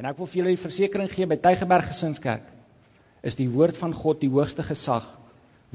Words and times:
En 0.00 0.08
ek 0.08 0.18
wil 0.18 0.28
vir 0.30 0.40
julle 0.40 0.54
die 0.54 0.62
versekering 0.62 1.10
gee 1.12 1.28
by 1.28 1.36
Tygerberg 1.40 1.90
Gesinskerk 1.90 2.48
is 3.22 3.36
die 3.38 3.48
woord 3.52 3.76
van 3.78 3.92
God 3.94 4.22
die 4.22 4.30
hoogste 4.32 4.64
gesag 4.66 5.04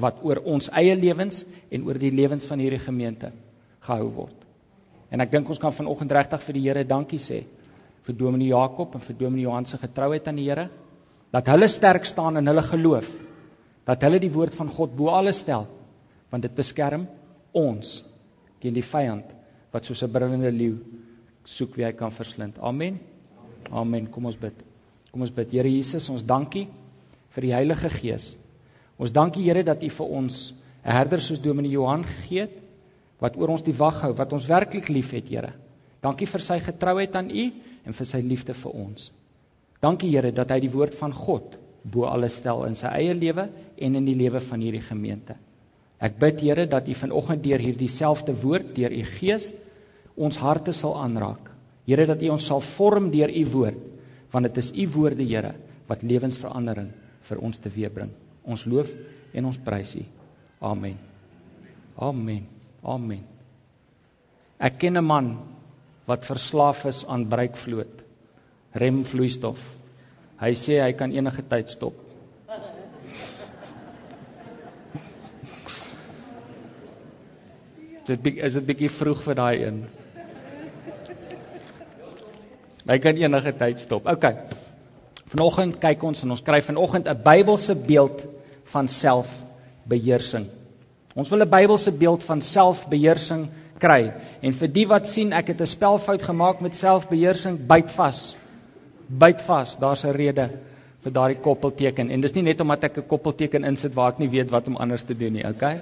wat 0.01 0.19
oor 0.25 0.41
ons 0.45 0.69
eie 0.77 0.95
lewens 0.97 1.43
en 1.73 1.85
oor 1.87 1.99
die 2.01 2.11
lewens 2.13 2.45
van 2.49 2.61
hierdie 2.61 2.81
gemeente 2.81 3.31
gehou 3.87 4.09
word. 4.17 4.35
En 5.13 5.23
ek 5.23 5.31
dink 5.31 5.49
ons 5.49 5.61
kan 5.61 5.73
vanoggend 5.73 6.11
regtig 6.17 6.43
vir 6.43 6.57
die 6.57 6.65
Here 6.65 6.83
dankie 6.87 7.21
sê 7.23 7.45
vir 8.07 8.17
Dominee 8.17 8.51
Jakob 8.51 8.95
en 8.95 9.03
vir 9.03 9.17
Dominee 9.19 9.47
Johan 9.47 9.65
se 9.69 9.79
getrouheid 9.79 10.27
aan 10.27 10.41
die 10.41 10.47
Here 10.49 10.67
dat 11.31 11.49
hulle 11.51 11.67
sterk 11.71 12.07
staan 12.07 12.39
in 12.41 12.47
hulle 12.47 12.63
geloof 12.65 13.09
dat 13.87 14.03
hulle 14.03 14.19
die 14.19 14.31
woord 14.33 14.55
van 14.55 14.69
God 14.71 14.95
bo 14.99 15.13
alles 15.15 15.43
stel 15.45 15.67
want 16.31 16.43
dit 16.43 16.55
beskerm 16.55 17.07
ons 17.55 18.01
teen 18.61 18.75
die 18.75 18.85
vyand 18.85 19.31
wat 19.71 19.85
soos 19.87 20.03
'n 20.03 20.11
brullende 20.11 20.51
leeu 20.51 20.77
soek 21.45 21.77
wie 21.77 21.85
hy 21.85 21.93
kan 21.93 22.11
verslind. 22.11 22.59
Amen. 22.59 22.99
Amen. 23.71 24.07
Kom 24.11 24.25
ons 24.29 24.37
bid. 24.39 24.55
Kom 25.11 25.23
ons 25.25 25.33
bid. 25.33 25.51
Here 25.51 25.69
Jesus, 25.69 26.07
ons 26.09 26.23
dankie 26.23 26.67
vir 27.35 27.47
die 27.47 27.53
Heilige 27.55 27.89
Gees. 27.91 28.31
Ons 28.97 29.13
dankie 29.13 29.43
Here 29.45 29.63
dat 29.63 29.83
U 29.83 29.89
vir 29.89 30.13
ons 30.19 30.53
'n 30.85 30.91
herder 30.91 31.19
soos 31.19 31.41
Dominee 31.41 31.71
Johan 31.71 32.03
gegee 32.03 32.41
het 32.47 32.57
wat 33.19 33.37
oor 33.37 33.49
ons 33.49 33.63
die 33.63 33.73
wag 33.73 34.01
hou, 34.01 34.13
wat 34.13 34.33
ons 34.33 34.45
werklik 34.45 34.89
liefhet, 34.89 35.29
Here. 35.29 35.53
Dankie 36.01 36.27
vir 36.27 36.41
sy 36.41 36.59
getrouheid 36.59 37.15
aan 37.15 37.29
U 37.29 37.51
en 37.85 37.93
vir 37.93 38.05
sy 38.05 38.21
liefde 38.21 38.53
vir 38.53 38.71
ons. 38.71 39.11
Dankie 39.81 40.09
Here 40.09 40.31
dat 40.31 40.51
hy 40.51 40.59
die 40.59 40.71
woord 40.73 40.95
van 40.95 41.13
God 41.13 41.57
bo 41.83 42.05
alles 42.05 42.37
stel 42.37 42.65
in 42.65 42.75
sy 42.75 42.87
eie 42.87 43.13
lewe 43.13 43.49
en 43.77 43.95
in 43.95 44.05
die 44.05 44.15
lewe 44.15 44.39
van 44.39 44.61
hierdie 44.61 44.81
gemeente. 44.81 45.35
Ek 45.99 46.19
bid 46.19 46.41
Here 46.41 46.65
dat 46.65 46.87
U 46.87 46.93
vanoggend 46.93 47.43
deur 47.43 47.59
hierdie 47.59 47.89
selfde 47.89 48.33
woord, 48.33 48.75
deur 48.75 48.91
U 48.91 49.03
Gees, 49.17 49.51
ons 50.15 50.37
harte 50.37 50.73
sal 50.73 50.95
aanraak. 50.97 51.56
Here 51.87 52.05
dat 52.05 52.21
U 52.21 52.33
ons 52.35 52.47
sal 52.51 52.61
vorm 52.61 53.11
deur 53.13 53.31
U 53.31 53.43
woord, 53.53 53.83
want 54.33 54.49
dit 54.49 54.57
is 54.59 54.73
U 54.75 54.87
woorde, 54.97 55.23
Here, 55.23 55.53
wat 55.87 56.03
lewensverandering 56.03 56.91
vir 57.29 57.43
ons 57.43 57.61
teweegbring. 57.63 58.11
Ons 58.43 58.65
loof 58.67 58.91
en 59.33 59.47
ons 59.47 59.59
prys 59.63 59.95
U. 59.95 60.03
Amen. 60.67 60.97
Amen. 61.97 62.43
Amen. 62.83 63.23
Ek 64.59 64.79
ken 64.79 64.97
'n 64.97 65.05
man 65.05 65.37
wat 66.07 66.25
verslaaf 66.25 66.85
is 66.85 67.05
aan 67.05 67.27
breekvloot. 67.29 68.03
Remvloeistof. 68.73 69.59
Hy 70.39 70.51
sê 70.53 70.81
hy 70.81 70.93
kan 70.93 71.11
enige 71.11 71.41
tyd 71.41 71.69
stop. 71.69 71.93
Dit 78.07 78.25
is 78.25 78.53
dit 78.53 78.65
bietjie 78.65 78.89
vroeg 78.89 79.23
vir 79.23 79.35
daai 79.35 79.63
een. 79.65 79.79
Hy 82.87 82.97
kan 83.03 83.17
enige 83.19 83.53
tyd 83.59 83.79
stop. 83.83 84.07
OK. 84.07 84.25
Vanoggend 85.27 85.79
kyk 85.83 86.03
ons 86.07 86.23
en 86.23 86.31
ons 86.31 86.43
kry 86.43 86.61
vanoggend 86.63 87.07
'n 87.07 87.23
Bybelse 87.23 87.75
beeld 87.75 88.23
van 88.71 88.87
selfbeheersing. 88.87 90.47
Ons 91.15 91.29
wil 91.29 91.43
'n 91.43 91.49
Bybelse 91.49 91.91
beeld 91.91 92.23
van 92.23 92.41
selfbeheersing 92.41 93.49
kry. 93.79 94.13
En 94.41 94.53
vir 94.53 94.67
die 94.67 94.87
wat 94.87 95.07
sien 95.07 95.33
ek 95.33 95.47
het 95.47 95.61
'n 95.61 95.65
spelfout 95.65 96.21
gemaak 96.21 96.61
met 96.61 96.75
selfbeheersing, 96.75 97.67
byt 97.67 97.91
vas. 97.91 98.35
Byt 99.07 99.41
vas. 99.41 99.77
Daar's 99.77 100.05
'n 100.05 100.11
rede 100.11 100.49
vir 101.03 101.11
daardie 101.11 101.41
koppelteken 101.41 102.09
en 102.09 102.21
dis 102.21 102.33
nie 102.33 102.43
net 102.43 102.61
omdat 102.61 102.83
ek 102.83 102.97
'n 102.97 103.07
koppelteken 103.07 103.63
insit 103.63 103.93
waar 103.93 104.13
ek 104.13 104.19
nie 104.19 104.29
weet 104.29 104.51
wat 104.51 104.67
om 104.67 104.77
anders 104.77 105.03
te 105.03 105.17
doen 105.17 105.33
nie, 105.33 105.47
okay? 105.47 105.81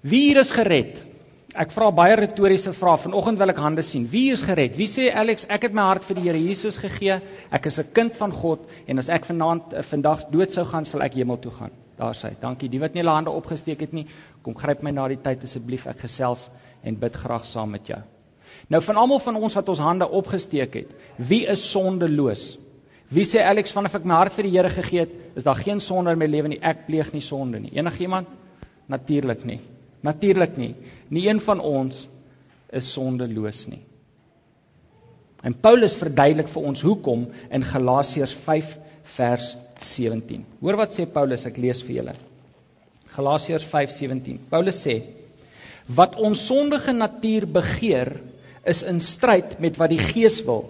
Wie 0.00 0.28
hier 0.28 0.40
is 0.40 0.50
gered? 0.50 1.15
Ek 1.56 1.70
vra 1.72 1.86
baie 1.94 2.16
retoriese 2.18 2.74
vrae. 2.76 2.98
Vanoggend 3.00 3.38
wil 3.40 3.48
ek 3.48 3.60
hande 3.64 3.82
sien. 3.86 4.04
Wie 4.12 4.26
is 4.32 4.42
gered? 4.44 4.74
Wie 4.76 4.88
sê 4.92 5.06
Alex, 5.08 5.46
ek 5.48 5.68
het 5.68 5.76
my 5.76 5.86
hart 5.88 6.04
vir 6.04 6.18
die 6.18 6.24
Here 6.26 6.40
Jesus 6.40 6.76
gegee. 6.82 7.16
Ek 7.50 7.66
is 7.70 7.78
'n 7.80 7.92
kind 7.96 8.16
van 8.16 8.32
God 8.32 8.66
en 8.86 8.98
as 8.98 9.08
ek 9.08 9.24
vanaand 9.24 9.72
eh, 9.72 9.82
vandag 9.82 10.26
dood 10.30 10.52
sou 10.52 10.64
gaan, 10.64 10.84
sal 10.84 11.02
ek 11.02 11.14
hemel 11.14 11.38
toe 11.40 11.52
gaan. 11.52 11.70
Daar 11.96 12.12
sê, 12.14 12.34
dankie. 12.40 12.68
Die 12.68 12.80
wat 12.80 12.92
nie 12.92 13.00
hulle 13.00 13.14
hande 13.14 13.30
opgesteek 13.30 13.80
het 13.80 13.92
nie, 13.92 14.06
kom 14.42 14.54
gryp 14.54 14.82
my 14.82 14.90
na 14.90 15.08
die 15.08 15.16
tyd 15.16 15.42
asseblief. 15.44 15.86
Ek 15.86 15.98
gesels 16.00 16.50
en 16.84 16.94
bid 16.96 17.16
graag 17.16 17.46
saam 17.46 17.70
met 17.70 17.86
jou. 17.86 18.02
Nou 18.68 18.82
van 18.82 18.96
almal 18.96 19.18
van 19.18 19.36
ons 19.36 19.54
wat 19.54 19.68
ons 19.68 19.78
hande 19.78 20.08
opgesteek 20.08 20.74
het, 20.74 20.90
wie 21.16 21.46
is 21.46 21.70
sondeloos? 21.70 22.58
Wie 23.08 23.24
sê 23.24 23.40
Alex 23.40 23.72
vanaf 23.72 23.94
ek 23.94 24.04
my 24.04 24.14
hart 24.14 24.32
vir 24.32 24.44
die 24.44 24.52
Here 24.58 24.70
gegee 24.70 25.00
het, 25.00 25.10
is 25.36 25.44
daar 25.44 25.56
geen 25.56 25.80
sonde 25.80 26.10
in 26.10 26.18
my 26.18 26.26
lewe 26.26 26.48
nie. 26.48 26.60
Ek 26.60 26.86
pleeg 26.86 27.14
nie 27.14 27.22
sonde 27.22 27.60
nie. 27.60 27.72
Enigiemand? 27.72 28.28
Natuurlik 28.88 29.44
nie. 29.44 29.60
Natuurlik 30.06 30.56
nie. 30.60 30.74
Nie 31.10 31.26
een 31.28 31.42
van 31.42 31.60
ons 31.60 32.06
is 32.74 32.92
sondeloos 32.92 33.66
nie. 33.70 33.82
En 35.46 35.54
Paulus 35.54 35.94
verduidelik 35.98 36.48
vir 36.50 36.68
ons 36.70 36.82
hoekom 36.82 37.26
in 37.54 37.66
Galasiërs 37.66 38.34
5 38.46 38.72
vers 39.16 39.52
17. 39.84 40.46
Hoor 40.62 40.78
wat 40.80 40.94
sê 40.96 41.06
Paulus, 41.06 41.44
ek 41.46 41.60
lees 41.62 41.82
vir 41.86 42.00
julle. 42.00 42.16
Galasiërs 43.16 43.66
5:17. 43.70 44.40
Paulus 44.50 44.80
sê: 44.86 45.02
"Wat 45.86 46.16
ons 46.16 46.46
sondige 46.46 46.92
natuur 46.92 47.46
begeer, 47.46 48.20
is 48.64 48.82
in 48.82 48.98
stryd 49.00 49.60
met 49.60 49.76
wat 49.76 49.90
die 49.90 50.02
Gees 50.02 50.40
wil, 50.44 50.64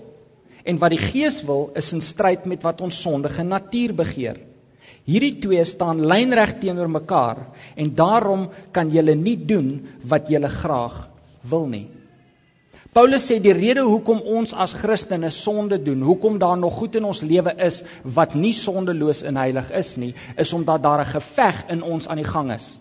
en 0.64 0.78
wat 0.78 0.90
die 0.90 1.00
Gees 1.00 1.40
wil, 1.42 1.70
is 1.74 1.92
in 1.92 2.00
stryd 2.00 2.44
met 2.44 2.62
wat 2.62 2.80
ons 2.80 3.02
sondige 3.02 3.42
natuur 3.42 3.94
begeer." 3.94 4.38
Hierdie 5.06 5.36
twee 5.38 5.64
staan 5.64 6.02
lynreg 6.02 6.56
teenoor 6.58 6.88
mekaar 6.90 7.44
en 7.78 7.92
daarom 7.94 8.48
kan 8.74 8.90
jy 8.90 9.14
nie 9.14 9.36
doen 9.36 9.86
wat 10.02 10.30
jy 10.30 10.40
graag 10.50 11.06
wil 11.46 11.66
nie. 11.70 11.86
Paulus 12.96 13.26
sê 13.28 13.36
die 13.44 13.52
rede 13.52 13.82
hoekom 13.84 14.22
ons 14.24 14.54
as 14.56 14.72
Christene 14.72 15.28
sonde 15.30 15.76
doen, 15.78 16.00
hoekom 16.02 16.38
daar 16.40 16.56
nog 16.56 16.78
goed 16.78 16.94
in 16.96 17.04
ons 17.04 17.20
lewe 17.20 17.52
is 17.60 17.82
wat 18.02 18.34
nie 18.34 18.54
sondeloos 18.56 19.20
en 19.22 19.36
heilig 19.36 19.68
is 19.70 19.96
nie, 20.00 20.14
is 20.36 20.52
omdat 20.56 20.82
daar 20.82 21.04
'n 21.04 21.12
geveg 21.12 21.64
in 21.74 21.82
ons 21.82 22.08
aan 22.08 22.16
die 22.16 22.30
gang 22.30 22.52
is. 22.52 22.78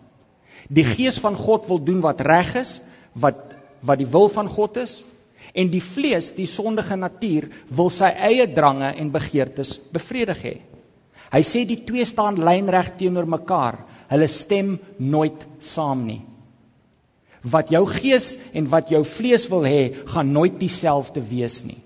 Die 0.70 0.86
Gees 0.86 1.20
van 1.20 1.36
God 1.36 1.68
wil 1.68 1.84
doen 1.84 2.00
wat 2.02 2.22
reg 2.22 2.56
is, 2.56 2.82
wat 3.14 3.54
wat 3.82 3.98
die 3.98 4.08
wil 4.08 4.30
van 4.30 4.48
God 4.48 4.78
is, 4.78 5.04
en 5.54 5.70
die 5.70 5.84
vlees, 5.84 6.32
die 6.32 6.48
sondige 6.48 6.96
natuur, 6.96 7.50
wil 7.70 7.90
sy 7.90 8.10
eie 8.10 8.48
drange 8.54 8.96
en 8.96 9.12
begeertes 9.12 9.80
bevredig 9.92 10.42
hê. 10.42 10.56
Hy 11.34 11.42
sê 11.46 11.64
die 11.66 11.80
twee 11.88 12.06
staan 12.06 12.38
lynreg 12.42 12.94
teenoor 13.00 13.28
mekaar. 13.30 13.80
Hulle 14.12 14.28
stem 14.30 14.76
nooit 14.98 15.46
saam 15.60 16.06
nie. 16.06 16.22
Wat 17.46 17.72
jou 17.74 17.84
gees 17.90 18.36
en 18.58 18.70
wat 18.70 18.92
jou 18.94 19.02
vlees 19.06 19.46
wil 19.52 19.66
hê, 19.70 19.82
gaan 20.10 20.32
nooit 20.34 20.58
dieselfde 20.62 21.22
wees 21.30 21.62
nie. 21.66 21.82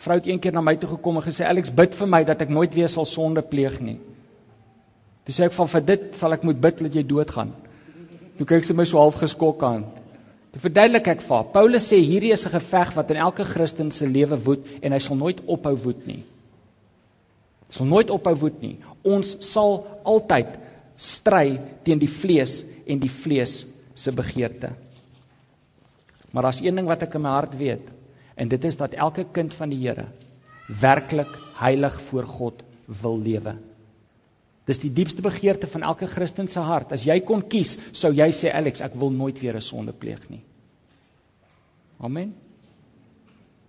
Vrou 0.00 0.18
het 0.18 0.28
eendag 0.28 0.52
na 0.52 0.62
my 0.64 0.76
toe 0.76 0.90
gekom 0.90 1.20
en 1.20 1.24
gesê 1.24 1.46
Alex 1.48 1.72
bid 1.72 1.96
vir 1.96 2.10
my 2.12 2.22
dat 2.28 2.44
ek 2.44 2.52
nooit 2.52 2.74
weer 2.76 2.92
sal 2.92 3.08
sonde 3.08 3.42
pleeg 3.42 3.78
nie. 3.80 3.96
Toe 5.26 5.34
sê 5.34 5.48
ek 5.48 5.56
van 5.56 5.70
vir 5.72 5.86
dit 5.88 6.04
sal 6.16 6.36
ek 6.36 6.44
moet 6.46 6.60
bid 6.60 6.84
dat 6.84 6.94
jy 6.96 7.04
doodgaan. 7.08 7.54
Toe 8.36 8.46
kyk 8.46 8.68
sy 8.68 8.76
my 8.76 8.84
so 8.84 9.00
half 9.00 9.16
geskok 9.20 9.64
aan. 9.64 9.86
Toe 10.52 10.62
verduidelik 10.68 11.08
ek 11.16 11.24
vir 11.24 11.36
haar. 11.38 11.48
Paulus 11.56 11.88
sê 11.88 11.98
hierdie 11.98 12.32
is 12.36 12.46
'n 12.46 12.52
geveg 12.52 12.94
wat 12.96 13.10
in 13.10 13.24
elke 13.24 13.44
Christen 13.44 13.90
se 13.90 14.06
lewe 14.06 14.36
woed 14.44 14.64
en 14.82 14.92
hy 14.92 14.98
sal 14.98 15.16
nooit 15.16 15.40
ophou 15.46 15.74
woed 15.76 16.06
nie 16.06 16.22
sal 17.70 17.86
nooit 17.86 18.10
ophou 18.10 18.34
woed 18.40 18.60
nie. 18.62 18.76
Ons 19.06 19.36
sal 19.46 19.80
altyd 20.04 20.58
stry 20.96 21.58
teen 21.84 22.00
die 22.00 22.10
vlees 22.10 22.62
en 22.86 23.00
die 23.02 23.12
vlees 23.12 23.64
se 23.94 24.12
begeerte. 24.12 24.72
Maar 26.30 26.48
daar's 26.48 26.60
een 26.60 26.76
ding 26.76 26.88
wat 26.88 27.02
ek 27.06 27.16
in 27.16 27.24
my 27.24 27.34
hart 27.36 27.56
weet 27.58 27.92
en 28.36 28.48
dit 28.52 28.64
is 28.68 28.76
dat 28.76 28.94
elke 28.94 29.24
kind 29.32 29.54
van 29.56 29.72
die 29.72 29.80
Here 29.80 30.08
werklik 30.80 31.30
heilig 31.56 32.00
voor 32.08 32.26
God 32.26 32.62
wil 33.02 33.20
lewe. 33.22 33.56
Dis 34.66 34.82
die 34.82 34.90
diepste 34.90 35.22
begeerte 35.22 35.68
van 35.70 35.84
elke 35.86 36.08
Christen 36.10 36.48
se 36.50 36.60
hart. 36.60 36.90
As 36.92 37.04
jy 37.06 37.20
kon 37.22 37.44
kies, 37.46 37.76
sou 37.94 38.10
jy 38.12 38.26
sê 38.34 38.50
Alex, 38.50 38.82
ek 38.82 38.98
wil 38.98 39.14
nooit 39.14 39.38
weer 39.40 39.56
'n 39.56 39.62
sonde 39.62 39.92
pleeg 39.92 40.28
nie. 40.28 40.42
Amen. 42.00 42.34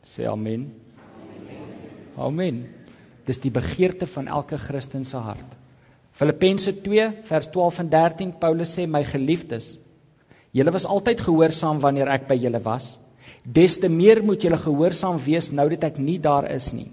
Sê 0.08 0.26
amen. 0.26 0.74
Amen. 2.18 2.66
Dis 3.28 3.42
die 3.44 3.52
begeerte 3.52 4.08
van 4.08 4.30
elke 4.32 4.58
Christen 4.58 5.04
se 5.06 5.20
hart. 5.20 5.56
Filippense 6.18 6.72
2 6.82 7.10
vers 7.28 7.50
12 7.54 7.82
en 7.84 7.90
13 7.92 8.32
Paulus 8.42 8.72
sê 8.78 8.88
my 8.90 9.04
geliefdes, 9.06 9.76
julle 10.56 10.74
was 10.74 10.88
altyd 10.90 11.20
gehoorsaam 11.26 11.82
wanneer 11.84 12.10
ek 12.14 12.26
by 12.30 12.38
julle 12.40 12.62
was. 12.66 12.96
Des 13.44 13.78
te 13.84 13.90
meer 13.92 14.24
moet 14.26 14.42
julle 14.44 14.58
gehoorsaam 14.64 15.20
wees 15.28 15.52
nou 15.52 15.68
dat 15.76 15.86
ek 15.92 16.00
nie 16.02 16.18
daar 16.24 16.48
is 16.50 16.72
nie. 16.74 16.90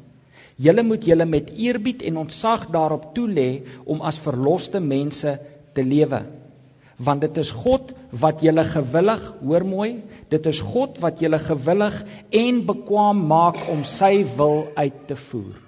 Julle 0.61 0.85
moet 0.87 1.07
julle 1.09 1.27
met 1.27 1.51
eerbied 1.51 2.05
en 2.07 2.21
ontzag 2.27 2.69
daarop 2.75 3.09
toelê 3.17 3.65
om 3.91 4.05
as 4.07 4.21
verloste 4.23 4.83
mense 4.83 5.39
te 5.75 5.83
lewe. 5.83 6.21
Want 6.99 7.25
dit 7.27 7.43
is 7.43 7.51
God 7.65 7.91
wat 8.23 8.45
julle 8.45 8.63
gewillig, 8.69 9.25
hoor 9.41 9.67
mooi, 9.67 9.91
dit 10.31 10.47
is 10.47 10.61
God 10.63 11.01
wat 11.03 11.23
julle 11.25 11.41
gewillig 11.43 11.97
en 12.45 12.63
bekwam 12.69 13.25
maak 13.31 13.59
om 13.73 13.83
sy 13.83 14.21
wil 14.37 14.67
uit 14.79 15.07
te 15.09 15.19
voer. 15.19 15.64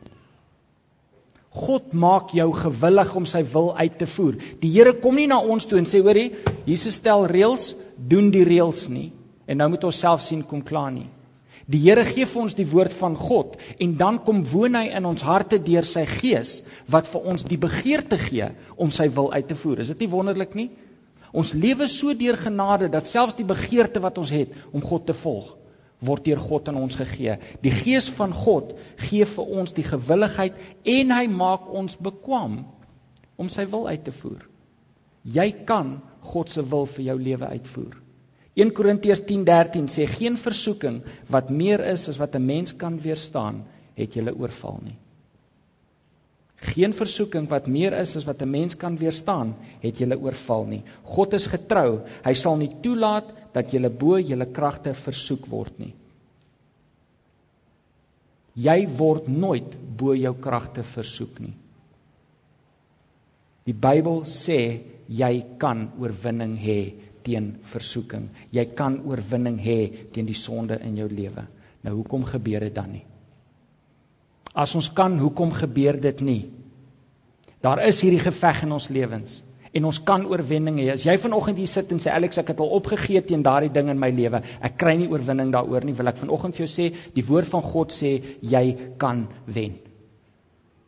God 1.57 1.93
maak 1.97 2.35
jou 2.37 2.51
gewillig 2.53 3.13
om 3.17 3.27
sy 3.29 3.41
wil 3.53 3.71
uit 3.79 3.95
te 3.99 4.09
voer. 4.11 4.37
Die 4.61 4.71
Here 4.75 4.93
kom 5.01 5.17
nie 5.17 5.29
na 5.31 5.39
ons 5.41 5.65
toe 5.69 5.79
en 5.81 5.89
sê 5.89 6.03
hoorie, 6.05 6.35
Jesus 6.69 6.99
stel 7.01 7.25
reëls, 7.31 7.75
doen 7.97 8.29
die 8.35 8.45
reëls 8.45 8.89
nie 8.93 9.11
en 9.47 9.61
nou 9.63 9.69
moet 9.73 9.85
ons 9.87 10.01
self 10.03 10.25
sien 10.27 10.43
kom 10.43 10.63
klaar 10.67 10.91
nie. 10.91 11.07
Die 11.71 11.81
Here 11.83 12.05
gee 12.07 12.27
vir 12.29 12.43
ons 12.43 12.55
die 12.59 12.67
woord 12.69 12.95
van 12.95 13.17
God 13.19 13.57
en 13.83 13.95
dan 13.99 14.19
kom 14.27 14.45
woon 14.51 14.77
hy 14.79 14.89
in 14.99 15.07
ons 15.09 15.25
harte 15.27 15.59
deur 15.63 15.87
sy 15.87 16.05
gees 16.11 16.61
wat 16.93 17.09
vir 17.11 17.29
ons 17.33 17.47
die 17.47 17.59
begeerte 17.63 18.19
gee 18.21 18.51
om 18.77 18.93
sy 18.95 19.09
wil 19.15 19.33
uit 19.33 19.49
te 19.49 19.59
voer. 19.59 19.83
Is 19.83 19.95
dit 19.95 20.05
nie 20.05 20.13
wonderlik 20.13 20.55
nie? 20.59 20.69
Ons 21.37 21.55
lewe 21.55 21.89
so 21.91 22.15
deur 22.15 22.39
genade 22.39 22.91
dat 22.93 23.09
selfs 23.09 23.39
die 23.39 23.47
begeerte 23.47 24.03
wat 24.03 24.19
ons 24.23 24.35
het 24.35 24.55
om 24.73 24.85
God 24.85 25.09
te 25.09 25.17
volg 25.17 25.55
word 26.05 26.25
deur 26.25 26.41
God 26.41 26.69
aan 26.69 26.81
ons 26.81 26.97
gegee. 26.99 27.39
Die 27.63 27.73
gees 27.73 28.09
van 28.13 28.35
God 28.37 28.75
gee 29.09 29.25
vir 29.25 29.53
ons 29.61 29.73
die 29.77 29.87
gewilligheid 29.87 30.59
en 30.85 31.15
hy 31.17 31.27
maak 31.33 31.71
ons 31.73 31.97
bekwam 31.97 32.65
om 33.37 33.49
sy 33.53 33.65
wil 33.71 33.89
uit 33.89 34.05
te 34.05 34.13
voer. 34.13 34.43
Jy 35.25 35.51
kan 35.69 35.97
God 36.33 36.51
se 36.51 36.63
wil 36.63 36.87
vir 36.91 37.05
jou 37.11 37.17
lewe 37.21 37.49
uitvoer. 37.57 37.97
1 38.57 38.73
Korintiërs 38.73 39.25
10:13 39.29 39.89
sê 39.93 40.07
geen 40.09 40.37
versoeking 40.41 41.03
wat 41.29 41.51
meer 41.51 41.83
is 41.93 42.09
as 42.09 42.21
wat 42.21 42.37
'n 42.37 42.47
mens 42.47 42.77
kan 42.77 42.99
weerstaan, 42.99 43.65
het 43.95 44.15
julle 44.15 44.33
oorval 44.35 44.81
nie. 44.83 44.97
Geen 46.57 46.95
versoeking 46.97 47.49
wat 47.51 47.67
meer 47.69 47.93
is 48.01 48.17
as 48.17 48.25
wat 48.25 48.43
'n 48.43 48.51
mens 48.51 48.77
kan 48.77 48.97
weerstaan, 48.97 49.55
het 49.81 49.99
julle 49.99 50.19
oorval 50.19 50.65
nie. 50.65 50.83
God 51.03 51.33
is 51.33 51.47
getrou. 51.47 52.01
Hy 52.25 52.35
sal 52.35 52.57
nie 52.57 52.71
toelaat 52.83 53.33
dat 53.53 53.71
julle 53.71 53.91
bo 53.91 54.19
julle 54.19 54.47
kragte 54.47 54.95
versoek 54.95 55.47
word 55.47 55.79
nie. 55.79 55.95
Jy 58.55 58.89
word 58.89 59.29
nooit 59.29 59.77
bo 59.97 60.15
jou 60.15 60.35
kragte 60.35 60.83
versoek 60.83 61.41
nie. 61.41 61.55
Die 63.67 63.75
Bybel 63.75 64.23
sê 64.25 64.81
jy 65.09 65.45
kan 65.59 65.91
oorwinning 65.99 66.57
hê 66.57 66.95
teen 67.23 67.57
versoeking. 67.63 68.29
Jy 68.51 68.65
kan 68.79 69.01
oorwinning 69.05 69.59
hê 69.59 70.09
teen 70.13 70.27
die 70.27 70.39
sonde 70.39 70.79
in 70.81 70.97
jou 70.97 71.09
lewe. 71.09 71.47
Nou 71.83 71.95
hoekom 71.97 72.25
gebeur 72.25 72.61
dit 72.61 72.75
dan 72.75 72.93
nie? 72.93 73.05
As 74.57 74.73
ons 74.79 74.89
kan, 74.97 75.19
hoekom 75.21 75.53
gebeur 75.53 75.99
dit 76.01 76.23
nie? 76.25 76.43
Daar 77.65 77.83
is 77.85 78.01
hierdie 78.05 78.23
geveg 78.23 78.63
in 78.65 78.73
ons 78.77 78.89
lewens 78.93 79.43
en 79.77 79.85
ons 79.89 79.99
kan 80.09 80.25
oorwinning 80.25 80.79
hê. 80.81 80.87
As 80.95 81.05
jy 81.05 81.17
vanoggend 81.21 81.59
hier 81.61 81.69
sit 81.69 81.91
en 81.93 82.01
sê 82.01 82.13
Alex, 82.13 82.39
ek 82.41 82.55
het 82.55 82.61
al 82.65 82.73
opgegee 82.79 83.21
teen 83.27 83.43
daardie 83.45 83.73
ding 83.73 83.91
in 83.93 84.01
my 84.01 84.09
lewe. 84.15 84.41
Ek 84.65 84.79
kry 84.81 84.95
nie 84.97 85.09
oorwinning 85.13 85.53
daaroor 85.53 85.85
nie. 85.85 85.93
Wil 85.99 86.13
ek 86.13 86.21
vanoggend 86.23 86.57
vir 86.57 86.65
jou 86.65 86.71
sê, 86.73 86.87
die 87.13 87.25
woord 87.27 87.51
van 87.51 87.65
God 87.67 87.93
sê 87.93 88.15
jy 88.41 88.65
kan 89.03 89.27
wen. 89.45 89.77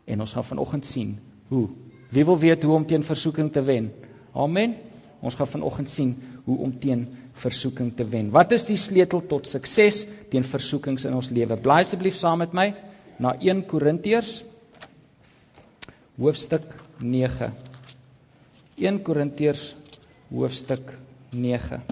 En 0.09 0.25
ons 0.25 0.33
gaan 0.33 0.47
vanoggend 0.55 0.89
sien 0.89 1.19
hoe. 1.53 1.67
Wie 2.15 2.25
wil 2.25 2.41
weet 2.41 2.65
hoe 2.65 2.77
om 2.79 2.87
teen 2.89 3.05
versoeking 3.05 3.53
te 3.53 3.61
wen? 3.67 3.91
Amen. 4.33 4.79
Ons 5.21 5.37
gaan 5.37 5.51
vanoggend 5.51 5.91
sien 5.93 6.15
hoe 6.47 6.57
om 6.65 6.73
teen 6.81 7.09
versoeking 7.43 7.91
te 7.99 8.07
wen. 8.09 8.31
Wat 8.33 8.55
is 8.57 8.69
die 8.71 8.79
sleutel 8.81 9.21
tot 9.29 9.51
sukses 9.51 10.07
teen 10.33 10.47
versoekings 10.47 11.05
in 11.05 11.17
ons 11.19 11.29
lewe? 11.35 11.59
Blaai 11.61 11.83
asseblief 11.83 12.17
saam 12.17 12.41
met 12.41 12.57
my 12.57 12.71
na 13.19 13.35
1 13.41 13.67
Korintiërs 13.67 14.45
hoofstuk 16.19 16.75
9. 16.99 17.53
1 18.79 19.03
Korintiërs 19.03 19.75
hoofstuk 20.31 20.93
9. 21.35 21.83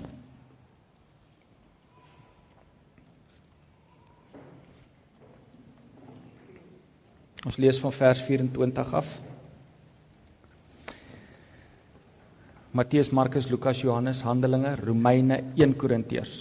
Ons 7.46 7.58
lees 7.62 7.78
van 7.78 7.92
vers 7.94 8.20
24 8.26 8.94
af. 8.94 9.20
Matteus, 12.76 13.10
Markus, 13.10 13.46
Lukas, 13.48 13.80
Johannes, 13.80 14.20
Handelinge, 14.26 14.74
Romeine, 14.82 15.38
1 15.56 15.76
Korintiërs. 15.80 16.34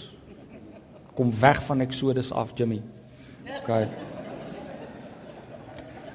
Kom 1.16 1.30
weg 1.40 1.62
van 1.64 1.80
Exodus 1.80 2.32
af, 2.32 2.52
Jimmy. 2.58 2.82
OK. 3.62 3.70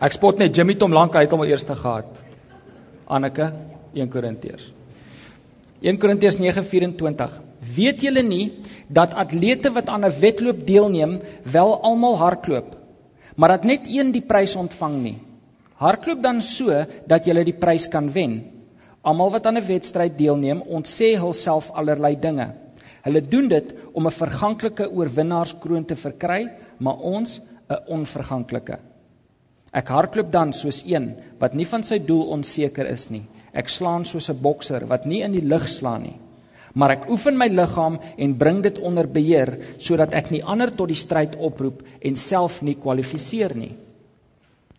Ek 0.02 0.16
spot 0.16 0.40
net 0.42 0.56
Jimmy 0.58 0.74
Tom 0.82 0.96
lank 0.98 1.14
uit 1.14 1.34
om 1.36 1.44
eers 1.46 1.62
te 1.62 1.76
gehad. 1.78 2.10
Anneke, 3.06 3.52
1 3.94 4.10
Korintiërs. 4.10 4.72
1 5.86 6.00
Korintiërs 6.02 6.40
9:24. 6.42 7.36
Weet 7.76 8.02
julle 8.02 8.24
nie 8.26 8.48
dat 8.90 9.14
atlete 9.14 9.70
wat 9.76 9.92
aan 9.94 10.06
'n 10.06 10.20
wedloop 10.24 10.66
deelneem, 10.66 11.20
wel 11.44 11.76
almal 11.82 12.18
hardloop, 12.18 12.76
maar 13.36 13.50
dat 13.50 13.64
net 13.64 13.86
een 13.86 14.12
die 14.12 14.26
prys 14.26 14.56
ontvang 14.56 14.98
nie? 15.04 15.18
Hardloop 15.78 16.24
dan 16.24 16.42
so 16.42 16.86
dat 17.08 17.26
jy 17.26 17.44
die 17.44 17.60
prys 17.62 17.88
kan 17.88 18.12
wen. 18.12 18.42
Almal 19.02 19.32
wat 19.32 19.46
aan 19.46 19.58
'n 19.58 19.68
wedstryd 19.68 20.18
deelneem, 20.18 20.62
ontsê 20.62 21.18
hulself 21.18 21.72
allerlei 21.72 22.20
dinge. 22.20 22.54
Hulle 23.04 23.22
doen 23.22 23.48
dit 23.48 23.74
om 23.94 24.08
'n 24.08 24.12
verganklike 24.12 24.92
oorwinnaarskroon 24.92 25.86
te 25.86 25.96
verkry, 25.96 26.50
maar 26.78 26.98
ons 26.98 27.42
'n 27.70 27.78
onverganklike. 27.88 28.91
Ek 29.72 29.88
hardloop 29.88 30.32
dan 30.32 30.52
soos 30.54 30.82
een 30.84 31.14
wat 31.40 31.54
nie 31.56 31.66
van 31.66 31.84
sy 31.88 32.00
doel 32.04 32.26
onseker 32.36 32.90
is 32.92 33.10
nie. 33.10 33.24
Ek 33.54 33.70
slaan 33.70 34.06
soos 34.06 34.30
'n 34.30 34.42
bokser 34.42 34.86
wat 34.88 35.06
nie 35.06 35.22
in 35.24 35.32
die 35.32 35.48
lug 35.54 35.68
slaan 35.70 36.04
nie. 36.04 36.20
Maar 36.74 36.92
ek 36.92 37.10
oefen 37.10 37.38
my 37.38 37.48
liggaam 37.48 38.00
en 38.18 38.38
bring 38.38 38.62
dit 38.64 38.78
onder 38.80 39.08
beheer 39.08 39.58
sodat 39.80 40.14
ek 40.14 40.32
nie 40.32 40.44
ander 40.44 40.72
tot 40.76 40.88
die 40.88 41.00
stryd 41.00 41.36
oproep 41.36 41.84
en 42.02 42.16
self 42.16 42.62
nie 42.62 42.76
kwalifiseer 42.76 43.56
nie. 43.56 43.76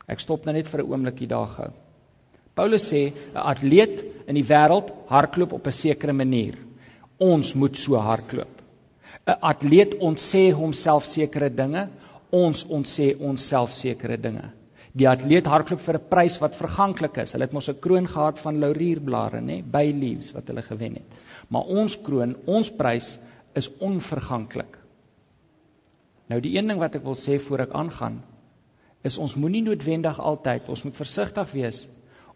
Ek 0.08 0.20
stop 0.20 0.44
nou 0.44 0.54
net 0.54 0.68
vir 0.68 0.82
'n 0.82 0.92
oombliekie 0.92 1.28
daar 1.28 1.48
gou. 1.56 1.70
Paulus 2.54 2.92
sê 2.92 3.12
'n 3.12 3.36
atleet 3.36 4.04
in 4.28 4.34
die 4.34 4.48
wêreld 4.48 4.92
hardloop 5.08 5.52
op 5.52 5.66
'n 5.66 5.72
sekere 5.72 6.12
manier. 6.12 6.54
Ons 7.18 7.54
moet 7.54 7.76
so 7.76 7.96
hardloop. 7.96 8.62
'n 9.26 9.36
Atleet 9.40 9.94
ontsê 10.00 10.52
homself 10.52 11.04
sekere 11.04 11.48
dinge, 11.48 11.88
ons 12.30 12.66
ontsê 12.66 13.16
onsself 13.20 13.72
sekere 13.72 14.16
dinge. 14.16 14.61
Die 14.92 15.08
atleet 15.08 15.46
hardloop 15.48 15.80
vir 15.80 15.96
'n 15.98 16.08
prys 16.08 16.38
wat 16.40 16.56
verganklik 16.56 17.16
is. 17.22 17.32
Hulle 17.32 17.46
het 17.46 17.52
mos 17.52 17.68
'n 17.68 17.80
kroon 17.80 18.06
gehad 18.06 18.38
van 18.38 18.58
laurierblare, 18.58 19.40
nê, 19.40 19.62
bay 19.64 19.92
leaves 19.92 20.32
wat 20.32 20.46
hulle 20.46 20.62
gewen 20.62 20.94
het. 20.94 21.20
Maar 21.48 21.64
ons 21.64 21.96
kroon, 22.02 22.36
ons 22.46 22.70
prys 22.70 23.18
is 23.54 23.70
onverganklik. 23.78 24.76
Nou 26.28 26.40
die 26.40 26.56
een 26.56 26.68
ding 26.68 26.78
wat 26.78 26.94
ek 26.94 27.04
wil 27.04 27.14
sê 27.14 27.38
voor 27.40 27.60
ek 27.60 27.72
aangaan, 27.72 28.22
is 29.02 29.18
ons 29.18 29.34
moenie 29.34 29.62
noodwendig 29.62 30.20
altyd, 30.20 30.68
ons 30.68 30.84
moet 30.84 30.96
versigtig 30.96 31.52
wees 31.52 31.86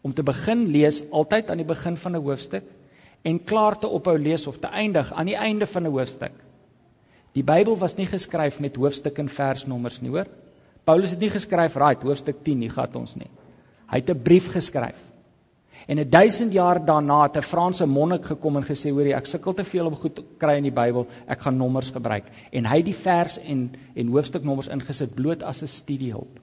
om 0.02 0.14
te 0.14 0.22
begin 0.22 0.66
lees 0.70 1.02
altyd 1.10 1.50
aan 1.50 1.56
die 1.56 1.66
begin 1.66 1.96
van 1.96 2.16
'n 2.16 2.22
hoofstuk 2.22 2.64
en 3.22 3.44
klaar 3.44 3.78
te 3.78 3.88
ophou 3.88 4.18
lees 4.18 4.46
of 4.46 4.58
te 4.58 4.66
eindig 4.66 5.12
aan 5.12 5.26
die 5.26 5.36
einde 5.36 5.66
van 5.66 5.82
'n 5.82 5.90
hoofstuk. 5.90 6.32
Die 7.32 7.42
Bybel 7.42 7.76
was 7.76 7.96
nie 7.96 8.06
geskryf 8.06 8.60
met 8.60 8.76
hoofstuk 8.76 9.18
en 9.18 9.28
versnommers 9.28 10.00
nie, 10.00 10.10
hoor. 10.10 10.26
Paulus 10.86 11.10
het 11.10 11.20
nie 11.20 11.30
geskryf, 11.30 11.74
"Right, 11.74 12.02
hoofstuk 12.02 12.44
10, 12.44 12.60
hier 12.60 12.70
gaan 12.70 12.94
ons 12.94 13.14
nie." 13.14 13.30
Hy 13.90 13.96
het 13.98 14.10
'n 14.10 14.22
brief 14.22 14.52
geskryf. 14.52 15.02
En 15.86 15.98
'n 15.98 16.08
1000 16.08 16.52
jaar 16.52 16.84
daarna 16.84 17.22
het 17.22 17.36
'n 17.36 17.42
Franse 17.42 17.86
monnik 17.86 18.24
gekom 18.24 18.56
en 18.56 18.64
gesê, 18.64 18.90
"Hoerie, 18.90 19.14
ek 19.14 19.26
sukkel 19.26 19.54
te 19.54 19.64
veel 19.64 19.86
om 19.86 19.96
goed 19.96 20.14
te 20.14 20.24
kry 20.38 20.56
in 20.56 20.62
die 20.62 20.72
Bybel, 20.72 21.06
ek 21.26 21.40
gaan 21.40 21.56
nommers 21.56 21.90
gebruik." 21.90 22.24
En 22.52 22.66
hy 22.66 22.76
het 22.76 22.84
die 22.84 22.94
vers 22.94 23.38
en 23.38 23.70
en 23.94 24.08
hoofstuknommers 24.08 24.68
ingesit 24.68 25.14
bloot 25.14 25.42
as 25.42 25.62
'n 25.62 25.66
studiehulp. 25.66 26.40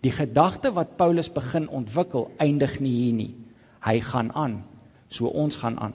Die 0.00 0.12
gedagte 0.12 0.72
wat 0.72 0.96
Paulus 0.96 1.32
begin 1.32 1.68
ontwikkel, 1.68 2.30
eindig 2.36 2.80
nie 2.80 2.92
hier 2.92 3.12
nie. 3.12 3.34
Hy 3.80 4.00
gaan 4.00 4.32
aan. 4.32 4.64
So 5.08 5.26
ons 5.26 5.56
gaan 5.56 5.80
aan. 5.80 5.94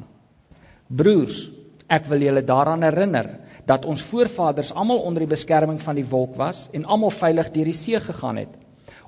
Broers, 0.87 1.49
ek 1.87 2.05
wil 2.05 2.21
julle 2.21 2.43
daaraan 2.43 2.83
herinner 2.83 3.29
dat 3.65 3.85
ons 3.85 4.01
voorvaders 4.01 4.73
almal 4.73 4.99
onder 5.07 5.23
die 5.23 5.33
beskerming 5.35 5.81
van 5.81 5.95
die 5.95 6.07
wolk 6.09 6.35
was 6.35 6.67
en 6.71 6.85
almal 6.85 7.11
veilig 7.11 7.51
deur 7.51 7.65
die 7.65 7.79
see 7.79 7.99
gegaan 7.99 8.37
het. 8.37 8.53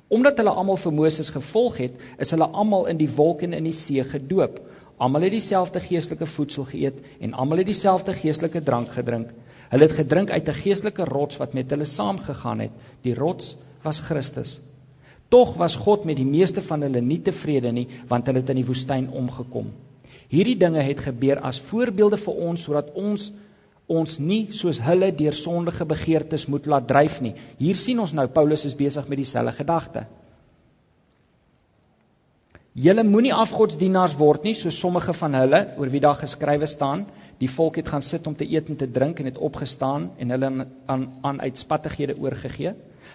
Omdat 0.08 0.38
hulle 0.38 0.54
almal 0.54 0.78
vir 0.78 0.92
Moses 0.92 1.30
gevolg 1.34 1.80
het, 1.82 1.94
is 2.18 2.30
hulle 2.30 2.46
almal 2.46 2.86
in 2.86 2.98
die 3.00 3.10
wolk 3.10 3.42
en 3.42 3.56
in 3.58 3.64
die 3.66 3.74
see 3.74 4.04
gedoop. 4.04 4.60
Almal 4.96 5.26
het 5.26 5.34
dieselfde 5.34 5.80
geestelike 5.82 6.28
voedsel 6.30 6.64
geëet 6.70 7.02
en 7.20 7.34
almal 7.34 7.64
het 7.64 7.72
dieselfde 7.72 8.14
geestelike 8.14 8.62
drank 8.62 8.94
gedrink. 8.94 9.32
Hulle 9.72 9.88
het 9.88 9.96
gedrink 9.98 10.30
uit 10.30 10.48
'n 10.48 10.60
geestelike 10.62 11.04
rots 11.04 11.36
wat 11.36 11.52
met 11.54 11.70
hulle 11.70 11.84
saamgegaan 11.84 12.60
het. 12.60 12.70
Die 13.02 13.14
rots 13.14 13.56
was 13.82 13.98
Christus. 13.98 14.60
Tog 15.28 15.56
was 15.58 15.76
God 15.76 16.04
met 16.04 16.16
die 16.16 16.26
meeste 16.26 16.62
van 16.62 16.82
hulle 16.82 17.00
nie 17.00 17.22
tevrede 17.22 17.72
nie, 17.72 17.88
want 18.08 18.26
hulle 18.26 18.38
het 18.38 18.50
in 18.50 18.60
die 18.60 18.66
woestyn 18.66 19.10
omgekom. 19.10 19.72
Hierdie 20.28 20.56
dinge 20.58 20.82
het 20.82 21.00
gebeur 21.00 21.40
as 21.46 21.60
voorbeelde 21.60 22.18
vir 22.20 22.40
ons 22.50 22.66
sodat 22.68 22.92
ons 22.94 23.30
ons 23.86 24.16
nie 24.18 24.48
soos 24.50 24.80
hulle 24.82 25.12
deur 25.14 25.34
sondige 25.38 25.84
begeertes 25.86 26.48
moet 26.50 26.64
laat 26.66 26.88
dryf 26.90 27.20
nie. 27.22 27.36
Hier 27.58 27.78
sien 27.78 28.00
ons 28.02 28.12
nou 28.18 28.26
Paulus 28.26 28.64
is 28.66 28.74
besig 28.74 29.06
met 29.06 29.20
dieselfde 29.22 29.52
gedagte. 29.60 30.06
Julle 32.76 33.06
moenie 33.08 33.32
afgodsdienaars 33.32 34.16
word 34.18 34.42
nie 34.44 34.52
soos 34.58 34.76
sommige 34.82 35.14
van 35.16 35.36
hulle 35.38 35.60
oor 35.78 35.92
wie 35.94 36.02
daar 36.04 36.18
geskrywe 36.20 36.66
staan, 36.68 37.06
die 37.40 37.48
volk 37.48 37.78
het 37.80 37.88
gaan 37.88 38.02
sit 38.04 38.26
om 38.26 38.34
te 38.36 38.44
eet 38.44 38.68
en 38.68 38.76
te 38.76 38.88
drink 38.98 39.22
en 39.22 39.30
het 39.30 39.38
opgestaan 39.38 40.10
en 40.18 40.34
hulle 40.34 40.50
aan 40.86 41.06
aan 41.22 41.40
uitspattighede 41.40 42.18
oorgegee. 42.20 42.74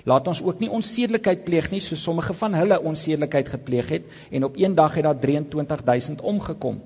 Laat 0.10 0.28
ons 0.32 0.42
ook 0.42 0.64
nie 0.64 0.72
onsedelikheid 0.80 1.44
pleeg 1.46 1.70
nie 1.76 1.82
soos 1.84 2.02
sommige 2.08 2.34
van 2.34 2.58
hulle 2.58 2.80
onsedelikheid 2.94 3.54
gepleeg 3.54 3.94
het 3.98 4.18
en 4.32 4.48
op 4.50 4.58
een 4.58 4.76
dag 4.76 4.96
het 4.98 5.04
daar 5.04 5.20
23000 5.20 6.22
omgekom. 6.22 6.82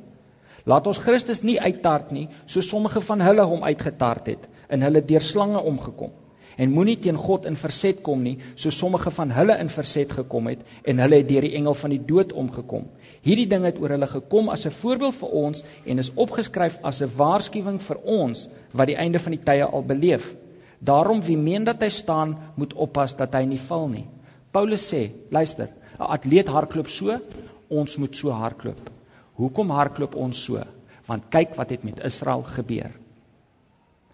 Laat 0.66 0.88
ons 0.90 0.98
Christus 0.98 1.44
nie 1.46 1.60
uittart 1.62 2.12
nie 2.12 2.28
soos 2.50 2.70
sommige 2.70 3.02
van 3.08 3.22
hulle 3.22 3.44
hom 3.46 3.64
uitgetart 3.64 4.30
het 4.34 4.48
en 4.70 4.82
hulle 4.82 5.02
deur 5.06 5.22
slange 5.22 5.62
omgekom. 5.62 6.14
En 6.58 6.72
moenie 6.72 6.96
teen 7.04 7.18
God 7.20 7.46
in 7.50 7.58
verset 7.60 8.00
kom 8.04 8.22
nie, 8.24 8.38
so 8.56 8.72
sommige 8.72 9.12
van 9.12 9.34
hulle 9.36 9.58
in 9.60 9.70
verset 9.70 10.14
gekom 10.18 10.48
het 10.48 10.64
en 10.88 11.02
hulle 11.04 11.20
het 11.20 11.28
deur 11.28 11.46
die 11.46 11.54
engel 11.60 11.76
van 11.76 11.92
die 11.92 12.00
dood 12.12 12.32
omgekom. 12.34 12.88
Hierdie 13.28 13.48
ding 13.52 13.68
het 13.68 13.82
oor 13.82 13.94
hulle 13.98 14.08
gekom 14.08 14.50
as 14.54 14.66
'n 14.66 14.74
voorbeeld 14.80 15.20
vir 15.20 15.36
ons 15.44 15.64
en 15.86 16.00
is 16.00 16.12
opgeskryf 16.16 16.80
as 16.82 17.02
'n 17.02 17.12
waarskuwing 17.18 17.80
vir 17.82 18.02
ons 18.18 18.48
wat 18.72 18.88
die 18.88 19.00
einde 19.06 19.20
van 19.20 19.38
die 19.38 19.44
tye 19.44 19.66
al 19.66 19.84
beleef. 19.84 20.36
Daarom 20.80 21.22
wie 21.22 21.38
meen 21.38 21.64
dat 21.64 21.82
hy 21.82 21.90
staan, 21.90 22.38
moet 22.56 22.74
oppas 22.74 23.16
dat 23.16 23.34
hy 23.34 23.46
nie 23.46 23.60
val 23.68 23.88
nie. 23.88 24.06
Paulus 24.52 24.94
sê, 24.94 25.12
luister, 25.30 25.70
'n 26.00 26.12
atleet 26.18 26.48
hardloop 26.48 26.90
so, 26.90 27.20
ons 27.68 27.98
moet 27.98 28.16
so 28.16 28.30
hardloop. 28.30 28.95
Hoekom 29.36 29.70
hardloop 29.70 30.16
ons 30.16 30.44
so? 30.48 30.62
Want 31.08 31.30
kyk 31.34 31.56
wat 31.60 31.70
het 31.70 31.84
met 31.84 32.00
Israel 32.08 32.44
gebeur. 32.56 32.94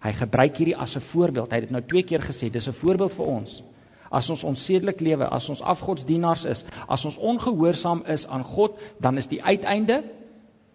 Hy 0.02 0.12
gebruik 0.18 0.56
hierdie 0.58 0.76
as 0.76 0.96
'n 0.96 1.04
voorbeeld. 1.08 1.50
Hy 1.50 1.60
het 1.60 1.68
dit 1.68 1.70
nou 1.70 1.82
twee 1.82 2.02
keer 2.02 2.20
gesê. 2.20 2.50
Dis 2.50 2.68
'n 2.68 2.72
voorbeeld 2.72 3.12
vir 3.12 3.26
ons. 3.26 3.62
As 4.10 4.30
ons 4.30 4.44
onsedelik 4.44 5.00
lewe, 5.00 5.24
as 5.24 5.48
ons 5.48 5.62
afgodsdienaars 5.62 6.44
is, 6.44 6.64
as 6.88 7.04
ons 7.04 7.16
ongehoorsaam 7.16 8.02
is 8.06 8.26
aan 8.26 8.44
God, 8.44 8.78
dan 9.00 9.16
is 9.16 9.26
die 9.26 9.42
uiteinde 9.42 10.02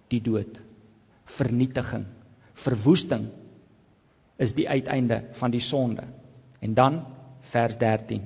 die 0.07 0.21
dood. 0.21 0.59
Vernietiging, 1.25 2.05
verwoesting 2.53 3.27
is 4.37 4.53
die 4.53 4.69
uiteinde 4.69 5.23
van 5.31 5.51
die 5.51 5.61
sonde. 5.61 6.03
En 6.59 6.73
dan 6.73 7.05
vers 7.39 7.77
13. 7.77 8.21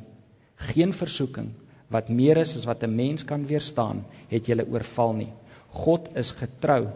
Geen 0.55 0.93
versoeking 0.93 1.51
wat 1.91 2.09
meer 2.09 2.37
is 2.37 2.55
as 2.55 2.65
wat 2.65 2.83
'n 2.83 2.95
mens 2.95 3.25
kan 3.25 3.45
weerstaan, 3.45 4.05
het 4.27 4.45
julle 4.45 4.67
oorval 4.67 5.13
nie. 5.13 5.33
God 5.71 6.09
is 6.15 6.31
getrou 6.31 6.87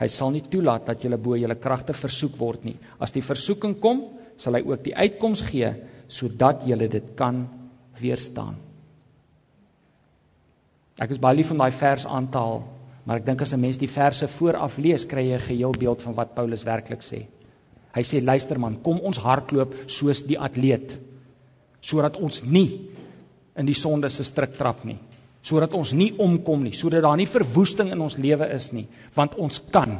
Hy 0.00 0.08
sal 0.08 0.32
nie 0.32 0.46
toelaat 0.48 0.86
dat 0.88 1.02
julle 1.04 1.18
bo 1.20 1.36
julle 1.36 1.58
kragte 1.60 1.92
versoek 1.92 2.38
word 2.40 2.64
nie. 2.64 2.78
As 3.04 3.12
die 3.12 3.24
versoeking 3.24 3.76
kom, 3.82 4.06
sal 4.40 4.56
hy 4.56 4.62
ook 4.64 4.84
die 4.86 4.96
uitkoms 4.96 5.42
gee 5.50 5.74
sodat 6.10 6.64
julle 6.66 6.88
dit 6.90 7.10
kan 7.18 7.42
weerstaan. 8.00 8.56
Ek 11.00 11.12
is 11.12 11.20
baie 11.20 11.36
lief 11.36 11.52
om 11.52 11.60
daai 11.60 11.76
vers 11.76 12.06
aan 12.08 12.30
te 12.32 12.40
haal, 12.40 12.64
maar 13.04 13.20
ek 13.20 13.28
dink 13.28 13.44
as 13.44 13.52
'n 13.52 13.60
mens 13.60 13.78
die 13.80 13.92
verse 13.92 14.26
vooraf 14.38 14.78
lees, 14.78 15.04
kry 15.04 15.28
jy 15.28 15.36
'n 15.36 15.48
geheel 15.48 15.76
beeld 15.78 16.02
van 16.02 16.14
wat 16.14 16.34
Paulus 16.34 16.64
werklik 16.64 17.04
sê. 17.04 17.26
Hy 17.94 18.02
sê 18.02 18.24
luister 18.24 18.58
man, 18.58 18.82
kom 18.82 19.00
ons 19.00 19.18
hardloop 19.18 19.74
soos 19.86 20.22
die 20.22 20.38
atleet 20.38 20.98
sodat 21.82 22.16
ons 22.16 22.42
nie 22.42 22.88
in 23.56 23.66
die 23.66 23.74
sonde 23.74 24.08
se 24.10 24.24
struik 24.24 24.56
trap 24.56 24.84
nie 24.84 24.98
sodat 25.42 25.74
ons 25.76 25.92
nie 25.96 26.12
omkom 26.20 26.64
nie, 26.66 26.74
sodat 26.76 27.04
daar 27.04 27.18
nie 27.18 27.28
verwoesting 27.28 27.92
in 27.94 28.00
ons 28.04 28.18
lewe 28.20 28.48
is 28.54 28.70
nie, 28.76 28.86
want 29.16 29.36
ons 29.40 29.60
kan. 29.72 29.98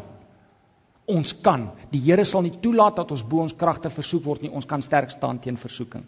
Ons 1.10 1.32
kan. 1.42 1.70
Die 1.90 2.00
Here 2.04 2.24
sal 2.28 2.44
nie 2.46 2.54
toelaat 2.62 3.00
dat 3.00 3.10
ons 3.10 3.24
bo 3.26 3.42
ons 3.42 3.56
kragte 3.56 3.90
versoek 3.90 4.24
word 4.24 4.44
nie. 4.44 4.52
Ons 4.54 4.68
kan 4.68 4.82
sterk 4.84 5.10
staan 5.10 5.40
teen 5.42 5.58
versoeking. 5.58 6.04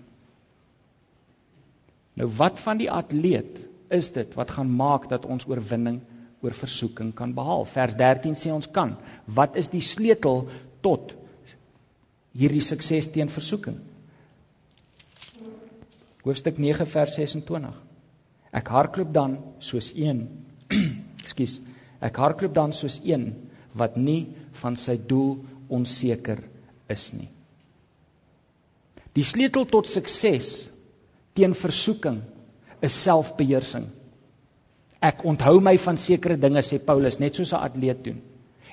Nou 2.20 2.28
wat 2.38 2.60
van 2.60 2.78
die 2.78 2.90
atleet 2.92 3.58
is 3.92 4.12
dit 4.14 4.36
wat 4.38 4.52
gaan 4.54 4.70
maak 4.76 5.08
dat 5.10 5.24
ons 5.24 5.48
oorwinning 5.48 6.00
oor 6.42 6.54
versoeking 6.54 7.12
kan 7.18 7.32
behaal? 7.34 7.64
Vers 7.66 7.96
13 7.98 8.36
sê 8.38 8.52
ons 8.52 8.68
kan. 8.70 8.94
Wat 9.26 9.56
is 9.56 9.72
die 9.72 9.82
sleutel 9.82 10.46
tot 10.84 11.16
hierdie 12.36 12.62
sukses 12.64 13.10
teen 13.14 13.32
versoeking? 13.32 13.80
Hoofstuk 16.22 16.60
9 16.62 16.86
vers 16.86 17.16
26. 17.18 17.72
Ek 18.52 18.68
hardloop 18.68 19.12
dan 19.14 19.38
soos 19.64 19.92
een. 19.96 20.26
Ekskuus. 21.22 21.58
Ek 22.04 22.18
hardloop 22.20 22.54
dan 22.54 22.74
soos 22.76 23.00
een 23.04 23.30
wat 23.78 23.96
nie 23.96 24.34
van 24.60 24.76
sy 24.76 24.98
doel 25.08 25.38
onseker 25.72 26.42
is 26.92 27.06
nie. 27.16 27.30
Die 29.16 29.24
sleutel 29.24 29.64
tot 29.68 29.88
sukses 29.88 30.68
teen 31.36 31.56
versoeking 31.56 32.20
is 32.84 32.96
selfbeheersing. 33.06 33.86
Ek 35.02 35.24
onthou 35.28 35.58
my 35.64 35.74
van 35.80 35.98
sekere 35.98 36.36
dinge 36.40 36.62
sê 36.64 36.78
Paulus 36.78 37.18
net 37.20 37.36
soos 37.36 37.52
'n 37.52 37.64
atleet 37.68 38.04
doen. 38.04 38.20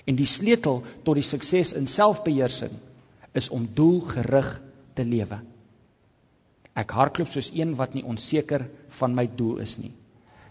En 0.07 0.15
die 0.15 0.27
sleutel 0.27 0.83
tot 1.03 1.15
die 1.15 1.24
sukses 1.24 1.74
in 1.74 1.88
selfbeheersing 1.88 2.75
is 3.33 3.50
om 3.50 3.67
doelgerig 3.75 4.62
te 4.95 5.03
lewe. 5.03 5.39
Ek 6.79 6.93
hardloop 6.95 7.27
soos 7.31 7.51
een 7.55 7.75
wat 7.79 7.95
nie 7.98 8.05
onseker 8.07 8.65
van 9.01 9.15
my 9.15 9.25
doel 9.39 9.59
is 9.65 9.77
nie. 9.81 9.91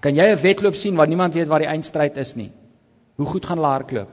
Kan 0.04 0.14
jy 0.14 0.26
'n 0.30 0.42
wedloop 0.42 0.76
sien 0.76 0.96
waar 0.96 1.08
niemand 1.08 1.34
weet 1.34 1.48
waar 1.48 1.64
die 1.64 1.72
eindstryd 1.74 2.16
is 2.16 2.34
nie? 2.36 2.50
Hoe 3.16 3.26
goed 3.26 3.46
gaan 3.46 3.58
hulle 3.58 3.72
hardloop? 3.72 4.10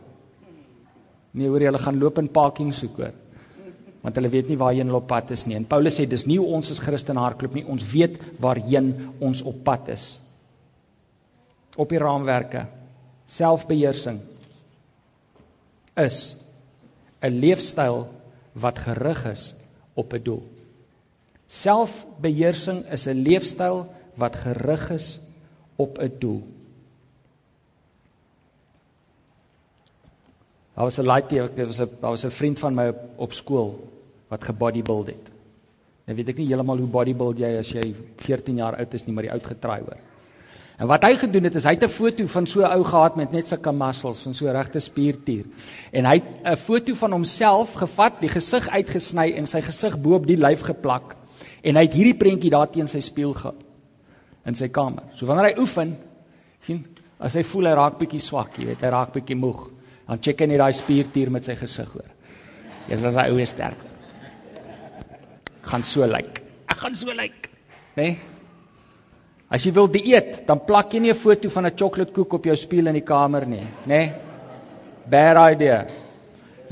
Nee, 1.34 1.48
hoor 1.48 1.60
jy, 1.60 1.68
hulle 1.68 1.84
gaan 1.84 2.00
loop 2.00 2.18
in 2.18 2.30
parking 2.32 2.74
soek 2.74 2.98
hoor. 2.98 3.14
Want 4.02 4.16
hulle 4.16 4.30
weet 4.30 4.48
nie 4.50 4.58
waarheen 4.58 4.88
hulle 4.88 5.02
op 5.02 5.08
pad 5.08 5.32
is 5.32 5.46
nie. 5.46 5.56
En 5.56 5.66
Paulus 5.66 6.00
sê 6.00 6.06
dis 6.08 6.26
nie 6.26 6.38
hoe 6.38 6.48
ons 6.58 6.72
as 6.72 6.80
Christen 6.80 7.18
hardloop 7.18 7.54
nie. 7.54 7.66
Ons 7.66 7.84
weet 7.92 8.18
waarheen 8.40 8.94
ons 9.20 9.42
op 9.42 9.64
pad 9.64 9.90
is. 9.90 10.20
Op 11.76 11.90
die 11.90 12.00
raamwerke. 12.00 12.68
Selfbeheersing 13.28 14.22
is 15.98 16.36
'n 17.22 17.40
leefstyl 17.42 18.08
wat 18.54 18.80
gerig 18.80 19.26
is 19.26 19.54
op 19.96 20.14
'n 20.14 20.24
doel. 20.24 20.44
Selfbeheersing 21.62 22.84
is 22.98 23.08
'n 23.08 23.24
leefstyl 23.28 23.86
wat 24.16 24.36
gerig 24.36 24.90
is 24.90 25.20
op 25.76 26.00
'n 26.00 26.12
doel. 26.20 26.42
Daar 30.76 30.84
was 30.84 31.00
'n 31.00 31.06
laaitjie, 31.06 31.54
dit 31.56 31.66
was 31.66 31.80
'n 31.80 31.90
daar 32.02 32.12
was 32.12 32.26
'n 32.26 32.30
vriend 32.40 32.60
van 32.60 32.74
my 32.74 32.88
op, 32.88 33.00
op 33.16 33.34
skool 33.34 33.70
wat 34.28 34.44
gebodybuild 34.44 35.08
het. 35.08 35.30
Nou 36.06 36.18
weet 36.18 36.28
ek 36.30 36.38
nie 36.38 36.48
heeltemal 36.48 36.78
hoe 36.78 36.88
bodybuild 36.88 37.40
jy 37.40 37.58
as 37.60 37.72
jy 37.72 37.96
14 38.18 38.56
jaar 38.56 38.76
oud 38.76 38.94
is 38.94 39.06
nie, 39.06 39.14
maar 39.16 39.24
jy 39.24 39.32
oud 39.32 39.46
getraai 39.46 39.80
hoor. 39.82 39.98
En 40.78 40.88
wat 40.88 41.04
hy 41.04 41.16
gedoen 41.16 41.44
het 41.44 41.56
is 41.56 41.64
hy 41.64 41.74
het 41.78 41.84
'n 41.84 41.90
foto 41.90 42.28
van 42.28 42.46
so 42.46 42.62
'n 42.62 42.72
ou 42.72 42.84
gehad 42.84 43.16
met 43.16 43.32
net 43.32 43.48
sulke 43.48 43.72
muscles 43.72 44.22
van 44.22 44.34
so 44.34 44.52
regte 44.52 44.80
spiertier. 44.80 45.46
En 45.92 46.06
hy 46.06 46.14
het 46.14 46.26
'n 46.44 46.56
foto 46.58 46.94
van 46.94 47.12
homself 47.12 47.74
gevat, 47.74 48.20
die 48.20 48.30
gesig 48.30 48.70
uitgesny 48.70 49.32
en 49.32 49.48
sy 49.48 49.62
gesig 49.62 50.02
bo 50.02 50.16
op 50.16 50.28
die 50.28 50.38
lyf 50.38 50.62
geplak 50.62 51.16
en 51.64 51.76
hy 51.76 51.86
het 51.88 51.94
hierdie 51.94 52.18
prentjie 52.20 52.52
daar 52.54 52.70
teen 52.72 52.88
sy 52.88 53.00
spieël 53.00 53.34
gehad 53.34 53.64
in 54.46 54.56
sy 54.56 54.70
kamer. 54.70 55.04
So 55.18 55.26
wanneer 55.30 55.52
hy 55.52 55.62
oefen, 55.62 55.96
sien, 56.66 56.84
as 57.20 57.36
hy 57.36 57.44
voel 57.44 57.72
hy 57.72 57.74
raak 57.80 57.98
bietjie 58.00 58.22
swak, 58.22 58.60
jy 58.60 58.70
weet, 58.70 58.84
hy 58.86 58.92
raak 58.94 59.14
bietjie 59.16 59.38
moeg, 59.40 59.68
dan 60.06 60.22
check 60.22 60.42
hy 60.42 60.48
net 60.52 60.62
daai 60.62 60.74
spiertier 60.78 61.32
met 61.34 61.48
sy 61.48 61.56
gesig 61.58 61.90
hoor. 61.96 62.12
Jy's 62.90 63.04
as 63.10 63.18
hy 63.18 63.30
ou 63.34 63.42
is 63.42 63.50
sterk. 63.50 63.92
gaan 65.66 65.84
so 65.84 66.06
lyk. 66.06 66.12
Like. 66.14 66.42
Ek 66.70 66.78
gaan 66.78 66.96
so 66.96 67.10
lyk. 67.10 67.18
Like. 67.18 67.50
Né? 67.96 68.04
Nee? 68.04 68.18
As 69.50 69.66
jy 69.66 69.72
wil 69.74 69.88
dieet, 69.90 70.44
dan 70.48 70.60
plak 70.66 70.94
jy 70.94 71.00
nie 71.00 71.12
'n 71.12 71.16
foto 71.18 71.50
van 71.50 71.66
'n 71.66 71.78
sjokoladekoek 71.78 72.34
op 72.34 72.46
jou 72.46 72.56
spieël 72.56 72.88
in 72.88 72.94
die 72.94 73.06
kamer 73.06 73.46
nie, 73.46 73.62
né? 73.62 73.68
Nee? 73.86 74.14
Bad 75.08 75.38
idea. 75.54 75.86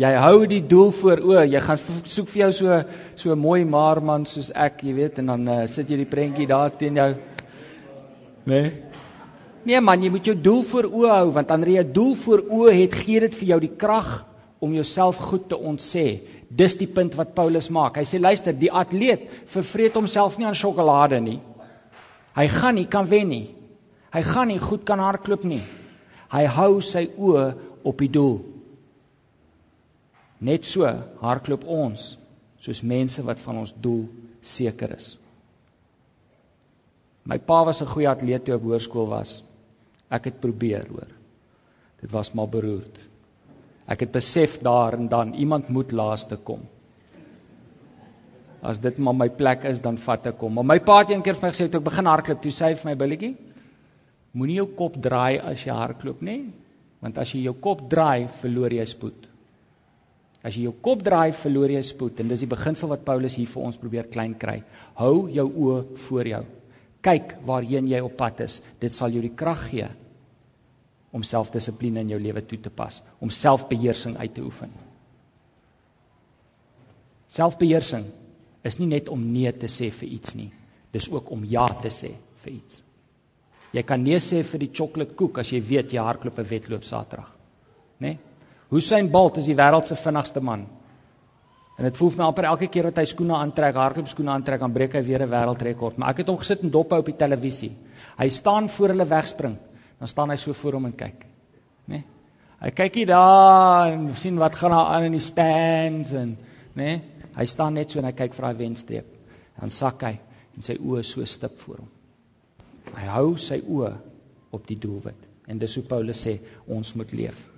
Jy 0.01 0.09
hou 0.17 0.45
die 0.49 0.63
doel 0.65 0.89
voor 0.97 1.19
o, 1.21 1.35
jy 1.45 1.59
gaan 1.61 1.77
soek 1.77 2.29
vir 2.31 2.39
jou 2.47 2.51
so 2.57 2.77
so 3.19 3.35
mooi 3.37 3.61
maar 3.65 4.01
man 4.01 4.25
soos 4.25 4.49
ek, 4.49 4.81
jy 4.87 4.93
weet, 4.97 5.19
en 5.21 5.29
dan 5.29 5.47
uh, 5.47 5.57
sit 5.69 5.91
jy 5.91 5.99
die 6.01 6.09
prentjie 6.09 6.47
daar 6.49 6.73
teen 6.73 6.97
jou. 6.97 7.11
Nee. 8.49 8.71
Nee 9.63 9.81
man, 9.85 10.01
jy 10.01 10.09
moet 10.11 10.25
jou 10.31 10.35
doel 10.35 10.63
voor 10.65 10.87
o 10.89 11.03
hou 11.11 11.27
want 11.35 11.53
wanneer 11.53 11.75
jy 11.75 11.83
'n 11.83 11.93
doel 11.93 12.15
voor 12.15 12.41
o 12.49 12.65
het, 12.73 12.93
gee 12.93 13.19
dit 13.19 13.35
vir 13.35 13.47
jou 13.47 13.59
die 13.59 13.75
krag 13.77 14.25
om 14.59 14.73
jouself 14.73 15.17
goed 15.17 15.49
te 15.49 15.57
ontsê. 15.59 16.23
Dis 16.49 16.75
die 16.75 16.87
punt 16.87 17.15
wat 17.15 17.35
Paulus 17.35 17.69
maak. 17.69 17.97
Hy 17.97 18.03
sê 18.03 18.19
luister, 18.19 18.53
die 18.53 18.71
atleet 18.71 19.29
vervreet 19.45 19.93
homself 19.93 20.37
nie 20.37 20.47
aan 20.47 20.55
sjokolade 20.55 21.19
nie. 21.21 21.39
Hy 22.33 22.47
gaan 22.47 22.75
nie 22.75 22.87
kan 22.87 23.05
wen 23.05 23.29
nie. 23.29 23.55
Hy 24.13 24.21
gaan 24.21 24.47
nie 24.47 24.59
goed 24.59 24.85
kan 24.85 24.99
hardloop 24.99 25.43
nie. 25.43 25.61
Hy 26.33 26.45
hou 26.45 26.81
sy 26.81 27.09
oë 27.17 27.53
op 27.83 27.97
die 27.99 28.09
doel. 28.09 28.52
Net 30.39 30.65
so 30.65 30.87
hardloop 31.21 31.65
ons 31.65 32.17
soos 32.63 32.81
mense 32.81 33.23
wat 33.23 33.39
van 33.43 33.59
ons 33.63 33.73
doel 33.83 34.05
seker 34.41 34.95
is. 34.95 35.17
My 37.23 37.37
pa 37.37 37.63
was 37.63 37.81
'n 37.81 37.87
goeie 37.87 38.09
atleet 38.09 38.45
toe 38.45 38.55
op 38.55 38.63
hoërskool 38.63 39.07
was. 39.07 39.41
Ek 40.09 40.25
het 40.25 40.39
probeer, 40.41 40.87
hoor. 40.89 41.11
Dit 42.01 42.11
was 42.11 42.33
maar 42.33 42.47
beroerd. 42.47 42.99
Ek 43.87 43.99
het 43.99 44.11
besef 44.11 44.59
daar 44.59 44.93
en 44.93 45.07
dan 45.07 45.33
iemand 45.33 45.69
moet 45.69 45.91
laaste 45.91 46.37
kom. 46.37 46.61
As 48.61 48.79
dit 48.79 48.97
maar 48.97 49.15
my 49.15 49.29
plek 49.29 49.63
is, 49.63 49.81
dan 49.81 49.97
vat 49.97 50.27
ek 50.27 50.39
hom. 50.39 50.53
Maar 50.53 50.65
my 50.65 50.79
pa 50.79 50.99
het 50.99 51.09
eendag 51.09 51.35
vir 51.35 51.47
my 51.47 51.51
gesê 51.51 51.69
toe 51.69 51.81
ek 51.81 51.89
begin 51.89 52.05
hardloop, 52.05 52.41
toe 52.41 52.51
sê 52.51 52.65
hy 52.65 52.75
vir 52.75 52.89
my 52.91 52.95
billetjie, 52.95 53.35
moenie 54.31 54.55
jou 54.55 54.67
kop 54.79 54.95
draai 55.01 55.39
as 55.39 55.65
jy 55.65 55.75
hardloop 55.75 56.21
nie, 56.21 56.53
want 57.01 57.17
as 57.17 57.33
jy 57.33 57.43
jou 57.43 57.53
kop 57.53 57.89
draai, 57.89 58.27
verloor 58.41 58.71
jy 58.71 58.85
spoed. 58.85 59.27
As 60.43 60.57
jy 60.57 60.65
jou 60.67 60.73
kop 60.83 61.03
draai, 61.05 61.31
verloor 61.31 61.71
jy 61.71 61.81
spoed 61.87 62.19
en 62.19 62.31
dis 62.31 62.43
die 62.43 62.51
beginsel 62.51 62.91
wat 62.91 63.05
Paulus 63.07 63.37
hier 63.39 63.47
vir 63.47 63.63
ons 63.63 63.79
probeer 63.79 64.09
klein 64.11 64.33
kry. 64.39 64.57
Hou 64.99 65.29
jou 65.31 65.45
oë 65.47 65.77
voor 66.07 66.29
jou. 66.29 66.41
Kyk 67.03 67.37
waarheen 67.47 67.87
jy 67.87 68.01
op 68.03 68.17
pad 68.19 68.41
is. 68.43 68.59
Dit 68.79 68.95
sal 68.95 69.15
jou 69.15 69.23
die 69.23 69.35
krag 69.39 69.69
gee 69.71 69.87
om 71.13 71.23
selfdissipline 71.23 72.01
in 72.01 72.11
jou 72.11 72.19
lewe 72.19 72.41
toe 72.49 72.57
te 72.59 72.71
pas, 72.73 72.97
om 73.21 73.29
selfbeheersing 73.29 74.17
uit 74.17 74.33
te 74.33 74.41
oefen. 74.41 74.71
Selfbeheersing 77.33 78.07
is 78.65 78.79
nie 78.79 78.89
net 78.89 79.11
om 79.13 79.21
nee 79.31 79.51
te 79.53 79.69
sê 79.69 79.91
vir 79.93 80.15
iets 80.17 80.33
nie. 80.35 80.49
Dis 80.93 81.07
ook 81.13 81.29
om 81.31 81.45
ja 81.45 81.67
te 81.83 81.91
sê 81.93 82.11
vir 82.43 82.55
iets. 82.55 82.81
Jy 83.73 83.83
kan 83.89 84.03
nee 84.05 84.19
sê 84.21 84.41
vir 84.45 84.65
die 84.65 84.71
sjokoladekoek 84.73 85.39
as 85.41 85.53
jy 85.53 85.61
weet 85.69 85.93
jy 85.93 86.01
hardloop 86.01 86.39
'n 86.39 86.49
wedloop 86.49 86.83
Saterdag. 86.83 87.31
Né? 87.99 88.07
Nee? 88.07 88.32
Hussein 88.73 89.09
Bolt 89.13 89.37
is 89.37 89.49
die 89.49 89.57
wêreld 89.57 89.85
se 89.85 89.95
vinnigste 89.99 90.41
man. 90.41 90.65
En 91.77 91.85
dit 91.87 91.97
voel 91.97 92.11
vir 92.13 92.21
my 92.21 92.25
amper 92.29 92.47
elke 92.49 92.69
keer 92.73 92.87
wat 92.89 92.99
hy 93.01 93.05
skoene 93.09 93.35
aantrek, 93.37 93.77
hardloop 93.77 94.09
skoene 94.09 94.33
aantrek, 94.33 94.61
dan 94.61 94.73
breek 94.73 94.95
hy 94.97 95.01
weer 95.05 95.23
'n 95.25 95.29
wêreldrekord. 95.29 95.97
Maar 95.97 96.13
ek 96.13 96.21
het 96.21 96.27
hom 96.29 96.37
gesit 96.37 96.63
en 96.63 96.73
dop 96.73 96.91
hou 96.91 96.99
op 96.99 97.09
die 97.09 97.17
televisie. 97.17 97.71
Hy 98.17 98.29
staan 98.29 98.69
voor 98.69 98.93
hulle 98.93 99.05
wegspring. 99.05 99.57
Dan 99.99 100.07
staan 100.07 100.29
hy 100.29 100.37
so 100.37 100.53
voor 100.53 100.73
hom 100.73 100.85
en 100.85 100.95
kyk. 100.95 101.25
Né? 101.87 101.87
Nee? 101.87 102.03
Hy 102.61 102.71
kyk 102.71 102.95
hier 102.95 103.07
daar 103.07 103.91
en 103.91 104.15
sien 104.15 104.37
wat 104.37 104.55
gaan 104.55 104.71
daar 104.71 104.95
aan 104.95 105.03
in 105.03 105.11
die 105.11 105.19
stands 105.19 106.11
en 106.11 106.37
né? 106.75 106.83
Nee? 106.83 107.01
Hy 107.35 107.45
staan 107.45 107.73
net 107.73 107.91
so 107.91 107.99
en 107.99 108.05
hy 108.05 108.11
kyk 108.11 108.33
vir 108.33 108.45
daai 108.45 108.57
wenstreep. 108.57 109.05
Dan 109.59 109.69
sak 109.69 110.01
hy 110.03 110.19
en 110.55 110.61
sy 110.61 110.77
oë 110.77 111.03
so 111.03 111.25
stip 111.25 111.59
voor 111.59 111.77
hom. 111.77 111.89
Hy 112.93 113.07
hou 113.07 113.37
sy 113.37 113.61
oë 113.61 113.93
op 114.51 114.67
die 114.67 114.77
doelwit. 114.77 115.29
En 115.47 115.57
dis 115.59 115.75
hoe 115.75 115.83
Paulus 115.83 116.27
sê 116.27 116.39
ons 116.67 116.95
moet 116.95 117.11
leef. 117.13 117.52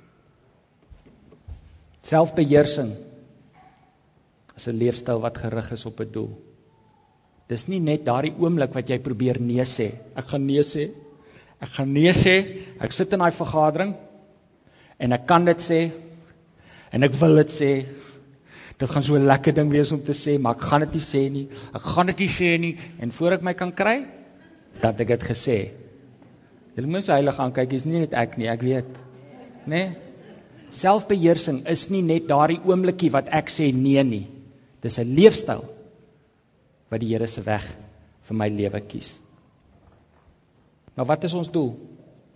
Selfbeheersing 2.06 2.92
is 4.56 4.68
'n 4.68 4.78
leefstyl 4.82 5.22
wat 5.22 5.38
gerig 5.38 5.72
is 5.72 5.86
op 5.86 6.00
'n 6.02 6.12
doel. 6.12 6.34
Dis 7.50 7.68
nie 7.68 7.80
net 7.80 8.06
daardie 8.06 8.34
oomblik 8.38 8.74
wat 8.74 8.90
jy 8.90 9.00
probeer 9.00 9.40
nee 9.42 9.66
sê. 9.66 9.92
Ek 10.16 10.26
gaan 10.32 10.46
nee 10.46 10.64
sê. 10.64 10.92
Ek 11.62 11.70
gaan 11.78 11.94
nee 11.94 12.14
sê. 12.14 12.36
Ek 12.80 12.92
sit 12.92 13.14
in 13.14 13.20
daai 13.20 13.32
vergadering 13.32 13.96
en 15.00 15.12
ek 15.12 15.26
kan 15.28 15.46
dit 15.46 15.62
sê 15.62 15.92
en 16.92 17.04
ek 17.04 17.14
wil 17.22 17.36
dit 17.36 17.50
sê. 17.50 17.72
Dit 18.78 18.90
gaan 18.90 19.04
so 19.04 19.16
'n 19.16 19.28
lekker 19.28 19.54
ding 19.54 19.72
wees 19.72 19.92
om 19.92 20.04
te 20.04 20.14
sê, 20.14 20.38
maar 20.40 20.56
ek 20.56 20.62
gaan 20.62 20.82
dit 20.82 20.94
nie 20.94 21.06
sê 21.14 21.30
nie. 21.32 21.48
Ek 21.74 21.82
gaan 21.82 22.08
dit 22.08 22.20
nie 22.20 22.30
sê 22.30 22.60
nie 22.60 22.78
en 23.00 23.12
voor 23.12 23.32
ek 23.34 23.42
my 23.42 23.54
kan 23.54 23.72
kry 23.72 24.06
dat 24.82 25.00
ek 25.00 25.08
dit 25.08 25.24
gesê. 25.24 25.72
Julle 26.76 26.88
moet 26.88 27.06
so 27.06 27.14
heilig 27.14 27.40
aankyk, 27.40 27.70
dis 27.70 27.86
nie 27.86 28.00
net 28.00 28.14
ek 28.14 28.38
nie, 28.38 28.48
ek 28.48 28.62
weet. 28.62 28.86
Né? 29.66 29.76
Nee? 29.76 30.05
Selfbeheersing 30.72 31.66
is 31.72 31.90
nie 31.90 32.02
net 32.02 32.28
daardie 32.30 32.62
oomblikie 32.66 33.12
wat 33.14 33.30
ek 33.34 33.52
sê 33.54 33.72
nee 33.74 34.04
nie. 34.04 34.26
Dis 34.82 35.00
'n 35.00 35.16
leefstyl 35.16 35.66
wat 36.90 37.00
die 37.00 37.10
Here 37.14 37.28
se 37.28 37.42
weg 37.42 37.66
vir 38.28 38.38
my 38.38 38.50
lewe 38.50 38.82
kies. 38.82 39.20
Nou 40.96 41.06
wat 41.08 41.24
is 41.24 41.34
ons 41.34 41.52
doel? 41.52 41.76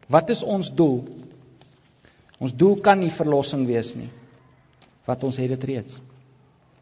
Wat 0.09 0.29
is 0.29 0.43
ons 0.43 0.69
doel? 0.69 1.03
Ons 2.39 2.53
doel 2.53 2.79
kan 2.81 2.99
nie 2.99 3.11
verlossing 3.11 3.67
wees 3.67 3.95
nie. 3.95 4.09
Wat 5.05 5.23
ons 5.23 5.37
het 5.37 5.49
dit 5.49 5.63
reeds. 5.63 6.01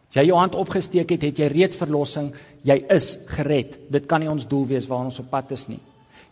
As 0.09 0.15
jy 0.15 0.29
jou 0.29 0.37
hand 0.39 0.55
opgesteek 0.55 1.09
het, 1.09 1.23
het 1.23 1.39
jy 1.39 1.47
reeds 1.51 1.75
verlossing. 1.75 2.31
Jy 2.63 2.77
is 2.95 3.17
gered. 3.27 3.75
Dit 3.91 4.07
kan 4.07 4.23
nie 4.23 4.29
ons 4.31 4.47
doel 4.47 4.65
wees 4.65 4.87
waar 4.87 5.05
ons 5.05 5.19
op 5.19 5.29
pad 5.29 5.51
is 5.51 5.67
nie. 5.67 5.79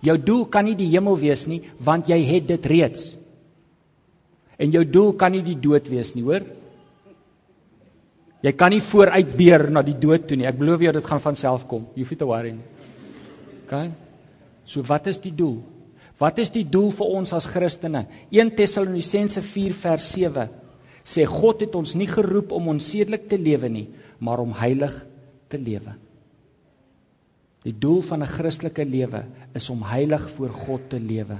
Jou 0.06 0.18
doel 0.22 0.46
kan 0.46 0.66
nie 0.66 0.76
die 0.76 0.90
hemel 0.92 1.18
wees 1.18 1.46
nie, 1.48 1.62
want 1.80 2.10
jy 2.12 2.20
het 2.24 2.48
dit 2.48 2.66
reeds. 2.66 3.16
En 4.58 4.72
jou 4.72 4.84
doel 4.88 5.14
kan 5.20 5.34
nie 5.36 5.44
die 5.44 5.58
dood 5.60 5.90
wees 5.92 6.14
nie, 6.16 6.24
hoor? 6.24 6.46
Jy 8.46 8.52
kan 8.54 8.72
nie 8.72 8.84
vooruit 8.84 9.32
beer 9.38 9.66
na 9.74 9.82
die 9.86 9.98
dood 9.98 10.28
toe 10.30 10.38
nie. 10.38 10.46
Ek 10.46 10.58
belowe 10.60 10.86
jou 10.86 10.94
dit 10.94 11.08
gaan 11.10 11.24
van 11.24 11.38
self 11.40 11.66
kom. 11.68 11.88
You 11.98 12.06
feel 12.06 12.20
to 12.22 12.30
worry. 12.30 12.54
OK? 13.64 13.80
So 14.70 14.86
wat 14.86 15.08
is 15.10 15.18
die 15.24 15.34
doel? 15.34 15.64
Wat 16.22 16.38
is 16.40 16.52
die 16.54 16.64
doel 16.64 16.92
vir 16.96 17.16
ons 17.20 17.34
as 17.36 17.48
Christene? 17.50 18.06
1 18.32 18.54
Tessalonisense 18.56 19.42
4 19.44 19.76
vers 19.82 20.12
7 20.14 20.48
sê 21.06 21.26
God 21.30 21.62
het 21.62 21.76
ons 21.78 21.94
nie 21.98 22.08
geroep 22.10 22.54
om 22.56 22.72
onsedelik 22.72 23.28
te 23.30 23.38
lewe 23.38 23.70
nie, 23.70 23.88
maar 24.18 24.42
om 24.42 24.56
heilig 24.58 24.94
te 25.54 25.60
lewe. 25.62 25.94
Die 27.66 27.74
doel 27.74 28.02
van 28.06 28.24
'n 28.24 28.30
Christelike 28.30 28.86
lewe 28.86 29.26
is 29.54 29.70
om 29.70 29.84
heilig 29.84 30.30
voor 30.38 30.50
God 30.50 30.90
te 30.90 31.00
lewe. 31.00 31.38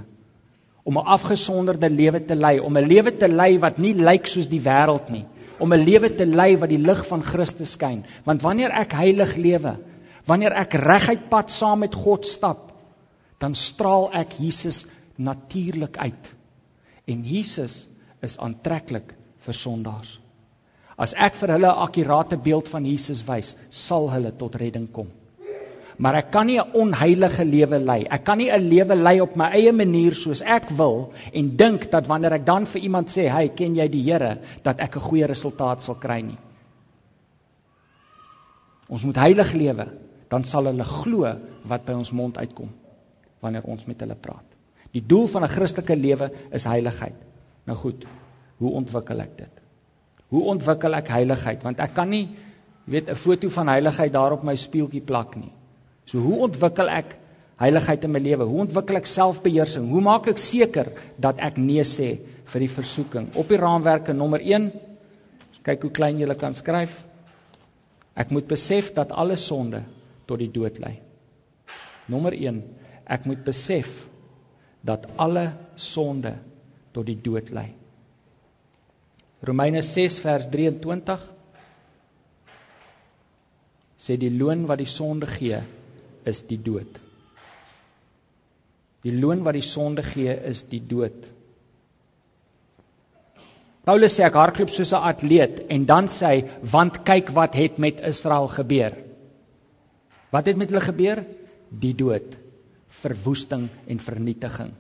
Om 0.86 0.98
'n 0.98 1.08
afgesonderde 1.18 1.90
lewe 1.90 2.26
te 2.26 2.36
lei, 2.36 2.60
om 2.60 2.78
'n 2.78 2.88
lewe 2.88 3.18
te 3.18 3.28
lei 3.28 3.58
wat 3.60 3.78
nie 3.78 3.94
lyk 3.94 4.28
soos 4.28 4.48
die 4.48 4.62
wêreld 4.62 5.10
nie 5.10 5.26
om 5.60 5.74
'n 5.74 5.84
lewe 5.84 6.10
te 6.16 6.26
lei 6.26 6.58
wat 6.58 6.70
die 6.70 6.82
lig 6.82 7.06
van 7.08 7.24
Christus 7.24 7.72
skyn. 7.72 8.06
Want 8.24 8.42
wanneer 8.42 8.72
ek 8.72 8.92
heilig 8.92 9.36
lewe, 9.36 9.78
wanneer 10.26 10.52
ek 10.52 10.74
reguit 10.74 11.30
pad 11.30 11.50
saam 11.50 11.80
met 11.80 11.96
God 11.96 12.26
stap, 12.26 12.72
dan 13.40 13.56
straal 13.56 14.10
ek 14.14 14.38
Jesus 14.40 14.86
natuurlik 15.16 15.98
uit. 15.98 16.34
En 17.08 17.24
Jesus 17.24 17.88
is 18.22 18.38
aantreklik 18.38 19.14
vir 19.38 19.54
sondaars. 19.54 20.20
As 20.98 21.14
ek 21.14 21.36
vir 21.36 21.50
hulle 21.50 21.68
'n 21.68 21.84
akkurate 21.88 22.38
beeld 22.38 22.70
van 22.70 22.86
Jesus 22.86 23.24
wys, 23.28 23.56
sal 23.70 24.10
hulle 24.12 24.32
tot 24.32 24.56
redding 24.56 24.92
kom 24.92 25.12
maar 25.98 26.16
ek 26.16 26.32
kan 26.32 26.46
nie 26.48 26.60
'n 26.60 26.72
onheilige 26.74 27.46
lewe 27.46 27.80
lei. 27.80 28.04
Ek 28.04 28.24
kan 28.24 28.38
nie 28.38 28.50
'n 28.52 28.70
lewe 28.70 28.96
lei 28.96 29.22
op 29.22 29.36
my 29.36 29.50
eie 29.52 29.72
manier 29.72 30.14
soos 30.16 30.42
ek 30.42 30.70
wil 30.70 31.14
en 31.34 31.56
dink 31.56 31.92
dat 31.92 32.08
wanneer 32.08 32.34
ek 32.34 32.46
dan 32.46 32.66
vir 32.66 32.82
iemand 32.82 33.10
sê, 33.10 33.30
"Hey, 33.30 33.50
ken 33.50 33.76
jy 33.76 33.88
die 33.88 34.12
Here?" 34.12 34.38
dat 34.64 34.80
ek 34.80 34.96
'n 34.96 35.00
goeie 35.02 35.26
resultaat 35.26 35.82
sal 35.82 35.96
kry 35.96 36.22
nie. 36.22 36.38
Ons 38.88 39.06
moet 39.06 39.16
heilig 39.16 39.54
lewe, 39.54 39.88
dan 40.30 40.44
sal 40.44 40.66
hulle 40.66 40.84
glo 40.84 41.38
wat 41.64 41.86
by 41.86 41.94
ons 41.94 42.12
mond 42.12 42.38
uitkom 42.38 42.70
wanneer 43.40 43.64
ons 43.64 43.86
met 43.86 44.00
hulle 44.00 44.16
praat. 44.16 44.46
Die 44.92 45.04
doel 45.06 45.28
van 45.28 45.44
'n 45.44 45.50
Christelike 45.50 45.96
lewe 45.96 46.32
is 46.52 46.64
heiligheid. 46.64 47.16
Nou 47.66 47.78
goed, 47.78 48.06
hoe 48.58 48.72
ontwikkel 48.72 49.20
ek 49.20 49.38
dit? 49.38 49.62
Hoe 50.30 50.44
ontwikkel 50.44 50.94
ek 50.94 51.08
heiligheid? 51.08 51.64
Want 51.64 51.80
ek 51.80 51.94
kan 51.94 52.10
nie 52.10 52.30
weet 52.86 53.10
'n 53.10 53.16
foto 53.16 53.50
van 53.50 53.68
heiligheid 53.68 54.14
daar 54.14 54.32
op 54.32 54.44
my 54.44 54.56
spieeltjie 54.56 55.02
plak 55.02 55.36
nie. 55.36 55.52
So 56.10 56.22
hoe 56.22 56.44
ontwikkel 56.48 56.90
ek 56.92 57.16
heiligheid 57.62 58.04
in 58.06 58.14
my 58.14 58.22
lewe? 58.22 58.46
Hoe 58.50 58.64
ontwikkel 58.66 59.00
ek 59.00 59.10
selfbeheersing? 59.10 59.88
Hoe 59.90 60.04
maak 60.06 60.30
ek 60.30 60.42
seker 60.42 60.92
dat 61.22 61.42
ek 61.44 61.58
nee 61.62 61.84
sê 61.88 62.10
vir 62.52 62.66
die 62.66 62.72
versoeking? 62.72 63.32
Op 63.34 63.50
die 63.50 63.60
raamwerke 63.62 64.14
nommer 64.14 64.44
1. 64.44 64.70
Kyk 65.66 65.88
hoe 65.88 65.94
klein 65.98 66.20
jy 66.22 66.30
kan 66.38 66.54
skryf. 66.54 67.00
Ek 68.16 68.30
moet 68.32 68.48
besef 68.48 68.94
dat 68.96 69.12
alle 69.12 69.38
sonde 69.42 69.84
tot 70.30 70.40
die 70.40 70.52
dood 70.52 70.78
lei. 70.80 71.00
Nommer 72.08 72.36
1. 72.38 72.62
Ek 73.06 73.26
moet 73.26 73.42
besef 73.44 74.06
dat 74.86 75.08
alle 75.18 75.50
sonde 75.76 76.36
tot 76.94 77.06
die 77.10 77.18
dood 77.18 77.50
lei. 77.50 77.74
Romeine 79.46 79.82
6 79.82 80.20
vers 80.24 80.46
23 80.54 81.26
sê 84.06 84.16
die 84.22 84.32
loon 84.32 84.64
wat 84.70 84.80
die 84.82 84.90
sonde 84.90 85.28
gee 85.30 85.60
is 86.26 86.42
die 86.50 86.60
dood. 86.62 87.00
Die 89.06 89.14
loon 89.14 89.44
wat 89.46 89.58
die 89.58 89.66
sonde 89.66 90.04
gee 90.04 90.34
is 90.50 90.64
die 90.70 90.82
dood. 90.82 91.32
Paulus 93.86 94.16
sê 94.18 94.24
ek 94.26 94.38
hardloop 94.40 94.72
soos 94.74 94.94
'n 94.94 95.08
atleet 95.12 95.60
en 95.70 95.86
dan 95.86 96.08
sê 96.10 96.26
hy 96.26 96.40
want 96.72 97.04
kyk 97.06 97.30
wat 97.38 97.54
het 97.56 97.78
met 97.78 98.02
Israel 98.02 98.48
gebeur. 98.48 98.96
Wat 100.32 100.46
het 100.46 100.58
met 100.58 100.70
hulle 100.70 100.82
gebeur? 100.82 101.22
Die 101.70 101.94
dood, 101.94 102.34
verwoesting 103.02 103.70
en 103.88 104.00
vernietiging. 104.00 104.74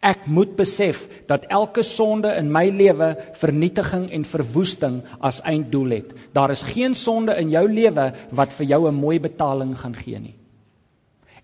Ek 0.00 0.24
moet 0.26 0.54
besef 0.56 1.02
dat 1.28 1.44
elke 1.52 1.82
sonde 1.84 2.32
in 2.40 2.48
my 2.52 2.70
lewe 2.72 3.10
vernietiging 3.36 4.06
en 4.16 4.24
verwoesting 4.24 5.02
as 5.20 5.42
einddoel 5.44 5.96
het. 5.98 6.14
Daar 6.32 6.50
is 6.54 6.64
geen 6.64 6.96
sonde 6.96 7.36
in 7.36 7.52
jou 7.52 7.66
lewe 7.68 8.06
wat 8.32 8.52
vir 8.56 8.66
jou 8.66 8.88
'n 8.88 8.94
mooi 8.94 9.20
betaling 9.20 9.76
gaan 9.78 9.94
gee 9.94 10.18
nie. 10.18 10.34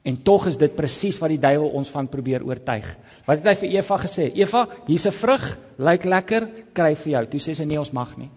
En 0.07 0.23
tog 0.23 0.47
is 0.47 0.57
dit 0.57 0.75
presies 0.75 1.19
wat 1.19 1.29
die 1.35 1.43
duiwel 1.43 1.69
ons 1.69 1.89
van 1.91 2.09
probeer 2.09 2.45
oortuig. 2.47 2.87
Wat 3.27 3.39
het 3.39 3.47
hy 3.47 3.55
vir 3.55 3.71
Eva 3.81 3.97
gesê? 3.99 4.31
Eva, 4.35 4.69
hier's 4.87 5.07
'n 5.07 5.13
vrug, 5.13 5.59
lyk 5.79 6.05
lekker, 6.05 6.49
kry 6.73 6.95
vir 6.95 7.13
jou. 7.13 7.27
Toe 7.27 7.41
sê 7.41 7.55
sy 7.55 7.65
nee, 7.65 7.79
ons 7.79 7.93
mag 7.93 8.17
nie. 8.17 8.31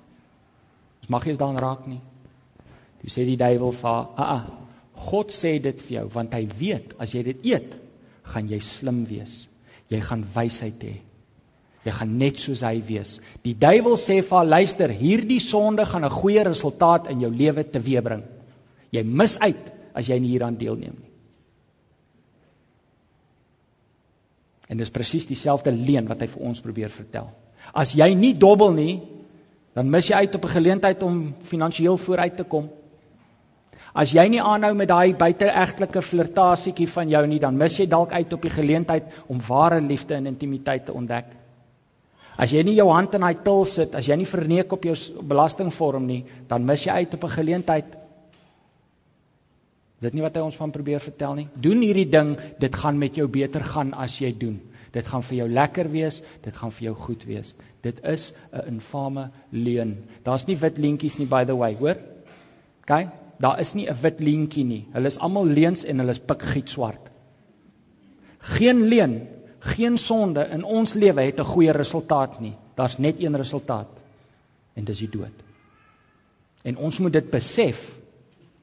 Ons 1.02 1.10
mag 1.10 1.24
nie 1.24 1.30
eens 1.30 1.38
daaraan 1.38 1.62
raak 1.62 1.88
nie. 1.88 2.02
Toe 3.02 3.10
sê 3.10 3.26
die 3.26 3.38
duiwel 3.38 3.72
vir 3.72 3.90
haar, 3.90 4.08
"Aa, 4.16 4.36
ah, 4.36 4.46
God 4.96 5.32
sê 5.32 5.62
dit 5.62 5.82
vir 5.82 5.98
jou 6.00 6.10
want 6.14 6.34
hy 6.34 6.48
weet 6.60 6.94
as 7.00 7.14
jy 7.14 7.24
dit 7.24 7.46
eet, 7.46 7.78
gaan 8.24 8.50
jy 8.50 8.60
slim 8.60 9.06
wees." 9.06 9.48
Jy 9.90 10.00
gaan 10.06 10.24
wysheid 10.36 10.84
hê. 10.86 10.96
Jy 11.86 11.94
gaan 11.96 12.18
net 12.20 12.40
soos 12.42 12.62
hy 12.66 12.82
wees. 12.86 13.18
Die 13.46 13.56
duiwel 13.58 13.96
sê 13.98 14.20
vir 14.22 14.38
haar, 14.38 14.50
luister, 14.50 14.92
hierdie 14.92 15.40
sonde 15.40 15.86
gaan 15.86 16.06
'n 16.06 16.12
goeie 16.12 16.44
resultaat 16.44 17.08
in 17.08 17.22
jou 17.22 17.32
lewe 17.32 17.64
teweebring. 17.64 18.24
Jy 18.92 19.04
mis 19.04 19.40
uit 19.40 19.72
as 19.94 20.08
jy 20.08 20.20
nie 20.20 20.30
hieraan 20.30 20.58
deelneem 20.58 20.98
nie. 21.00 21.10
En 24.70 24.78
dis 24.78 24.92
presies 24.94 25.26
dieselfde 25.26 25.72
leuen 25.72 26.08
wat 26.08 26.22
hy 26.22 26.28
vir 26.28 26.42
ons 26.46 26.62
probeer 26.62 26.90
vertel. 26.90 27.30
As 27.74 27.96
jy 27.98 28.14
nie 28.14 28.34
dobbel 28.38 28.72
nie, 28.72 29.02
dan 29.74 29.90
mis 29.90 30.10
jy 30.10 30.16
uit 30.16 30.36
op 30.36 30.46
'n 30.46 30.56
geleentheid 30.58 31.04
om 31.04 31.34
finansiëel 31.42 31.98
vooruit 31.98 32.38
te 32.38 32.44
kom. 32.44 32.70
As 33.94 34.14
jy 34.14 34.28
nie 34.30 34.42
aanhou 34.42 34.74
met 34.78 34.90
daai 34.90 35.14
buiteegtelike 35.18 36.02
flirtasietjie 36.02 36.88
van 36.88 37.10
jou 37.10 37.26
nie, 37.28 37.40
dan 37.40 37.58
mis 37.58 37.80
jy 37.80 37.88
dalk 37.90 38.12
uit 38.14 38.34
op 38.34 38.42
die 38.42 38.54
geleentheid 38.54 39.10
om 39.28 39.42
ware 39.48 39.82
liefde 39.82 40.16
en 40.16 40.30
intimiteit 40.30 40.86
te 40.86 40.94
ontdek. 40.94 41.32
As 42.40 42.54
jy 42.56 42.62
nie 42.64 42.78
jou 42.78 42.88
hand 42.88 43.16
in 43.18 43.26
daai 43.26 43.42
til 43.44 43.66
sit, 43.68 43.96
as 43.96 44.08
jy 44.08 44.16
nie 44.16 44.30
verneek 44.30 44.72
op 44.72 44.86
jou 44.88 44.96
belastingvorm 45.28 46.06
nie, 46.08 46.22
dan 46.48 46.64
mis 46.66 46.86
jy 46.86 47.02
uit 47.02 47.14
op 47.18 47.24
'n 47.26 47.36
geleentheid 47.36 47.98
dit 50.00 50.14
nie 50.14 50.24
wat 50.24 50.38
hy 50.38 50.42
ons 50.42 50.56
van 50.56 50.72
probeer 50.72 51.02
vertel 51.04 51.36
nie? 51.36 51.48
Doen 51.60 51.82
hierdie 51.84 52.10
ding, 52.10 52.38
dit 52.60 52.76
gaan 52.76 52.98
met 52.98 53.16
jou 53.16 53.28
beter 53.28 53.64
gaan 53.64 53.94
as 53.94 54.20
jy 54.22 54.32
doen. 54.32 54.62
Dit 54.94 55.08
gaan 55.08 55.22
vir 55.22 55.38
jou 55.38 55.50
lekker 55.50 55.90
wees, 55.92 56.22
dit 56.42 56.56
gaan 56.56 56.72
vir 56.72 56.84
jou 56.84 56.96
goed 56.96 57.26
wees. 57.26 57.54
Dit 57.84 58.00
is 58.04 58.34
'n 58.54 58.68
infame 58.68 59.30
leuen. 59.52 59.98
Daar's 60.24 60.48
nie 60.48 60.56
wit 60.56 60.78
leentjies 60.78 61.20
nie 61.20 61.28
by 61.28 61.46
the 61.46 61.56
way, 61.56 61.76
hoor? 61.76 61.98
OK? 62.82 63.10
Daar 63.40 63.60
is 63.60 63.74
nie 63.74 63.88
'n 63.88 64.02
wit 64.02 64.20
leentjie 64.20 64.64
nie. 64.64 64.88
Hulle 64.92 65.08
is 65.08 65.20
almal 65.20 65.46
leuns 65.46 65.84
en 65.84 66.00
hulle 66.00 66.12
is 66.12 66.20
pikgiet 66.20 66.70
swart. 66.70 67.10
Geen 68.40 68.82
leuen, 68.88 69.28
geen 69.60 69.98
sonde 69.98 70.48
in 70.52 70.64
ons 70.64 70.94
lewe 70.94 71.22
het 71.22 71.40
'n 71.40 71.52
goeie 71.54 71.72
resultaat 71.72 72.40
nie. 72.40 72.56
Daar's 72.76 72.98
net 72.98 73.20
een 73.20 73.36
resultaat. 73.36 73.88
En 74.74 74.84
dis 74.84 75.00
die 75.00 75.10
dood. 75.10 75.44
En 76.64 76.78
ons 76.78 77.00
moet 77.00 77.14
dit 77.14 77.32
besef. 77.32 77.98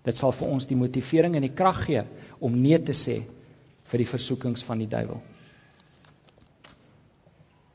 Dit 0.02 0.16
sal 0.16 0.32
vir 0.32 0.48
ons 0.48 0.66
die 0.66 0.76
motivering 0.76 1.34
en 1.34 1.42
die 1.42 1.54
krag 1.54 1.84
gee 1.84 2.02
om 2.38 2.60
nee 2.60 2.78
te 2.82 2.92
sê 2.92 3.22
vir 3.84 3.98
die 3.98 4.08
versoekings 4.08 4.62
van 4.62 4.78
die 4.78 4.88
duiwel. 4.88 5.22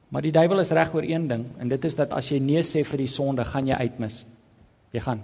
Maar 0.09 0.21
die 0.21 0.31
duiwel 0.31 0.59
is 0.59 0.71
reg 0.71 0.93
oor 0.93 1.03
een 1.03 1.27
ding 1.27 1.45
en 1.59 1.67
dit 1.67 1.85
is 1.85 1.95
dat 1.95 2.13
as 2.13 2.29
jy 2.29 2.39
nee 2.39 2.63
sê 2.67 2.83
vir 2.83 2.97
die 2.97 3.07
sonde, 3.07 3.45
gaan 3.45 3.67
jy 3.67 3.73
uitmis. 3.73 4.25
Jy 4.91 4.99
gaan. 4.99 5.23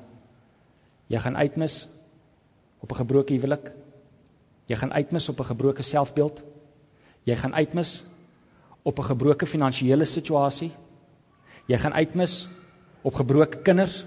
Jy 1.08 1.20
gaan 1.24 1.38
uitmis 1.38 1.88
op 2.80 2.92
'n 2.92 2.96
gebroke 2.96 3.34
huwelik. 3.34 3.72
Jy 4.66 4.76
gaan 4.76 4.94
uitmis 4.94 5.30
op 5.30 5.40
'n 5.40 5.50
gebroke 5.52 5.82
selfbeeld. 5.82 6.44
Jy 7.24 7.36
gaan 7.36 7.54
uitmis 7.54 8.04
op 8.84 9.00
'n 9.00 9.04
gebroke 9.04 9.46
finansiële 9.46 10.06
situasie. 10.06 10.72
Jy 11.66 11.78
gaan 11.78 11.94
uitmis 11.94 12.48
op 13.02 13.14
gebroke 13.14 13.58
kinders. 13.58 14.06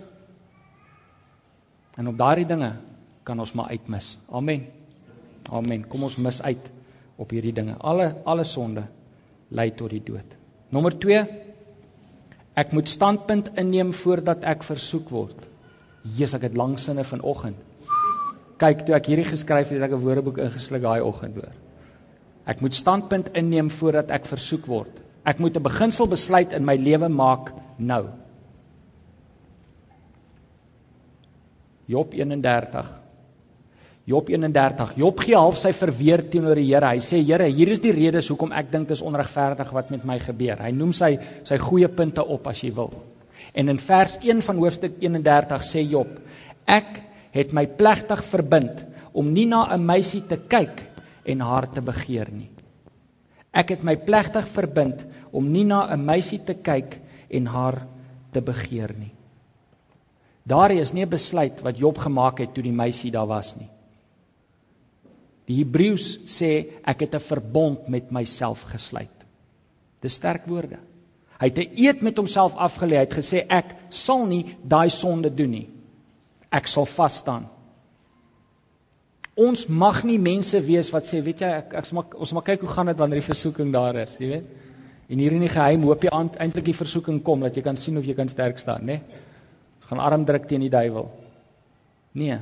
En 1.94 2.08
op 2.08 2.18
daardie 2.18 2.46
dinge 2.46 2.76
kan 3.22 3.40
ons 3.40 3.52
maar 3.52 3.68
uitmis. 3.68 4.18
Amen. 4.30 4.66
Amen. 5.50 5.88
Kom 5.88 6.02
ons 6.02 6.16
mis 6.16 6.42
uit 6.42 6.70
op 7.16 7.30
hierdie 7.30 7.52
dinge. 7.52 7.76
Alle 7.76 8.16
alle 8.24 8.44
sonde 8.44 8.86
lei 9.48 9.74
tot 9.74 9.90
die 9.90 10.02
dood. 10.02 10.36
Nommer 10.68 10.98
2 10.98 11.26
Ek 12.54 12.72
moet 12.72 12.88
standpunt 12.88 13.50
inneem 13.54 13.92
voordat 13.92 14.42
ek 14.44 14.64
versoek 14.66 15.08
word. 15.14 15.49
Jesus, 16.02 16.36
ek 16.38 16.48
het 16.48 16.56
langsinne 16.56 17.04
vanoggend. 17.04 17.58
Kyk, 18.60 18.84
toe 18.86 18.94
ek 18.96 19.08
hierdie 19.08 19.28
geskryf 19.28 19.68
het, 19.68 19.80
het 19.80 19.90
ek 19.90 19.96
'n 19.96 20.04
woordeboek 20.04 20.38
ingesluk 20.38 20.82
daai 20.82 21.00
oggend 21.00 21.34
hoor. 21.34 21.52
Ek 22.46 22.60
moet 22.60 22.74
standpunt 22.74 23.28
inneem 23.36 23.70
voordat 23.70 24.10
ek 24.10 24.26
versoek 24.26 24.66
word. 24.66 25.00
Ek 25.24 25.38
moet 25.38 25.56
'n 25.56 25.62
beginsel 25.62 26.06
besluit 26.06 26.52
in 26.52 26.64
my 26.64 26.76
lewe 26.76 27.08
maak 27.08 27.52
nou. 27.78 28.06
Job 31.86 32.14
31 32.14 33.00
Job 34.10 34.28
31. 34.28 34.96
Job 34.96 35.20
gee 35.22 35.36
half 35.36 35.58
sy 35.60 35.70
verweer 35.76 36.22
teenoor 36.32 36.58
die 36.58 36.66
Here. 36.66 36.86
Hy 36.86 36.98
sê: 37.04 37.20
"Here, 37.22 37.46
hier 37.46 37.68
is 37.68 37.80
die 37.80 37.92
redes 37.92 38.28
hoekom 38.28 38.52
ek 38.52 38.72
dink 38.72 38.88
dit 38.88 38.96
is 38.96 39.02
onregverdig 39.02 39.70
wat 39.72 39.90
met 39.90 40.04
my 40.04 40.18
gebeur." 40.18 40.56
Hy 40.58 40.70
noem 40.72 40.92
sy 40.92 41.18
sy 41.44 41.58
goeie 41.58 41.88
punte 41.88 42.24
op 42.24 42.46
as 42.46 42.62
jy 42.64 42.72
wil. 42.74 42.90
En 43.52 43.68
in 43.68 43.78
vers 43.78 44.16
1 44.22 44.42
van 44.42 44.56
hoofstuk 44.56 44.98
31 45.02 45.64
sê 45.64 45.82
Job: 45.88 46.20
"Ek 46.66 47.02
het 47.30 47.52
my 47.52 47.66
plegtig 47.66 48.24
verbind 48.24 48.84
om 49.12 49.32
nie 49.32 49.46
na 49.46 49.66
'n 49.74 49.84
meisie 49.86 50.22
te 50.26 50.36
kyk 50.36 50.86
en 51.24 51.40
haar 51.40 51.70
te 51.70 51.80
begeer 51.80 52.28
nie." 52.32 52.50
Ek 53.52 53.70
het 53.70 53.82
my 53.82 53.96
plegtig 53.96 54.46
verbind 54.48 55.06
om 55.32 55.50
nie 55.52 55.64
na 55.64 55.86
'n 55.92 56.04
meisie 56.04 56.38
te 56.38 56.54
kyk 56.54 57.00
en 57.30 57.46
haar 57.46 57.86
te 58.32 58.40
begeer 58.40 58.94
nie. 58.98 59.12
Daar 60.46 60.70
is 60.70 60.92
nie 60.92 61.04
'n 61.04 61.10
besluit 61.10 61.60
wat 61.60 61.78
Job 61.78 61.98
gemaak 61.98 62.38
het 62.38 62.54
toe 62.54 62.62
die 62.62 62.72
meisie 62.72 63.10
daar 63.10 63.26
was 63.26 63.56
nie. 63.56 63.70
Die 65.46 65.58
Hebreëus 65.64 66.18
sê 66.26 66.80
ek 66.84 67.00
het 67.00 67.14
'n 67.14 67.20
verbond 67.20 67.88
met 67.88 68.10
myself 68.10 68.62
gesluit. 68.62 69.26
Dis 70.00 70.14
sterk 70.14 70.46
woorde. 70.46 70.78
Hy 71.40 71.48
het 71.48 71.58
'n 71.58 71.72
eed 71.76 72.02
met 72.02 72.16
homself 72.16 72.54
afgelê. 72.54 72.96
Hy 72.96 73.06
het 73.06 73.14
gesê 73.16 73.46
ek 73.48 73.76
sal 73.88 74.26
nie 74.26 74.56
daai 74.62 74.90
sonde 74.90 75.34
doen 75.34 75.50
nie. 75.50 75.68
Ek 76.50 76.66
sal 76.66 76.86
vas 76.86 77.16
staan. 77.16 77.48
Ons 79.34 79.66
mag 79.66 80.02
nie 80.04 80.18
mense 80.18 80.60
wees 80.60 80.90
wat 80.90 81.04
sê, 81.04 81.22
weet 81.22 81.40
jy, 81.40 81.48
ek 81.48 81.74
ek 81.74 81.86
smak 81.86 82.14
ons 82.18 82.32
maar 82.32 82.42
kyk 82.42 82.60
hoe 82.60 82.68
gaan 82.68 82.86
dit 82.86 82.98
wanneer 82.98 83.22
die 83.22 83.32
versoeking 83.32 83.72
daar 83.72 83.96
is, 83.96 84.16
jy 84.18 84.28
weet? 84.28 84.44
En 85.08 85.18
hier 85.18 85.32
in 85.32 85.40
die 85.40 85.48
geheim 85.48 85.82
hoop 85.82 86.02
jy 86.02 86.10
eintlik 86.12 86.64
die 86.64 86.76
versoeking 86.76 87.22
kom 87.22 87.40
dat 87.40 87.56
jy 87.56 87.62
kan 87.62 87.76
sien 87.76 87.96
of 87.98 88.04
jy 88.04 88.14
kan 88.14 88.28
sterk 88.28 88.58
staan, 88.58 88.84
né? 88.86 89.00
Gaan 89.88 89.98
arm 89.98 90.24
druk 90.24 90.46
teen 90.46 90.60
die 90.60 90.70
duiwel. 90.70 91.10
Nee, 92.12 92.38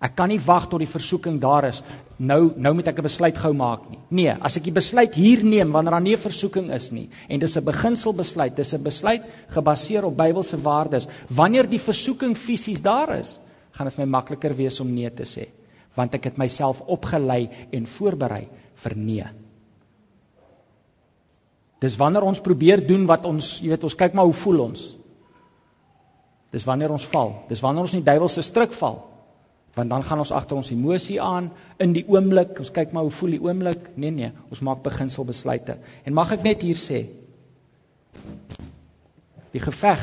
Ek 0.00 0.14
kan 0.16 0.30
nie 0.32 0.40
wag 0.40 0.70
tot 0.72 0.80
die 0.80 0.88
versoeking 0.88 1.36
daar 1.42 1.66
is. 1.68 1.82
Nou 2.16 2.54
nou 2.56 2.72
moet 2.76 2.88
ek 2.88 2.98
'n 2.98 3.04
besluit 3.04 3.36
gou 3.36 3.52
maak 3.52 3.82
nie. 3.90 3.98
Nee, 4.08 4.32
as 4.40 4.56
ek 4.56 4.64
die 4.64 4.72
besluit 4.72 5.14
hier 5.14 5.44
neem 5.44 5.72
wanneer 5.72 5.92
daar 5.92 6.00
nie 6.00 6.14
'n 6.14 6.24
versoeking 6.24 6.70
is 6.72 6.90
nie 6.90 7.10
en 7.28 7.38
dis 7.38 7.56
'n 7.56 7.64
beginsel 7.64 8.12
besluit, 8.12 8.56
dis 8.56 8.74
'n 8.74 8.82
besluit 8.82 9.22
gebaseer 9.50 10.04
op 10.04 10.16
Bybelse 10.16 10.56
waardes. 10.56 11.06
Wanneer 11.28 11.68
die 11.68 11.78
versoeking 11.78 12.34
fisies 12.34 12.80
daar 12.80 13.18
is, 13.20 13.38
gaan 13.72 13.86
dit 13.86 13.98
my 13.98 14.04
makliker 14.04 14.56
wees 14.56 14.80
om 14.80 14.94
nee 14.94 15.10
te 15.10 15.24
sê, 15.24 15.48
want 15.94 16.14
ek 16.14 16.24
het 16.24 16.36
myself 16.38 16.80
opgelei 16.80 17.50
en 17.70 17.86
voorberei 17.86 18.48
vir 18.74 18.96
nee. 18.96 19.26
Dis 21.80 21.96
wanneer 21.96 22.22
ons 22.22 22.40
probeer 22.40 22.86
doen 22.86 23.06
wat 23.06 23.24
ons, 23.24 23.60
jy 23.60 23.68
weet, 23.68 23.84
ons 23.84 23.94
kyk 23.94 24.14
maar 24.14 24.24
hoe 24.24 24.34
voel 24.34 24.60
ons. 24.60 24.96
Dis 26.52 26.64
wanneer 26.64 26.90
ons 26.90 27.04
val. 27.04 27.44
Dis 27.48 27.60
wanneer 27.60 27.82
ons 27.82 27.92
in 27.92 28.00
die 28.00 28.10
duiwelse 28.12 28.42
struik 28.42 28.72
val 28.72 29.10
want 29.74 29.90
dan 29.90 30.02
gaan 30.02 30.18
ons 30.18 30.32
agter 30.34 30.56
ons 30.58 30.70
emosie 30.74 31.20
aan 31.22 31.50
in 31.78 31.92
die 31.94 32.04
oomblik. 32.08 32.56
Ons 32.58 32.72
kyk 32.74 32.92
maar 32.92 33.06
hoe 33.06 33.14
voel 33.14 33.36
die 33.36 33.42
oomblik. 33.42 33.84
Nee 33.96 34.10
nee 34.10 34.32
ons 34.50 34.62
maak 34.66 34.82
beginsel 34.86 35.26
besluite 35.28 35.78
en 36.04 36.16
mag 36.16 36.32
ek 36.34 36.46
net 36.46 36.64
hier 36.66 36.78
sê 36.78 37.04
die 39.54 39.62
geveg 39.62 40.02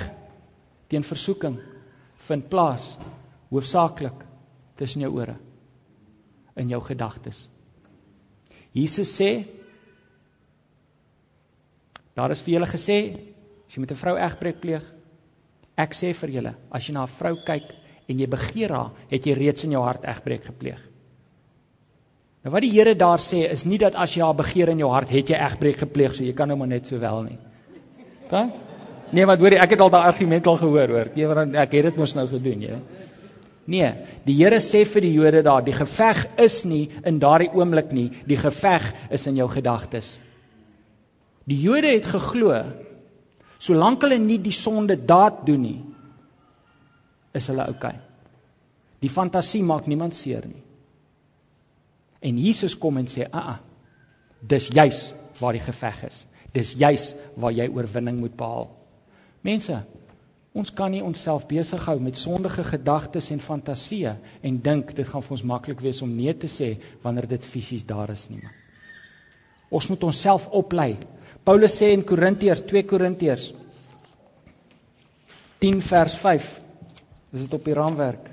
teen 0.92 1.04
versoeking 1.04 1.60
vind 2.28 2.48
plaas 2.52 2.96
hoofsaaklik 3.52 4.26
tussen 4.80 5.04
jou 5.06 5.14
ore 5.20 5.38
in 6.58 6.72
jou 6.72 6.82
gedagtes. 6.84 7.48
Jesus 8.74 9.12
sê 9.20 9.32
daar 12.18 12.34
is 12.34 12.42
vir 12.44 12.58
julle 12.58 12.70
gesê 12.72 13.00
as 13.68 13.76
jy 13.76 13.82
met 13.84 13.92
'n 13.92 14.02
vrou 14.04 14.16
egbreek 14.18 14.62
pleeg 14.62 14.84
ek 15.78 15.94
sê 15.94 16.14
vir 16.14 16.30
julle 16.30 16.54
as 16.72 16.88
jy 16.88 16.94
na 16.94 17.04
'n 17.04 17.16
vrou 17.20 17.36
kyk 17.46 17.68
en 18.08 18.20
jy 18.22 18.28
begeer 18.32 18.72
haar, 18.72 18.94
het 19.12 19.26
jy 19.28 19.36
reeds 19.36 19.66
in 19.68 19.76
jou 19.76 19.84
hart 19.84 20.06
egbreek 20.08 20.48
gepleeg. 20.48 20.80
Nou 22.46 22.54
wat 22.54 22.64
die 22.64 22.72
Here 22.72 22.94
daar 22.96 23.20
sê 23.20 23.44
is 23.52 23.66
nie 23.68 23.80
dat 23.82 23.98
as 24.00 24.14
jy 24.16 24.24
haar 24.24 24.38
begeer 24.38 24.72
in 24.72 24.80
jou 24.80 24.92
hart, 24.94 25.12
het 25.12 25.34
jy 25.34 25.36
egbreek 25.36 25.82
gepleeg, 25.84 26.16
so 26.16 26.24
jy 26.24 26.36
kan 26.38 26.48
nou 26.48 26.56
maar 26.60 26.72
net 26.72 26.88
so 26.88 27.00
wel 27.02 27.26
nie. 27.26 27.38
OK? 28.28 28.38
Nee, 29.12 29.26
maar 29.26 29.40
hoorie, 29.40 29.60
ek 29.60 29.76
het 29.76 29.84
al 29.84 29.92
daai 29.92 30.06
argument 30.08 30.48
al 30.48 30.60
gehoor, 30.60 30.94
hoor. 30.96 31.12
Ek 31.16 31.60
ek 31.64 31.76
het 31.78 31.90
dit 31.90 32.00
mos 32.00 32.14
nou 32.16 32.26
gedoen, 32.32 32.64
jy. 32.64 32.80
Nee, 33.68 33.90
die 34.24 34.36
Here 34.38 34.62
sê 34.64 34.86
vir 34.88 35.04
die 35.04 35.12
Jode 35.12 35.44
daar, 35.44 35.64
die 35.64 35.76
geveg 35.76 36.24
is 36.40 36.62
nie 36.68 36.86
in 37.08 37.20
daardie 37.20 37.52
oomblik 37.52 37.92
nie, 37.92 38.10
die 38.28 38.40
geveg 38.40 38.86
is 39.12 39.28
in 39.28 39.40
jou 39.40 39.50
gedagtes. 39.52 40.16
Die 41.48 41.60
Jode 41.60 41.92
het 41.92 42.08
geglo 42.08 42.56
solank 43.64 44.04
hulle 44.06 44.20
nie 44.22 44.38
die 44.40 44.56
sonde 44.56 44.96
daad 44.96 45.42
doen 45.48 45.64
nie, 45.66 45.80
is 47.38 47.48
hulle 47.52 47.66
oukei. 47.70 47.96
Okay. 47.96 48.18
Die 49.04 49.12
fantasie 49.14 49.62
maak 49.64 49.86
niemand 49.88 50.16
seer 50.18 50.46
nie. 50.48 50.64
En 52.26 52.40
Jesus 52.42 52.78
kom 52.78 52.98
en 52.98 53.06
sê, 53.06 53.28
"Aa, 53.30 53.40
uh 53.40 53.54
-uh, 53.54 53.60
dis 54.42 54.68
juis 54.68 55.14
waar 55.40 55.54
die 55.54 55.62
geveg 55.62 56.04
is. 56.08 56.26
Dis 56.54 56.74
juis 56.74 57.16
waar 57.36 57.52
jy 57.52 57.68
oorwinning 57.70 58.20
moet 58.20 58.36
behaal." 58.36 58.70
Mense, 59.42 59.84
ons 60.54 60.74
kan 60.74 60.92
nie 60.92 61.04
onsself 61.04 61.48
besig 61.48 61.86
hou 61.86 62.00
met 62.00 62.18
sondige 62.18 62.64
gedagtes 62.64 63.30
en 63.30 63.40
fantasieë 63.40 64.16
en 64.42 64.62
dink 64.62 64.96
dit 64.96 65.08
gaan 65.08 65.22
vir 65.22 65.32
ons 65.32 65.44
maklik 65.44 65.80
wees 65.80 66.02
om 66.02 66.16
nee 66.16 66.34
te 66.34 66.48
sê 66.48 66.78
wanneer 67.04 67.28
dit 67.28 67.46
fisies 67.46 67.86
daar 67.86 68.10
is 68.10 68.30
nie. 68.30 68.42
Ons 69.70 69.88
moet 69.88 70.04
onsself 70.04 70.48
oplei. 70.48 70.98
Paulus 71.44 71.82
sê 71.82 71.92
in 71.94 72.04
Korintiërs 72.04 72.66
2 72.66 72.84
Korintiërs 72.84 73.54
10 75.60 75.82
vers 75.82 76.16
5 76.16 76.67
Is 77.34 77.46
dit 77.46 77.54
op 77.54 77.66
die 77.68 77.76
raamwerk? 77.76 78.30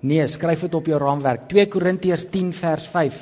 Nee, 0.00 0.26
skryf 0.28 0.62
dit 0.66 0.74
op 0.74 0.86
jou 0.86 0.98
raamwerk. 1.00 1.48
2 1.50 1.66
Korintiërs 1.72 2.28
10 2.30 2.52
vers 2.54 2.86
5. 2.92 3.18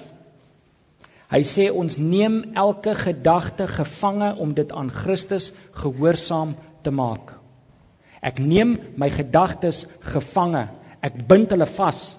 Hy 1.32 1.42
sê 1.42 1.66
ons 1.74 1.96
neem 1.98 2.42
elke 2.54 2.94
gedagte 2.94 3.66
gevange 3.70 4.34
om 4.42 4.52
dit 4.54 4.72
aan 4.72 4.92
Christus 4.94 5.50
gehoorsaam 5.74 6.54
te 6.86 6.92
maak. 6.94 7.32
Ek 8.22 8.38
neem 8.42 8.76
my 8.98 9.08
gedagtes 9.10 9.84
gevange. 10.12 10.66
Ek 11.02 11.18
bind 11.28 11.50
hulle 11.54 11.66
vas. 11.76 12.16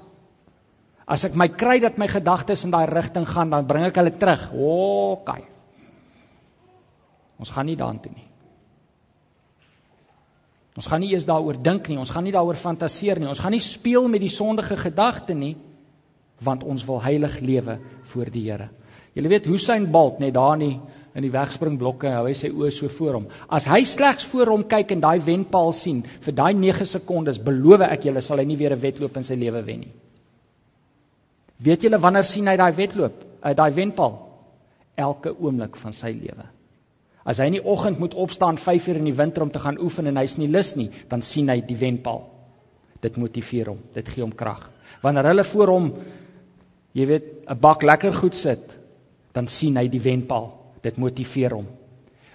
As 1.08 1.24
ek 1.28 1.38
my 1.40 1.48
kry 1.48 1.80
dat 1.84 2.00
my 2.00 2.10
gedagtes 2.12 2.66
in 2.68 2.74
daai 2.76 2.88
rigting 2.92 3.28
gaan, 3.28 3.52
dan 3.52 3.68
bring 3.68 3.88
ek 3.88 4.00
hulle 4.00 4.12
terug. 4.20 4.50
OK. 4.54 5.32
Ons 7.40 7.54
gaan 7.54 7.70
nie 7.70 7.78
daartoe 7.80 8.12
nie. 8.12 8.27
Ons 10.78 10.88
gaan 10.88 11.02
nie 11.02 11.10
eers 11.14 11.26
daaroor 11.26 11.58
dink 11.58 11.88
nie, 11.90 11.98
ons 11.98 12.12
gaan 12.14 12.24
nie 12.24 12.36
daaroor 12.36 12.56
fantaseer 12.56 13.20
nie, 13.20 13.28
ons 13.28 13.42
gaan 13.42 13.52
nie 13.52 13.64
speel 13.64 14.08
met 14.08 14.22
die 14.22 14.34
sondige 14.34 14.78
gedagte 14.78 15.34
nie. 15.34 15.56
want 16.44 16.64
ons 16.64 16.86
wil 16.86 17.00
heilig 17.02 17.40
lewe 17.40 17.80
voor 18.12 18.32
die 18.34 18.44
Here. 18.50 18.70
Jy 19.18 19.26
weet 19.26 19.48
Hussein 19.50 19.88
Bolt 19.92 20.20
net 20.22 20.36
daar 20.36 20.58
nie 20.58 20.76
in 21.18 21.26
die 21.26 21.34
wegspringblokke 21.34 22.12
hou 22.14 22.26
hy 22.28 22.36
sy 22.38 22.52
oë 22.54 22.70
so 22.74 22.90
voor 22.94 23.18
hom. 23.18 23.26
As 23.50 23.66
hy 23.66 23.80
slegs 23.90 24.28
voor 24.30 24.52
hom 24.54 24.66
kyk 24.70 24.94
en 24.94 25.02
daai 25.02 25.18
wenpaal 25.26 25.74
sien 25.74 26.04
vir 26.06 26.36
daai 26.38 26.54
9 26.54 26.86
sekondes, 26.86 27.42
beloof 27.42 27.82
ek 27.88 28.06
julle 28.06 28.22
sal 28.22 28.38
hy 28.38 28.46
nie 28.46 28.60
weer 28.60 28.76
'n 28.76 28.82
wedloop 28.82 29.18
in 29.18 29.24
sy 29.24 29.36
lewe 29.36 29.64
wen 29.66 29.80
nie. 29.80 29.94
Weet 31.58 31.82
julle 31.82 31.98
wanneer 31.98 32.24
sien 32.24 32.48
hy 32.48 32.56
daai 32.58 32.72
wedloop, 32.72 33.24
uh, 33.44 33.54
daai 33.54 33.72
wenpaal? 33.74 34.14
Elke 34.96 35.34
oomblik 35.34 35.76
van 35.76 35.94
sy 35.94 36.14
lewe. 36.14 36.46
As 37.28 37.42
hy 37.44 37.50
in 37.52 37.58
die 37.58 37.66
oggend 37.66 38.00
moet 38.00 38.16
opstaan 38.16 38.58
5 38.58 38.88
uur 38.88 39.00
in 39.02 39.10
die 39.10 39.18
winter 39.18 39.44
om 39.44 39.52
te 39.52 39.60
gaan 39.60 39.80
oefen 39.84 40.08
en 40.08 40.20
hy's 40.22 40.38
nie 40.40 40.48
lus 40.48 40.76
nie, 40.80 40.88
dan 41.12 41.22
sien 41.22 41.52
hy 41.52 41.60
die 41.60 41.76
wenpaal. 41.76 42.24
Dit 43.04 43.18
motiveer 43.20 43.74
hom, 43.74 43.82
dit 43.94 44.08
gee 44.08 44.24
hom 44.24 44.32
krag. 44.32 44.70
Wanneer 45.04 45.28
hulle 45.34 45.44
voor 45.44 45.74
hom 45.74 45.90
jy 46.98 47.06
weet 47.06 47.28
'n 47.52 47.60
bak 47.60 47.84
lekker 47.84 48.14
goed 48.14 48.36
sit, 48.36 48.64
dan 49.34 49.48
sien 49.48 49.76
hy 49.78 49.88
die 49.88 50.02
wenpaal. 50.02 50.54
Dit 50.82 50.98
motiveer 50.98 51.54
hom. 51.54 51.68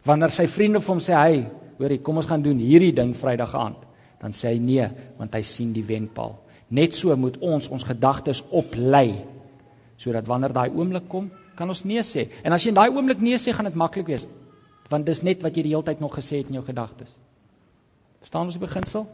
Wanneer 0.04 0.30
sy 0.30 0.46
vriende 0.46 0.80
vir 0.80 0.94
hom 0.94 1.00
sê, 1.00 1.14
"Hey, 1.14 1.46
hoorie, 1.78 1.98
kom 1.98 2.16
ons 2.16 2.26
gaan 2.26 2.42
doen 2.42 2.58
hierdie 2.58 2.92
ding 2.92 3.14
Vrydag 3.14 3.54
aand." 3.54 3.78
Dan 4.20 4.32
sê 4.32 4.48
hy 4.48 4.58
nee, 4.58 4.88
want 5.18 5.34
hy 5.34 5.42
sien 5.42 5.72
die 5.72 5.84
wenpaal. 5.84 6.38
Net 6.70 6.94
so 6.94 7.16
moet 7.16 7.38
ons 7.38 7.68
ons 7.68 7.84
gedagtes 7.84 8.42
oplei 8.50 9.24
sodat 9.96 10.26
wanneer 10.26 10.52
daai 10.52 10.70
oomblik 10.70 11.08
kom, 11.08 11.30
kan 11.56 11.68
ons 11.68 11.84
nee 11.84 12.02
sê. 12.02 12.28
En 12.44 12.52
as 12.52 12.64
jy 12.64 12.68
in 12.68 12.74
daai 12.74 12.90
oomblik 12.90 13.20
nee 13.20 13.36
sê, 13.36 13.52
gaan 13.52 13.64
dit 13.64 13.74
maklik 13.74 14.06
wees. 14.06 14.26
Want 14.92 15.08
dis 15.08 15.22
net 15.24 15.42
wat 15.44 15.56
jy 15.56 15.64
die 15.64 15.72
hele 15.72 15.86
tyd 15.88 16.00
nog 16.04 16.14
gesê 16.18 16.42
het 16.42 16.50
in 16.52 16.58
jou 16.58 16.64
gedagtes. 16.66 17.12
Verstaan 18.20 18.50
ons 18.50 18.58
die 18.58 18.62
beginsel? 18.62 19.06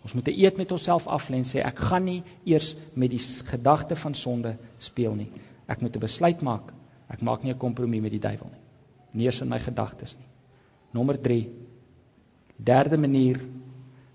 Ons 0.00 0.14
moet 0.16 0.30
eet 0.32 0.56
met 0.56 0.72
onsself 0.72 1.06
aflê 1.12 1.42
en 1.42 1.48
sê 1.48 1.60
ek 1.60 1.82
gaan 1.90 2.06
nie 2.08 2.22
eers 2.48 2.72
met 2.96 3.12
die 3.12 3.20
gedagte 3.50 3.98
van 4.00 4.16
sonde 4.16 4.54
speel 4.80 5.16
nie. 5.18 5.28
Ek 5.68 5.82
moet 5.84 5.96
'n 5.96 6.06
besluit 6.06 6.40
maak. 6.42 6.72
Ek 7.08 7.20
maak 7.22 7.44
nie 7.44 7.52
'n 7.52 7.58
kompromie 7.58 8.00
met 8.00 8.12
die 8.12 8.22
duiwel 8.22 8.50
nie. 8.50 8.64
Nie 9.12 9.26
eens 9.26 9.40
in 9.40 9.48
my 9.48 9.58
gedagtes 9.58 10.16
nie. 10.16 10.28
Nommer 10.92 11.20
3. 11.20 11.48
Derde 12.56 12.96
manier 12.96 13.40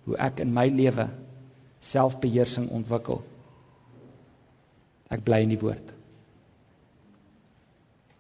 hoe 0.06 0.18
ek 0.18 0.40
in 0.40 0.54
my 0.54 0.68
lewe 0.68 1.10
selfbeheersing 1.82 2.70
ontwikkel. 2.70 3.22
Ek 5.10 5.24
bly 5.24 5.42
in 5.42 5.50
die 5.50 5.60
woord. 5.60 5.94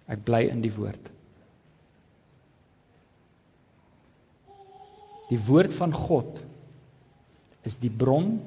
Ek 0.08 0.24
bly 0.24 0.48
in 0.50 0.62
die 0.62 0.74
woord. 0.74 1.15
Die 5.30 5.40
woord 5.42 5.74
van 5.74 5.94
God 5.94 6.42
is 7.66 7.80
die 7.82 7.90
bron 7.90 8.38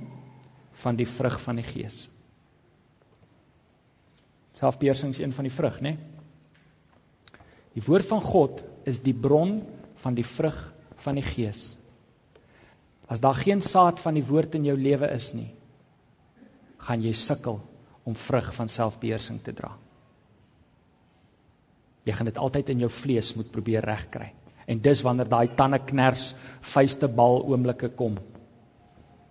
van 0.82 0.98
die 0.98 1.08
vrug 1.10 1.40
van 1.42 1.58
die 1.58 1.66
gees. 1.66 2.06
Selfbeheersing 4.58 5.14
is 5.14 5.20
een 5.22 5.34
van 5.34 5.46
die 5.46 5.54
vrug, 5.54 5.80
né? 5.82 5.96
Die 7.74 7.82
woord 7.86 8.06
van 8.06 8.22
God 8.22 8.62
is 8.90 9.02
die 9.02 9.14
bron 9.14 9.60
van 10.02 10.14
die 10.18 10.26
vrug 10.26 10.56
van 11.04 11.18
die 11.18 11.26
gees. 11.26 11.72
As 13.08 13.22
daar 13.22 13.38
geen 13.38 13.62
saad 13.64 14.00
van 14.02 14.18
die 14.18 14.26
woord 14.26 14.54
in 14.58 14.66
jou 14.68 14.76
lewe 14.78 15.08
is 15.14 15.32
nie, 15.34 15.50
gaan 16.84 17.02
jy 17.02 17.14
sukkel 17.16 17.60
om 18.08 18.16
vrug 18.18 18.50
van 18.56 18.70
selfbeheersing 18.72 19.40
te 19.44 19.54
dra. 19.54 19.72
Jy 22.06 22.14
gaan 22.16 22.30
dit 22.30 22.40
altyd 22.40 22.70
in 22.72 22.84
jou 22.86 22.90
vlees 22.92 23.34
moet 23.36 23.50
probeer 23.52 23.84
regkry. 23.84 24.30
En 24.68 24.81
dis 24.85 25.00
wanneer 25.02 25.31
daai 25.31 25.48
tande 25.57 25.81
kners, 25.81 26.33
vuiste 26.74 27.09
bal 27.09 27.40
oomblikke 27.48 27.88
kom. 27.96 28.18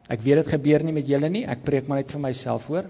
Ek 0.10 0.23
weet 0.23 0.41
dit 0.41 0.54
gebeur 0.56 0.86
nie 0.88 0.95
met 0.95 1.08
julle 1.08 1.30
nie. 1.30 1.43
Ek 1.45 1.65
preek 1.67 1.88
maar 1.88 2.02
net 2.02 2.12
vir 2.13 2.23
myself, 2.23 2.65
hoor. 2.71 2.88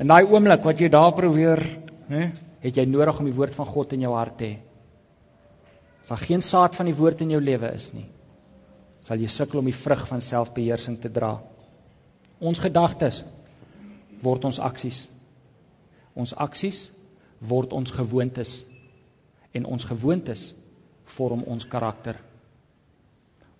In 0.00 0.08
daai 0.12 0.22
oomblik 0.28 0.64
wat 0.64 0.80
jy 0.80 0.90
daar 0.92 1.12
probeer, 1.16 1.60
hè, 2.08 2.28
het 2.62 2.78
jy 2.78 2.84
nodig 2.86 3.18
om 3.18 3.28
die 3.28 3.36
woord 3.36 3.56
van 3.56 3.68
God 3.68 3.92
in 3.96 4.04
jou 4.06 4.12
hart 4.14 4.38
te 4.38 4.52
hê. 4.52 4.58
As 6.02 6.12
daar 6.12 6.22
geen 6.22 6.42
saad 6.42 6.76
van 6.78 6.88
die 6.88 6.96
woord 6.98 7.20
in 7.22 7.34
jou 7.34 7.40
lewe 7.42 7.70
is 7.74 7.90
nie, 7.94 8.06
sal 9.02 9.20
jy 9.22 9.28
sukkel 9.30 9.60
om 9.60 9.68
die 9.70 9.76
vrug 9.76 10.02
van 10.08 10.22
selfbeheersing 10.22 10.98
te 11.02 11.10
dra. 11.10 11.36
Ons 12.42 12.62
gedagtes 12.62 13.22
word 14.22 14.46
ons 14.46 14.58
aksies. 14.62 15.04
Ons 16.14 16.34
aksies 16.38 16.88
word 17.42 17.74
ons 17.74 17.94
gewoontes 17.94 18.60
en 19.54 19.66
ons 19.66 19.86
gewoontes 19.86 20.52
vorm 21.16 21.42
ons 21.42 21.66
karakter. 21.68 22.18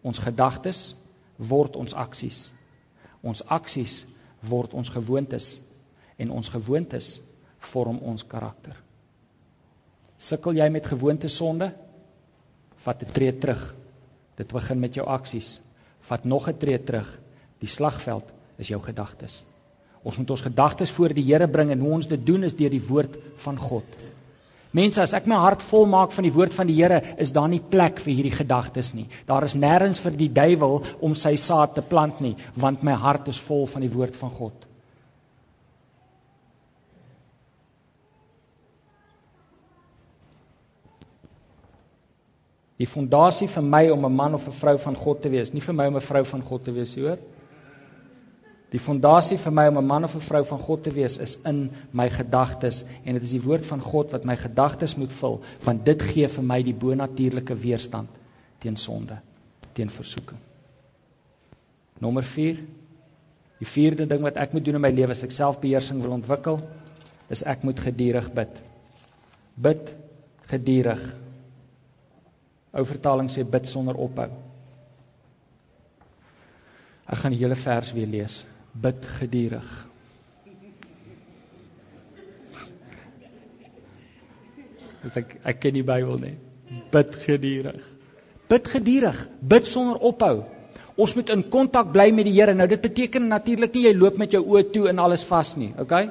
Ons 0.03 0.19
gedagtes 0.19 0.95
word 1.39 1.77
ons 1.77 1.95
aksies. 1.95 2.51
Ons 3.23 3.45
aksies 3.47 4.03
word 4.49 4.75
ons 4.75 4.91
gewoontes 4.91 5.61
en 6.19 6.31
ons 6.31 6.49
gewoontes 6.55 7.15
vorm 7.73 8.01
ons 8.03 8.25
karakter. 8.27 8.75
Sukkel 10.23 10.59
jy 10.59 10.69
met 10.71 10.87
gewoontesonde? 10.87 11.73
Vat 12.85 13.03
'n 13.03 13.13
tree 13.13 13.33
terug. 13.39 13.75
Dit 14.37 14.53
begin 14.53 14.81
met 14.81 14.95
jou 14.95 15.07
aksies. 15.07 15.61
Vat 16.01 16.25
nog 16.25 16.49
'n 16.49 16.59
tree 16.59 16.79
terug. 16.79 17.19
Die 17.59 17.69
slagveld 17.69 18.25
is 18.57 18.69
jou 18.69 18.81
gedagtes. 18.83 19.43
Ons 20.03 20.19
moet 20.19 20.31
ons 20.31 20.41
gedagtes 20.41 20.91
voor 20.91 21.15
die 21.15 21.25
Here 21.25 21.49
bring 21.49 21.71
en 21.71 21.79
hoe 21.79 21.93
ons 21.93 22.07
dit 22.07 22.27
doen 22.27 22.43
is 22.43 22.57
deur 22.57 22.71
die 22.71 22.87
woord 22.87 23.17
van 23.37 23.59
God. 23.59 23.85
Mense, 24.73 25.03
as 25.05 25.13
ek 25.13 25.27
my 25.29 25.37
hart 25.37 25.63
vol 25.69 25.85
maak 25.85 26.15
van 26.17 26.25
die 26.25 26.33
woord 26.33 26.55
van 26.57 26.69
die 26.71 26.79
Here, 26.79 27.03
is 27.21 27.35
daar 27.37 27.49
nie 27.53 27.61
plek 27.61 28.01
vir 28.01 28.15
hierdie 28.17 28.33
gedagtes 28.33 28.95
nie. 28.97 29.05
Daar 29.29 29.45
is 29.45 29.55
nêrens 29.55 30.01
vir 30.01 30.17
die 30.17 30.31
duiwel 30.33 30.81
om 31.05 31.17
sy 31.19 31.35
saad 31.37 31.75
te 31.77 31.85
plant 31.85 32.23
nie, 32.25 32.37
want 32.57 32.83
my 32.83 32.97
hart 32.97 33.29
is 33.29 33.41
vol 33.41 33.67
van 33.69 33.85
die 33.85 33.93
woord 33.93 34.17
van 34.17 34.33
God. 34.33 34.69
Die 42.81 42.89
fondasie 42.89 43.47
vir 43.53 43.63
my 43.63 43.85
om 43.95 44.05
'n 44.07 44.17
man 44.17 44.35
of 44.35 44.49
'n 44.49 44.59
vrou 44.59 44.77
van 44.79 44.97
God 44.97 45.23
te 45.23 45.29
wees, 45.29 45.53
nie 45.53 45.61
vir 45.61 45.75
my 45.75 45.87
om 45.87 45.97
'n 45.97 46.09
vrou 46.09 46.25
van 46.25 46.43
God 46.43 46.65
te 46.65 46.73
wees, 46.73 46.95
hoor? 46.97 47.19
Die 48.73 48.81
fondasie 48.81 49.37
vir 49.37 49.53
my 49.53 49.67
om 49.69 49.79
'n 49.79 49.87
man 49.87 50.05
of 50.05 50.15
'n 50.17 50.25
vrou 50.25 50.45
van 50.49 50.59
God 50.59 50.83
te 50.85 50.91
wees 50.91 51.19
is 51.19 51.37
in 51.45 51.71
my 51.93 52.09
gedagtes 52.09 52.85
en 53.05 53.13
dit 53.15 53.23
is 53.23 53.35
die 53.37 53.43
woord 53.43 53.67
van 53.67 53.81
God 53.81 54.13
wat 54.13 54.25
my 54.25 54.37
gedagtes 54.37 54.97
moet 54.97 55.13
vul 55.13 55.43
want 55.65 55.85
dit 55.85 56.03
gee 56.03 56.29
vir 56.29 56.45
my 56.45 56.63
die 56.63 56.75
bonatuurlike 56.75 57.55
weerstand 57.55 58.09
teen 58.59 58.77
sonde, 58.77 59.19
teen 59.73 59.91
versoeking. 59.91 60.39
Nommer 61.99 62.23
4. 62.23 62.57
Die 63.59 63.67
vierde 63.67 64.07
ding 64.07 64.23
wat 64.23 64.37
ek 64.37 64.53
moet 64.53 64.65
doen 64.65 64.75
in 64.75 64.81
my 64.81 64.91
lewe 64.91 65.11
as 65.11 65.23
ek 65.23 65.31
selfbeheersing 65.31 66.01
wil 66.03 66.13
ontwikkel, 66.13 66.61
is 67.29 67.43
ek 67.43 67.63
moet 67.63 67.81
gedurig 67.81 68.33
bid. 68.33 68.63
Bid 69.55 69.95
gedurig. 70.51 71.03
Ou 72.73 72.85
vertaling 72.85 73.29
sê 73.31 73.45
bid 73.45 73.67
sonder 73.67 73.95
ophou. 73.95 74.31
Ek 77.07 77.19
gaan 77.19 77.35
die 77.35 77.43
hele 77.43 77.59
vers 77.59 77.93
weer 77.93 78.07
lees 78.07 78.45
bid 78.73 79.05
gedurig. 79.19 79.71
Dis 85.03 85.19
ek 85.19 85.37
ek 85.43 85.61
ken 85.61 85.77
die 85.77 85.85
Bybel 85.87 86.21
nie. 86.23 86.37
Bid 86.93 87.17
gedurig. 87.25 87.85
Bid 88.49 88.69
gedurig, 88.69 89.19
bid 89.41 89.69
sonder 89.69 90.01
ophou. 90.01 90.45
Ons 91.01 91.15
moet 91.17 91.31
in 91.33 91.43
kontak 91.49 91.93
bly 91.93 92.11
met 92.13 92.29
die 92.29 92.35
Here. 92.37 92.55
Nou 92.55 92.69
dit 92.69 92.81
beteken 92.81 93.29
natuurlik 93.29 93.73
nie 93.75 93.87
jy 93.87 93.95
loop 93.97 94.19
met 94.21 94.33
jou 94.37 94.43
oë 94.45 94.67
toe 94.75 94.89
en 94.91 95.01
alles 95.01 95.25
vas 95.25 95.55
nie, 95.57 95.73
okay? 95.81 96.11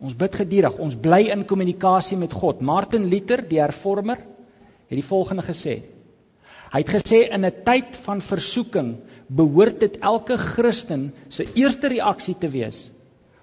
Ons 0.00 0.16
bid 0.16 0.36
gedurig, 0.40 0.78
ons 0.80 0.96
bly 0.96 1.26
in 1.28 1.44
kommunikasie 1.44 2.16
met 2.16 2.32
God. 2.32 2.62
Martin 2.64 3.04
Luther, 3.12 3.42
die 3.44 3.60
hervormer, 3.60 4.22
het 4.88 4.96
die 4.96 5.04
volgende 5.04 5.44
gesê: 5.44 5.82
Hy 6.70 6.84
het 6.84 6.92
gesê 6.94 7.24
in 7.34 7.44
'n 7.44 7.62
tyd 7.66 7.96
van 8.06 8.20
versoeking 8.20 8.96
behoort 9.26 9.80
dit 9.80 9.96
elke 10.00 10.36
Christen 10.36 11.12
se 11.28 11.46
eerste 11.54 11.88
reaksie 11.88 12.34
te 12.38 12.48
wees 12.48 12.90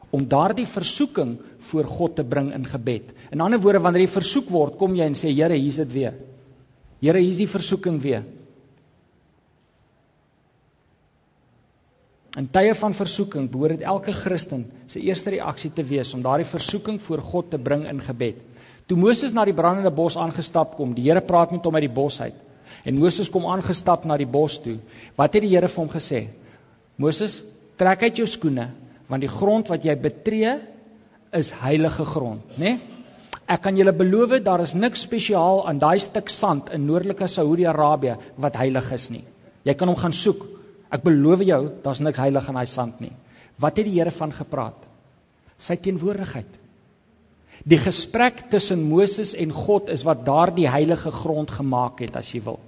om 0.10 0.28
daardie 0.28 0.68
versoeking 0.68 1.38
voor 1.70 1.86
God 1.86 2.16
te 2.16 2.24
bring 2.24 2.54
in 2.54 2.66
gebed. 2.66 3.12
In 3.32 3.42
ander 3.42 3.60
woorde, 3.60 3.80
wanneer 3.84 4.06
jy 4.06 4.13
versoek 4.13 4.50
word, 4.50 4.78
kom 4.78 4.96
jy 4.96 5.04
en 5.04 5.16
sê 5.16 5.34
Here, 5.36 5.54
hier's 5.54 5.76
dit 5.76 5.92
weer. 5.92 6.13
Here, 7.02 7.20
hier's 7.20 7.38
die 7.38 7.48
versoeking 7.48 8.00
weer. 8.02 8.24
In 12.38 12.48
tye 12.54 12.74
van 12.78 12.94
versoeking 12.94 13.50
behoort 13.52 13.80
dit 13.80 13.88
elke 13.90 14.13
Christen 14.13 14.68
se 14.88 15.02
eerste 15.02 15.34
reaksie 15.34 15.72
te 15.74 15.84
wees 15.84 16.13
om 16.13 16.22
daardie 16.22 16.48
versoeking 16.48 17.02
voor 17.02 17.22
God 17.22 17.50
te 17.50 17.58
bring 17.58 17.88
in 17.90 18.00
gebed. 18.02 18.40
Toe 18.88 18.98
Moses 18.98 19.34
na 19.34 19.44
die 19.44 19.56
brandende 19.58 19.92
bos 19.92 20.16
aangestap 20.16 20.78
kom, 20.78 20.94
die 20.96 21.10
Here 21.10 21.22
praat 21.22 21.52
met 21.52 21.66
hom 21.66 21.76
uit 21.76 21.88
die 21.90 21.96
bos 21.96 22.22
uit. 22.22 22.38
En 22.86 22.99
Moses 22.99 23.30
kom 23.30 23.47
aangestap 23.49 24.06
na 24.06 24.17
die 24.17 24.30
bos 24.30 24.58
toe. 24.63 24.77
Wat 25.15 25.34
het 25.34 25.45
die 25.45 25.53
Here 25.53 25.67
vir 25.67 25.84
hom 25.84 25.91
gesê? 25.93 26.27
Moses, 26.97 27.41
trek 27.77 28.03
uit 28.03 28.21
jou 28.23 28.27
skoene, 28.27 28.71
want 29.08 29.21
die 29.21 29.32
grond 29.32 29.69
wat 29.69 29.86
jy 29.86 29.95
betree 29.95 30.58
is 31.38 31.51
heilige 31.62 32.06
grond, 32.06 32.43
né? 32.58 32.77
Nee? 32.77 32.93
Ek 33.47 33.62
kan 33.63 33.77
julle 33.80 33.93
beloof 33.95 34.41
daar 34.43 34.60
is 34.60 34.73
niks 34.75 35.06
spesiaal 35.08 35.62
aan 35.69 35.77
daai 35.80 35.99
stuk 36.03 36.27
sand 36.27 36.67
in 36.75 36.84
noordelike 36.84 37.30
Saudi-Arabië 37.32 38.17
wat 38.43 38.58
heilig 38.60 38.89
is 38.91 39.06
nie. 39.13 39.23
Jy 39.63 39.75
kan 39.80 39.88
hom 39.88 39.95
gaan 39.95 40.12
soek 40.12 40.43
Ek 40.93 41.03
beloof 41.03 41.43
jou, 41.43 41.62
daar's 41.84 41.99
niks 42.03 42.21
heilig 42.21 42.45
in 42.47 42.58
daai 42.58 42.69
sand 42.71 43.01
nie. 43.03 43.12
Wat 43.60 43.80
het 43.80 43.88
die 43.88 43.97
Here 43.97 44.13
van 44.13 44.32
gepraat? 44.32 44.86
Sy 45.60 45.75
teenwoordigheid. 45.82 46.49
Die 47.65 47.80
gesprek 47.82 48.50
tussen 48.52 48.89
Moses 48.89 49.34
en 49.34 49.52
God 49.52 49.89
is 49.89 50.04
wat 50.04 50.26
daardie 50.26 50.70
heilige 50.70 51.12
grond 51.12 51.52
gemaak 51.52 52.00
het 52.06 52.15
as 52.15 52.34
jy 52.34 52.43
wil. 52.43 52.60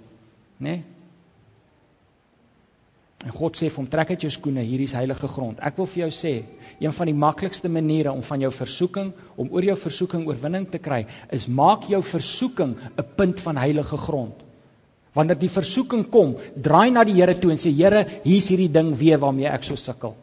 Né? 0.59 0.79
Nee? 0.79 0.83
En 3.27 3.33
God 3.35 3.57
sê 3.59 3.67
vir 3.67 3.81
hom 3.81 3.87
trek 3.91 4.13
uit 4.13 4.21
jou 4.23 4.29
skoene, 4.31 4.61
hierdie 4.63 4.85
is 4.87 4.95
heilige 4.95 5.27
grond. 5.27 5.57
Ek 5.59 5.75
wil 5.79 5.87
vir 5.91 6.05
jou 6.05 6.11
sê, 6.15 6.29
een 6.79 6.93
van 6.95 7.09
die 7.09 7.15
maklikste 7.19 7.67
maniere 7.67 8.13
om 8.15 8.21
van 8.23 8.45
jou 8.45 8.51
versoeking, 8.55 9.09
om 9.35 9.49
oor 9.51 9.67
jou 9.67 9.75
versoeking 9.81 10.23
oorwinning 10.29 10.69
te 10.71 10.79
kry, 10.79 11.01
is 11.35 11.49
maak 11.51 11.89
jou 11.91 11.99
versoeking 11.99 12.77
'n 12.79 13.05
punt 13.17 13.43
van 13.43 13.59
heilige 13.59 13.97
grond. 13.97 14.39
Wanneer 15.13 15.39
die 15.39 15.51
versoeking 15.51 16.05
kom, 16.09 16.37
draai 16.55 16.91
na 16.91 17.03
die 17.03 17.17
Here 17.19 17.35
toe 17.35 17.51
en 17.51 17.57
sê 17.57 17.75
Here, 17.75 18.05
hier's 18.23 18.47
hierdie 18.47 18.71
ding 18.71 18.95
weer 18.95 19.19
waarmee 19.19 19.51
ek 19.51 19.63
so 19.63 19.75
sukkel. 19.75 20.15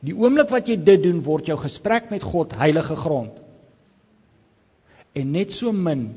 Die 0.00 0.14
oomblik 0.14 0.48
wat 0.48 0.68
jy 0.68 0.76
dit 0.76 1.02
doen, 1.02 1.20
word 1.20 1.46
jou 1.46 1.58
gesprek 1.58 2.10
met 2.10 2.22
God 2.22 2.52
heilige 2.56 2.96
grond. 2.96 3.32
En 5.14 5.32
net 5.34 5.52
so 5.52 5.72
min 5.72 6.10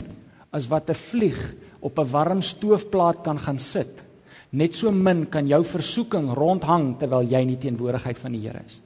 as 0.54 0.68
wat 0.70 0.90
'n 0.90 1.00
vlieg 1.10 1.40
op 1.80 2.00
'n 2.00 2.10
warm 2.12 2.42
stoofplaat 2.42 3.24
kan 3.24 3.40
gaan 3.40 3.60
sit, 3.60 4.04
net 4.52 4.76
so 4.76 4.92
min 4.92 5.26
kan 5.30 5.48
jou 5.48 5.64
versoeking 5.66 6.34
rondhang 6.34 6.98
terwyl 7.00 7.26
jy 7.30 7.44
nie 7.46 7.58
teenwoordigheid 7.58 8.20
van 8.20 8.32
die 8.32 8.42
Here 8.42 8.62
is. 8.66 8.78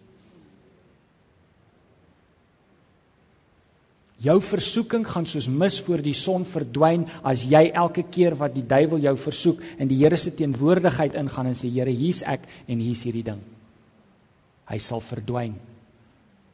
Jou 4.18 4.40
versoeking 4.42 5.06
gaan 5.06 5.28
soos 5.30 5.48
mis 5.48 5.82
voor 5.86 6.02
die 6.02 6.16
son 6.18 6.46
verdwyn 6.46 7.06
as 7.24 7.44
jy 7.46 7.68
elke 7.70 8.04
keer 8.04 8.36
wat 8.40 8.56
die 8.56 8.66
duiwel 8.66 9.04
jou 9.04 9.16
versoek 9.16 9.62
in 9.78 9.88
die 9.88 10.00
Here 10.00 10.18
se 10.18 10.32
teenwoordigheid 10.32 11.16
ingaan 11.16 11.52
en 11.52 11.60
sê 11.60 11.70
Here, 11.70 11.92
hier's 11.92 12.24
ek 12.24 12.48
en 12.68 12.80
hier's 12.80 13.04
hierdie 13.04 13.24
ding. 13.24 13.44
Hy 14.66 14.80
sal 14.80 15.04
verdwyn. 15.06 15.60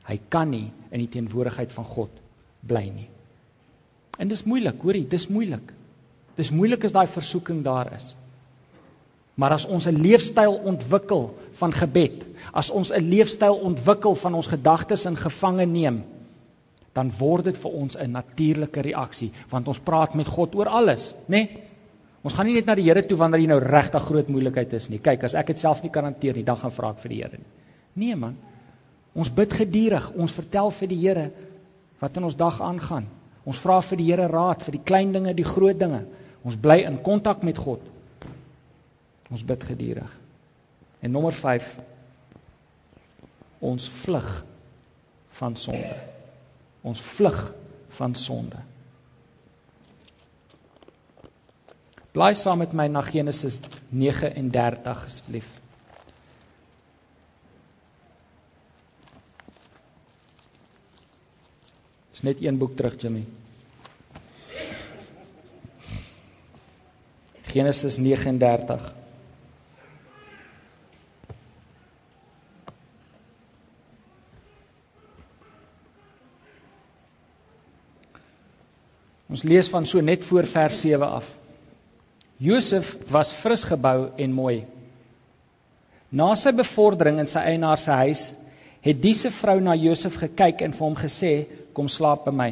Hy 0.04 0.20
kan 0.30 0.52
nie 0.52 0.72
in 0.92 1.00
die 1.00 1.08
teenwoordigheid 1.08 1.72
van 1.72 1.86
God 1.86 2.22
bly 2.68 2.90
nie. 2.90 3.13
En 4.18 4.28
dis 4.28 4.44
moeilik, 4.44 4.82
hoorie, 4.82 5.08
dis 5.08 5.28
moeilik. 5.28 5.74
Dis 6.38 6.52
moeilik 6.52 6.84
as 6.86 6.94
daai 6.94 7.08
versoeking 7.08 7.64
daar 7.66 7.92
is. 7.98 8.14
Maar 9.36 9.58
as 9.58 9.66
ons 9.66 9.88
'n 9.88 10.02
leefstyl 10.02 10.54
ontwikkel 10.54 11.36
van 11.60 11.72
gebed, 11.74 12.26
as 12.54 12.70
ons 12.70 12.92
'n 12.92 13.10
leefstyl 13.10 13.56
ontwikkel 13.56 14.16
van 14.16 14.34
ons 14.34 14.48
gedagtes 14.48 15.06
in 15.06 15.16
gevange 15.18 15.66
neem, 15.66 16.04
dan 16.94 17.12
word 17.20 17.44
dit 17.44 17.58
vir 17.58 17.72
ons 17.72 17.98
'n 17.98 18.12
natuurlike 18.12 18.82
reaksie, 18.82 19.32
want 19.50 19.68
ons 19.68 19.80
praat 19.80 20.14
met 20.14 20.28
God 20.28 20.56
oor 20.56 20.68
alles, 20.68 21.14
né? 21.28 21.38
Nee? 21.38 21.64
Ons 22.24 22.34
gaan 22.34 22.46
nie 22.48 22.56
net 22.56 22.66
na 22.66 22.76
die 22.76 22.86
Here 22.88 23.04
toe 23.04 23.18
wanneer 23.18 23.42
jy 23.44 23.48
nou 23.48 23.60
regtig 23.60 24.06
groot 24.08 24.30
moeilikheid 24.32 24.74
is 24.74 24.90
nie. 24.90 25.00
Kyk, 25.04 25.26
as 25.28 25.36
ek 25.36 25.48
dit 25.48 25.60
self 25.60 25.82
nie 25.84 25.92
kan 25.92 26.06
hanteer 26.08 26.38
nie, 26.40 26.46
dan 26.48 26.58
gaan 26.58 26.72
vra 26.72 26.94
ek 26.96 27.02
vir 27.04 27.10
die 27.10 27.18
Here 27.20 27.38
nie. 27.38 27.50
Nee 27.96 28.16
man. 28.16 28.38
Ons 29.14 29.30
bid 29.30 29.54
gedurig, 29.54 30.08
ons 30.16 30.32
vertel 30.32 30.72
vir 30.72 30.88
die 30.88 31.00
Here 31.02 31.32
wat 32.00 32.18
in 32.18 32.24
ons 32.24 32.38
dag 32.40 32.62
aangaan. 32.62 33.10
Ons 33.46 33.60
vra 33.60 33.80
vir 33.84 34.00
die 34.00 34.10
Here 34.12 34.28
raad 34.32 34.64
vir 34.64 34.78
die 34.78 34.84
klein 34.92 35.12
dinge, 35.16 35.34
die 35.36 35.48
groot 35.48 35.80
dinge. 35.80 36.04
Ons 36.44 36.60
bly 36.60 36.82
in 36.88 37.02
kontak 37.04 37.44
met 37.44 37.60
God. 37.60 37.84
Ons 39.32 39.44
bid 39.48 39.64
gedurig. 39.64 40.12
En 41.04 41.12
nommer 41.12 41.36
5 41.36 41.74
ons 43.64 43.88
vlug 44.04 44.30
van 45.40 45.56
sonde. 45.56 45.96
Ons 46.84 47.02
vlug 47.16 47.40
van 47.98 48.16
sonde. 48.16 48.60
Blaai 52.14 52.36
saam 52.38 52.60
met 52.62 52.76
my 52.78 52.86
na 52.92 53.02
Genesis 53.02 53.62
39 53.90 55.06
asseblief. 55.08 55.48
Dis 62.24 62.32
net 62.32 62.44
een 62.46 62.58
boek 62.58 62.76
terug, 62.80 62.94
Jimmy. 63.02 63.26
Genesis 67.52 67.98
39. 68.00 68.86
Ons 79.28 79.44
lees 79.44 79.68
van 79.68 79.84
so 79.84 80.00
net 80.00 80.24
voor 80.24 80.48
vers 80.48 80.80
7 80.80 81.04
af. 81.04 81.28
Josef 82.38 82.96
was 83.12 83.34
frisgebou 83.36 84.14
en 84.16 84.32
mooi. 84.32 84.62
Na 86.08 86.32
sy 86.40 86.56
bevordering 86.56 87.20
in 87.20 87.28
sy 87.28 87.44
eienaar 87.52 87.84
se 87.84 87.92
huis, 88.06 88.30
het 88.84 89.02
diese 89.02 89.32
vrou 89.32 89.60
na 89.64 89.76
Josef 89.80 90.18
gekyk 90.20 90.62
en 90.66 90.74
vir 90.76 90.86
hom 90.86 90.96
gesê: 91.00 91.34
"Kom 91.74 91.88
slaap 91.88 92.26
by 92.26 92.32
my." 92.32 92.52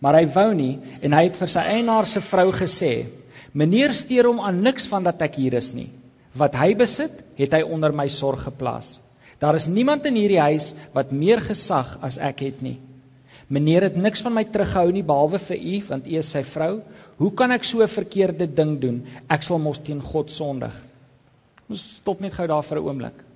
Maar 0.00 0.20
hy 0.20 0.26
wou 0.34 0.54
nie 0.54 0.78
en 1.02 1.12
hy 1.12 1.24
het 1.26 1.36
vir 1.36 1.48
sy 1.48 1.64
eienaar 1.74 2.06
se 2.06 2.20
vrou 2.20 2.52
gesê: 2.52 3.06
"Meneer 3.52 3.92
steur 3.92 4.26
hom 4.26 4.40
aan 4.40 4.62
niks 4.62 4.86
van 4.86 5.04
dat 5.04 5.22
ek 5.22 5.34
hier 5.34 5.54
is 5.54 5.72
nie. 5.74 5.90
Wat 6.34 6.54
hy 6.54 6.74
besit, 6.74 7.24
het 7.36 7.52
hy 7.52 7.62
onder 7.62 7.92
my 7.92 8.08
sorg 8.08 8.44
geplaas. 8.44 9.00
Daar 9.40 9.56
is 9.56 9.66
niemand 9.66 10.06
in 10.06 10.14
hierdie 10.14 10.40
huis 10.40 10.74
wat 10.94 11.12
meer 11.12 11.40
gesag 11.40 11.98
as 12.02 12.18
ek 12.18 12.40
het 12.40 12.62
nie." 12.62 12.78
Meneer 13.48 13.82
het 13.82 13.96
niks 13.96 14.20
van 14.22 14.34
my 14.34 14.44
teruggehou 14.44 14.92
nie 14.92 15.02
behalwe 15.02 15.38
vir 15.38 15.56
u 15.56 15.80
want 15.88 16.06
u 16.06 16.18
is 16.18 16.30
sy 16.30 16.42
vrou. 16.42 16.82
Hoe 17.18 17.30
kan 17.34 17.50
ek 17.50 17.64
so 17.64 17.82
'n 17.82 17.88
verkeerde 17.88 18.46
ding 18.46 18.78
doen? 18.80 19.02
Ek 19.28 19.42
sal 19.42 19.58
mos 19.58 19.78
teen 19.78 20.00
God 20.00 20.30
sondig. 20.30 20.72
Ons 21.68 21.96
stop 21.96 22.20
net 22.20 22.32
gou 22.32 22.46
daar 22.46 22.62
vir 22.62 22.78
'n 22.78 22.86
oomblik. 22.86 23.29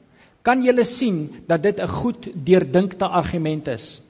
Kan 0.45 0.63
julle 0.63 0.85
sien 0.85 1.31
dat 1.49 1.63
dit 1.63 1.81
'n 1.81 1.89
goed 1.89 2.29
deurdinkte 2.45 3.07
argument 3.07 3.69
is? 3.69 4.03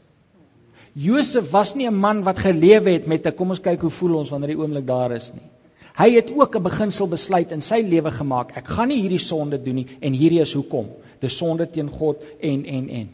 Josef 0.94 1.50
was 1.50 1.74
nie 1.74 1.86
'n 1.86 1.94
man 1.94 2.22
wat 2.22 2.38
gelewe 2.38 2.90
het 2.90 3.06
met 3.06 3.26
'n 3.26 3.34
kom 3.34 3.48
ons 3.48 3.60
kyk 3.60 3.80
hoe 3.80 3.90
voel 3.90 4.14
ons 4.14 4.30
wanneer 4.30 4.54
die 4.54 4.58
oomblik 4.58 4.86
daar 4.86 5.12
is 5.12 5.32
nie. 5.32 5.46
Hy 5.94 6.10
het 6.10 6.30
ook 6.34 6.56
'n 6.56 6.62
beginsel 6.62 7.08
besluit 7.08 7.52
in 7.52 7.62
sy 7.62 7.82
lewe 7.82 8.10
gemaak. 8.10 8.56
Ek 8.56 8.68
gaan 8.68 8.88
nie 8.88 9.00
hierdie 9.00 9.18
sonde 9.18 9.62
doen 9.62 9.74
nie 9.74 9.86
en 10.00 10.12
hierdie 10.12 10.40
is 10.40 10.52
hoekom. 10.52 10.88
Dis 11.20 11.36
sonde 11.36 11.70
teen 11.70 11.88
God 11.88 12.16
en 12.40 12.64
en 12.64 12.88
en. 12.88 13.08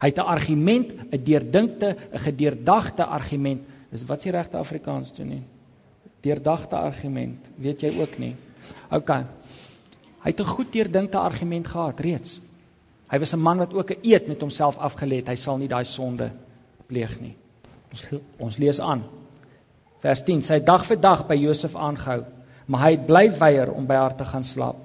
Hy 0.00 0.06
het 0.06 0.18
'n 0.18 0.20
argument, 0.20 0.92
'n 1.12 1.24
deurdinkte, 1.24 1.96
'n 2.12 2.18
gedeurdagte 2.18 3.04
argument. 3.04 3.60
Dis 3.90 4.04
wat 4.04 4.22
s'e 4.22 4.30
regte 4.30 4.56
Afrikaans 4.56 5.12
doen 5.14 5.28
nie. 5.28 5.42
Deurdagte 6.20 6.76
argument, 6.76 7.38
weet 7.56 7.80
jy 7.80 8.00
ook 8.00 8.18
nie. 8.18 8.34
OK. 8.90 9.10
Hy 10.22 10.30
het 10.30 10.40
'n 10.40 10.54
goed 10.54 10.72
deurdinkte 10.72 11.18
argument 11.18 11.66
gehad 11.66 12.00
reeds. 12.00 12.40
Hy 13.10 13.18
was 13.18 13.32
'n 13.34 13.40
man 13.40 13.58
wat 13.58 13.74
ook 13.74 13.90
'n 13.90 13.98
eed 14.02 14.28
met 14.28 14.40
homself 14.40 14.76
afgelê 14.76 15.16
het. 15.16 15.28
Hy 15.28 15.36
sal 15.36 15.56
nie 15.58 15.68
daai 15.68 15.84
sonde 15.84 16.30
pleeg 16.86 17.20
nie. 17.20 17.36
Ons 17.90 18.04
ons 18.38 18.56
lees 18.56 18.80
aan. 18.80 19.02
Vers 20.00 20.22
10. 20.22 20.42
Sy 20.42 20.60
dag 20.60 20.84
vir 20.86 21.00
dag 21.00 21.26
by 21.26 21.34
Josef 21.34 21.76
aangehou, 21.76 22.24
maar 22.66 22.80
hy 22.80 22.90
het 22.90 23.06
bly 23.06 23.30
weier 23.38 23.72
om 23.72 23.86
by 23.86 23.94
haar 23.94 24.16
te 24.16 24.24
gaan 24.24 24.44
slaap. 24.44 24.76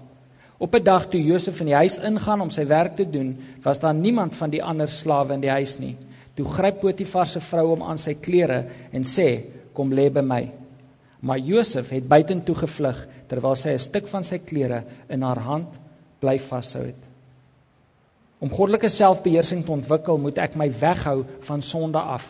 Op 0.57 0.75
'n 0.75 0.83
dag 0.83 1.09
toe 1.09 1.23
Josef 1.23 1.59
in 1.59 1.65
die 1.65 1.75
huis 1.75 1.97
ingaan 1.97 2.41
om 2.41 2.49
sy 2.49 2.65
werk 2.65 2.95
te 2.95 3.09
doen, 3.09 3.37
was 3.63 3.79
daar 3.79 3.93
niemand 3.93 4.35
van 4.35 4.49
die 4.49 4.63
ander 4.63 4.89
slawe 4.89 5.33
in 5.33 5.41
die 5.41 5.49
huis 5.49 5.79
nie. 5.79 5.97
Toe 6.35 6.45
gryp 6.45 6.79
Potifar 6.79 7.27
se 7.27 7.39
vrou 7.39 7.67
hom 7.67 7.83
aan 7.83 7.97
sy 7.97 8.13
klere 8.13 8.65
en 8.91 9.03
sê: 9.03 9.43
"Kom 9.73 9.93
lê 9.93 10.09
by 10.09 10.21
my." 10.21 10.51
Maar 11.23 11.39
Josef 11.39 11.89
het 11.89 12.07
buitentoe 12.11 12.55
gevlug 12.55 12.99
terwyl 13.31 13.55
sy 13.55 13.73
'n 13.73 13.79
stuk 13.79 14.07
van 14.11 14.23
sy 14.27 14.37
klere 14.43 14.83
in 15.07 15.21
haar 15.21 15.39
hand 15.39 15.79
bly 16.19 16.39
vashou 16.39 16.83
het. 16.83 17.01
Om 18.43 18.51
goddelike 18.51 18.89
selfbeheersing 18.89 19.63
te 19.65 19.71
ontwikkel, 19.71 20.17
moet 20.17 20.37
ek 20.37 20.55
my 20.59 20.67
weghou 20.79 21.23
van 21.47 21.61
sonde 21.61 21.99
af 21.99 22.27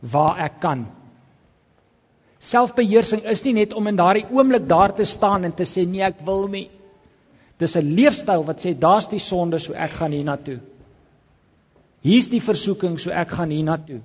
waar 0.00 0.38
ek 0.38 0.60
kan. 0.60 0.86
Selfbeheersing 2.38 3.22
is 3.30 3.44
nie 3.44 3.52
net 3.52 3.72
om 3.72 3.86
in 3.86 3.96
daardie 3.96 4.26
oomblik 4.30 4.68
daar 4.68 4.94
te 4.94 5.04
staan 5.04 5.44
en 5.44 5.54
te 5.54 5.64
sê 5.68 5.84
nee, 5.86 6.02
ek 6.02 6.24
wil 6.24 6.48
nie. 6.48 6.70
Dis 7.58 7.76
'n 7.76 7.94
leefstyl 7.94 8.44
wat 8.44 8.64
sê 8.64 8.72
daar's 8.78 9.08
die 9.08 9.20
sonde, 9.20 9.58
so 9.58 9.72
ek 9.72 9.90
gaan 9.90 10.10
hiernatoe. 10.10 10.58
Hier's 12.00 12.28
die 12.28 12.40
versoeking, 12.40 12.98
so 12.98 13.10
ek 13.10 13.30
gaan 13.30 13.50
hiernatoe. 13.50 14.00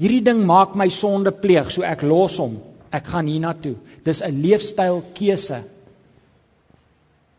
Hierdie 0.00 0.24
ding 0.26 0.42
maak 0.46 0.74
my 0.74 0.88
sonde 0.90 1.30
pleeg, 1.30 1.70
so 1.70 1.84
ek 1.86 2.02
los 2.02 2.38
hom. 2.42 2.58
Ek 2.94 3.06
gaan 3.10 3.26
hiernatoe. 3.30 3.76
Dis 4.04 4.22
'n 4.22 4.42
leefstyl 4.42 5.02
keuse. 5.14 5.62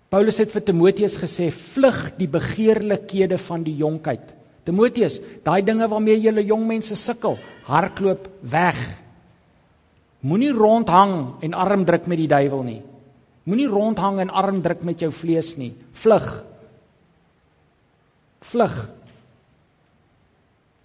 Paulus 0.10 0.38
het 0.40 0.52
vir 0.52 0.62
Timoteus 0.62 1.18
gesê: 1.18 1.52
"Vlug 1.52 2.18
die 2.18 2.28
begeerlikhede 2.28 3.38
van 3.38 3.64
die 3.64 3.76
jonkheid." 3.76 4.34
Timoteus, 4.66 5.20
daai 5.44 5.62
dinge 5.62 5.88
waarmee 5.88 6.22
julle 6.22 6.42
jong 6.42 6.66
mense 6.68 6.96
sukkel, 6.96 7.38
hardloop 7.68 8.30
weg. 8.42 8.80
Moenie 10.26 10.54
rondhang 10.54 11.36
en 11.42 11.54
arm 11.54 11.86
druk 11.86 12.08
met 12.08 12.18
die 12.18 12.28
duiwel 12.28 12.64
nie. 12.64 12.82
Moenie 13.46 13.68
rondhang 13.70 14.20
en 14.20 14.30
arm 14.30 14.62
druk 14.66 14.82
met 14.84 15.00
jou 15.00 15.12
vlees 15.12 15.52
nie. 15.58 15.76
Vlug. 15.94 16.44
Vlug. 18.42 18.90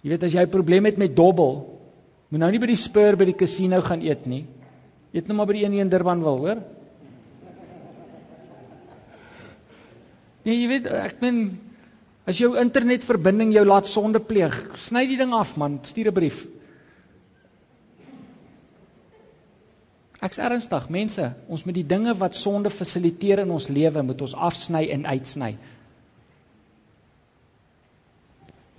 Jy 0.01 0.09
weet 0.09 0.23
as 0.23 0.33
jy 0.33 0.41
'n 0.41 0.49
probleem 0.49 0.85
het 0.85 0.97
met 0.97 1.15
dobbel, 1.15 1.79
moet 2.29 2.39
nou 2.39 2.51
nie 2.51 2.59
by 2.59 2.67
die 2.67 2.79
Spur 2.79 3.15
by 3.15 3.25
die 3.25 3.37
casino 3.37 3.81
gaan 3.81 4.01
eet 4.01 4.25
nie. 4.25 4.45
Eet 5.13 5.27
nou 5.27 5.35
maar 5.37 5.45
by 5.45 5.53
die 5.53 5.65
een 5.65 5.73
in 5.73 5.89
Durban 5.89 6.23
wil, 6.23 6.37
hoor? 6.37 6.61
Nee, 10.43 10.55
jy 10.55 10.67
weet 10.67 10.87
ek 10.87 11.19
meen 11.21 11.59
as 12.25 12.39
jou 12.39 12.55
internetverbinding 12.57 13.53
jou 13.53 13.65
laat 13.65 13.85
sonde 13.85 14.19
pleeg, 14.19 14.55
sny 14.77 15.05
die 15.09 15.17
ding 15.17 15.33
af 15.33 15.55
man, 15.57 15.79
stuur 15.83 16.07
'n 16.07 16.13
brief. 16.13 16.47
Ek's 20.21 20.37
ernstig, 20.37 20.89
mense, 20.89 21.33
ons 21.49 21.63
moet 21.65 21.75
die 21.75 21.87
dinge 21.87 22.13
wat 22.13 22.35
sonde 22.35 22.69
fasiliteer 22.69 23.39
in 23.39 23.51
ons 23.51 23.67
lewe 23.67 24.03
moet 24.05 24.21
ons 24.21 24.35
afsny 24.35 24.83
en 24.93 25.05
uitsny. 25.05 25.57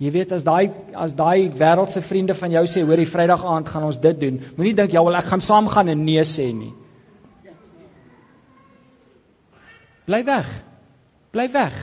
Jy 0.01 0.11
weet 0.11 0.31
as 0.31 0.43
daai 0.43 0.71
as 0.97 1.13
daai 1.15 1.49
wêreldse 1.53 2.01
vriende 2.01 2.33
van 2.33 2.51
jou 2.51 2.63
sê 2.67 2.81
hoor 2.81 2.97
die 2.97 3.09
Vrydag 3.09 3.43
aand 3.45 3.69
gaan 3.69 3.83
ons 3.83 3.99
dit 4.01 4.19
doen. 4.19 4.39
Moenie 4.57 4.73
dink 4.73 4.91
ja 4.91 5.03
wel 5.03 5.19
ek 5.19 5.29
gaan 5.29 5.41
saam 5.41 5.67
gaan 5.67 5.91
en 5.93 6.03
nee 6.05 6.23
sê 6.25 6.49
nie. 6.53 6.73
Bly 10.07 10.23
weg. 10.27 10.49
Bly 11.31 11.47
weg. 11.53 11.77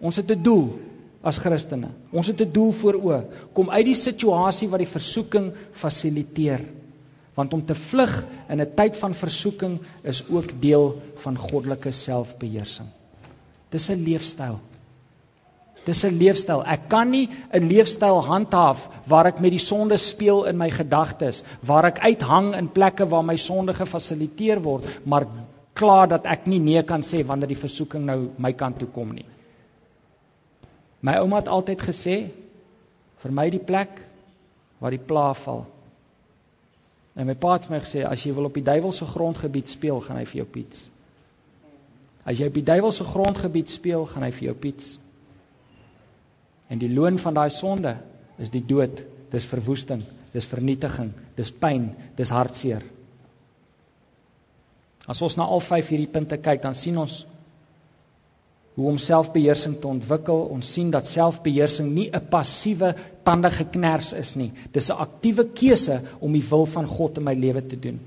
Ons 0.00 0.16
het 0.20 0.30
'n 0.30 0.42
doel 0.42 0.66
as 1.22 1.38
Christene. 1.38 1.90
Ons 2.12 2.26
het 2.26 2.40
'n 2.40 2.52
doel 2.52 2.72
voor 2.72 2.94
oë. 2.94 3.24
Kom 3.52 3.70
uit 3.70 3.86
die 3.86 3.94
situasie 3.94 4.68
wat 4.68 4.78
die 4.78 4.94
versoeking 4.94 5.52
fasiliteer. 5.72 6.60
Want 7.34 7.52
om 7.52 7.64
te 7.64 7.74
vlug 7.74 8.24
in 8.48 8.60
'n 8.60 8.74
tyd 8.74 8.96
van 8.96 9.14
versoeking 9.14 9.80
is 10.02 10.24
ook 10.28 10.60
deel 10.60 11.02
van 11.14 11.36
goddelike 11.36 11.92
selfbeheersing. 11.92 12.88
Dis 13.70 13.88
'n 13.88 14.02
leefstyl. 14.02 14.60
Dis 15.84 16.04
'n 16.04 16.18
leefstyl. 16.18 16.64
Ek 16.64 16.88
kan 16.88 17.10
nie 17.10 17.28
'n 17.52 17.68
leefstyl 17.68 18.22
handhaaf 18.22 18.88
waar 19.06 19.26
ek 19.26 19.40
met 19.40 19.50
die 19.50 19.62
sonde 19.62 19.96
speel 19.96 20.44
in 20.44 20.56
my 20.56 20.70
gedagtes, 20.70 21.44
waar 21.60 21.84
ek 21.84 21.98
uithang 21.98 22.54
in 22.54 22.68
plekke 22.68 23.06
waar 23.08 23.24
my 23.24 23.36
sonde 23.36 23.74
gefasiliteer 23.74 24.62
word, 24.62 24.84
maar 25.04 25.26
klaar 25.74 26.08
dat 26.08 26.26
ek 26.26 26.46
nie 26.46 26.58
nee 26.58 26.82
kan 26.82 27.02
sê 27.02 27.24
wanneer 27.26 27.48
die 27.48 27.62
versoeking 27.62 28.04
nou 28.04 28.30
my 28.38 28.52
kant 28.52 28.78
toe 28.78 28.88
kom 28.88 29.12
nie. 29.12 29.26
My 31.00 31.18
ouma 31.20 31.36
het 31.36 31.48
altyd 31.48 31.82
gesê 31.82 32.30
vir 33.22 33.32
my 33.32 33.50
die 33.50 33.62
plek 33.62 34.00
waar 34.80 34.90
die 34.90 35.06
pla 35.06 35.32
val. 35.34 35.66
En 37.16 37.26
my 37.26 37.34
pa 37.34 37.54
het 37.56 37.64
vir 37.64 37.76
my 37.76 37.80
gesê 37.84 38.04
as 38.04 38.24
jy 38.26 38.34
wil 38.36 38.48
op 38.50 38.54
die 38.54 38.64
duiwelse 38.64 39.06
grondgebied 39.08 39.68
speel, 39.68 40.00
gaan 40.04 40.18
hy 40.20 40.24
vir 40.28 40.42
jou 40.42 40.46
piets. 40.58 40.88
As 42.26 42.40
jy 42.40 42.50
op 42.50 42.58
die 42.58 42.66
duiwelse 42.66 43.06
grondgebied 43.08 43.70
speel, 43.72 44.04
gaan 44.10 44.26
hy 44.26 44.32
vir 44.36 44.50
jou 44.50 44.56
piets. 44.66 44.96
En 46.68 46.78
die 46.78 46.90
loon 46.92 47.18
van 47.18 47.34
daai 47.34 47.50
sonde 47.50 47.96
is 48.42 48.50
die 48.50 48.64
dood, 48.64 49.02
dis 49.30 49.46
verwoesting, 49.46 50.02
dis 50.32 50.46
vernietiging, 50.46 51.12
dis 51.36 51.52
pyn, 51.52 51.90
dis 52.18 52.32
hartseer. 52.34 52.84
As 55.06 55.22
ons 55.22 55.36
na 55.38 55.46
al 55.46 55.62
vyf 55.62 55.92
hierdie 55.92 56.10
punte 56.10 56.38
kyk, 56.42 56.62
dan 56.62 56.74
sien 56.74 56.98
ons 56.98 57.24
hoe 58.76 58.88
om 58.90 58.98
selfbeheersing 59.00 59.78
te 59.80 59.88
ontwikkel. 59.88 60.42
Ons 60.52 60.68
sien 60.76 60.90
dat 60.92 61.08
selfbeheersing 61.08 61.88
nie 61.94 62.10
'n 62.12 62.28
passiewe 62.30 62.94
tande 63.24 63.50
geknars 63.50 64.12
is 64.12 64.34
nie. 64.36 64.52
Dis 64.72 64.90
'n 64.90 65.00
aktiewe 65.06 65.44
keuse 65.44 66.00
om 66.20 66.32
die 66.32 66.44
wil 66.50 66.66
van 66.66 66.86
God 66.86 67.16
in 67.16 67.24
my 67.24 67.34
lewe 67.34 67.62
te 67.66 67.76
doen. 67.76 68.00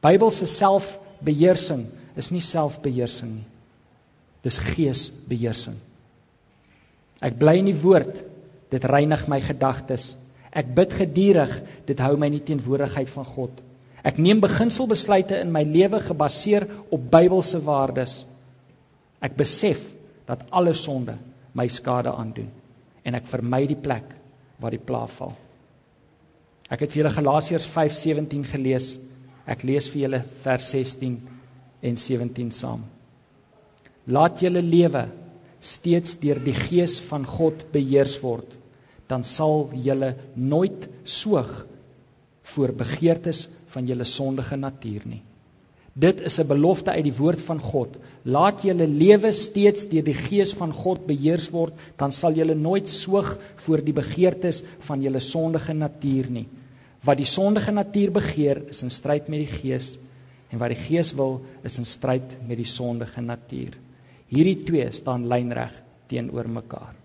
Bybelse 0.00 0.46
selfbeheersing 0.46 1.86
is 2.16 2.30
nie 2.30 2.40
selfbeheersing 2.40 3.34
nie. 3.34 3.48
Dis 4.42 4.58
geesbeheersing. 4.58 5.76
Ek 7.22 7.38
bly 7.38 7.58
in 7.60 7.70
die 7.70 7.78
woord. 7.78 8.22
Dit 8.72 8.86
reinig 8.88 9.26
my 9.30 9.38
gedagtes. 9.44 10.12
Ek 10.52 10.74
bid 10.76 10.94
gedurig. 10.98 11.52
Dit 11.88 12.02
hou 12.04 12.16
my 12.18 12.28
in 12.32 12.38
die 12.40 12.46
teenwoordigheid 12.50 13.10
van 13.12 13.28
God. 13.28 13.60
Ek 14.02 14.18
neem 14.18 14.40
beginselbesluite 14.42 15.38
in 15.38 15.52
my 15.54 15.62
lewe 15.62 16.00
gebaseer 16.02 16.66
op 16.90 17.04
Bybelse 17.12 17.62
waardes. 17.62 18.22
Ek 19.22 19.36
besef 19.38 19.84
dat 20.26 20.42
alle 20.50 20.74
sonde 20.74 21.14
my 21.54 21.68
skade 21.70 22.10
aandoen 22.10 22.50
en 23.06 23.18
ek 23.18 23.28
vermy 23.30 23.64
die 23.70 23.78
plek 23.78 24.14
waar 24.62 24.74
die 24.74 24.82
pla 24.82 25.04
val. 25.10 25.34
Ek 26.72 26.82
het 26.84 26.92
vir 26.94 27.02
julle 27.02 27.14
Galasiërs 27.14 27.66
5:17 27.68 28.46
gelees. 28.50 28.96
Ek 29.46 29.62
lees 29.66 29.88
vir 29.90 30.02
julle 30.02 30.22
vers 30.42 30.68
16 30.74 31.18
en 31.82 31.96
17 31.96 32.50
saam. 32.54 32.84
Laat 34.06 34.40
julle 34.42 34.62
lewe 34.62 35.06
steeds 35.62 36.18
deur 36.18 36.40
die 36.42 36.56
gees 36.56 36.98
van 37.08 37.24
God 37.26 37.64
beheers 37.72 38.18
word, 38.22 38.48
dan 39.08 39.24
sal 39.24 39.68
julle 39.84 40.14
nooit 40.34 40.88
soog 41.04 41.50
voor 42.54 42.72
begeertes 42.74 43.46
van 43.74 43.86
julle 43.86 44.06
sondige 44.08 44.58
natuur 44.58 45.06
nie. 45.06 45.22
Dit 45.94 46.20
is 46.20 46.38
'n 46.40 46.48
belofte 46.48 46.90
uit 46.90 47.04
die 47.04 47.18
woord 47.18 47.40
van 47.42 47.60
God. 47.60 47.96
Laat 48.24 48.62
julle 48.62 48.86
lewe 48.86 49.32
steeds 49.32 49.84
deur 49.88 50.02
die 50.02 50.16
gees 50.16 50.52
van 50.54 50.72
God 50.72 51.06
beheers 51.06 51.50
word, 51.50 51.74
dan 51.98 52.12
sal 52.12 52.32
julle 52.32 52.54
nooit 52.54 52.88
soog 52.88 53.38
voor 53.56 53.84
die 53.84 53.92
begeertes 53.92 54.62
van 54.88 55.02
julle 55.02 55.20
sondige 55.20 55.74
natuur 55.74 56.30
nie. 56.30 56.48
Wat 57.04 57.16
die 57.16 57.26
sondige 57.26 57.72
natuur 57.72 58.10
begeer, 58.10 58.62
is 58.68 58.82
in 58.82 58.90
stryd 58.90 59.28
met 59.28 59.40
die 59.40 59.58
gees, 59.60 59.98
en 60.50 60.58
wat 60.58 60.68
die 60.68 60.82
gees 60.88 61.12
wil, 61.12 61.40
is 61.62 61.78
in 61.78 61.84
stryd 61.84 62.36
met 62.48 62.56
die 62.56 62.68
sondige 62.68 63.20
natuur. 63.20 63.76
Hierdie 64.32 64.62
twee 64.64 64.88
staan 64.96 65.26
lynreg 65.28 65.74
teenoor 66.08 66.48
mekaar. 66.48 66.96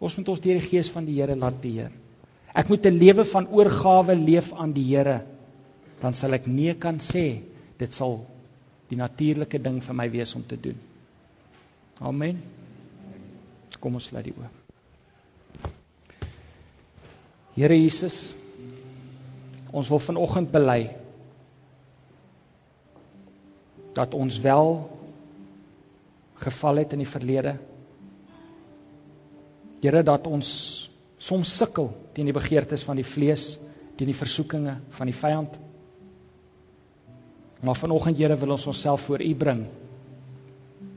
Ons 0.00 0.16
moet 0.16 0.30
ons 0.32 0.40
deur 0.42 0.58
die 0.58 0.68
gees 0.70 0.88
van 0.90 1.06
die 1.06 1.18
Here 1.20 1.36
laat 1.36 1.60
beheer. 1.62 1.92
Ek 2.56 2.68
moet 2.68 2.86
'n 2.86 2.98
lewe 2.98 3.24
van 3.24 3.46
oorgawe 3.46 4.14
leef 4.16 4.52
aan 4.52 4.72
die 4.72 4.84
Here. 4.88 5.20
Dan 6.00 6.14
sal 6.14 6.32
ek 6.32 6.46
nee 6.46 6.74
kan 6.74 6.98
sê 6.98 7.42
dit 7.78 7.92
sal 7.92 8.24
die 8.88 8.96
natuurlike 8.96 9.58
ding 9.62 9.80
vir 9.80 9.94
my 9.94 10.08
wees 10.10 10.34
om 10.34 10.42
te 10.42 10.56
doen. 10.56 10.78
Amen. 12.00 12.42
Kom 13.80 13.94
ons 13.94 14.04
sluit 14.04 14.24
die 14.24 14.34
oë. 14.34 14.50
Here 17.54 17.76
Jesus, 17.76 18.32
ons 19.72 19.88
wil 19.88 19.98
vanoggend 19.98 20.50
bely 20.50 20.90
dat 23.94 24.14
ons 24.14 24.38
wel 24.40 24.99
geval 26.40 26.82
het 26.82 26.94
in 26.96 27.02
die 27.04 27.08
verlede. 27.08 27.56
Here 29.80 30.02
dat 30.04 30.26
ons 30.28 30.50
soms 31.20 31.52
sukkel 31.56 31.90
teen 32.16 32.28
die 32.28 32.36
begeertes 32.36 32.84
van 32.84 33.00
die 33.00 33.06
vlees, 33.06 33.54
teen 33.96 34.08
die 34.08 34.16
versoekinge 34.16 34.78
van 34.96 35.10
die 35.10 35.16
vyand. 35.16 35.56
Maar 37.60 37.76
vanoggend 37.76 38.18
Here 38.18 38.36
wil 38.40 38.56
ons 38.56 38.66
onsself 38.66 39.04
voor 39.08 39.22
U 39.22 39.34
bring. 39.34 39.66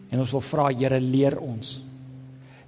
En 0.09 0.19
ons 0.19 0.31
wil 0.31 0.45
vra 0.47 0.69
Here 0.71 0.99
leer 0.99 1.39
ons. 1.39 1.79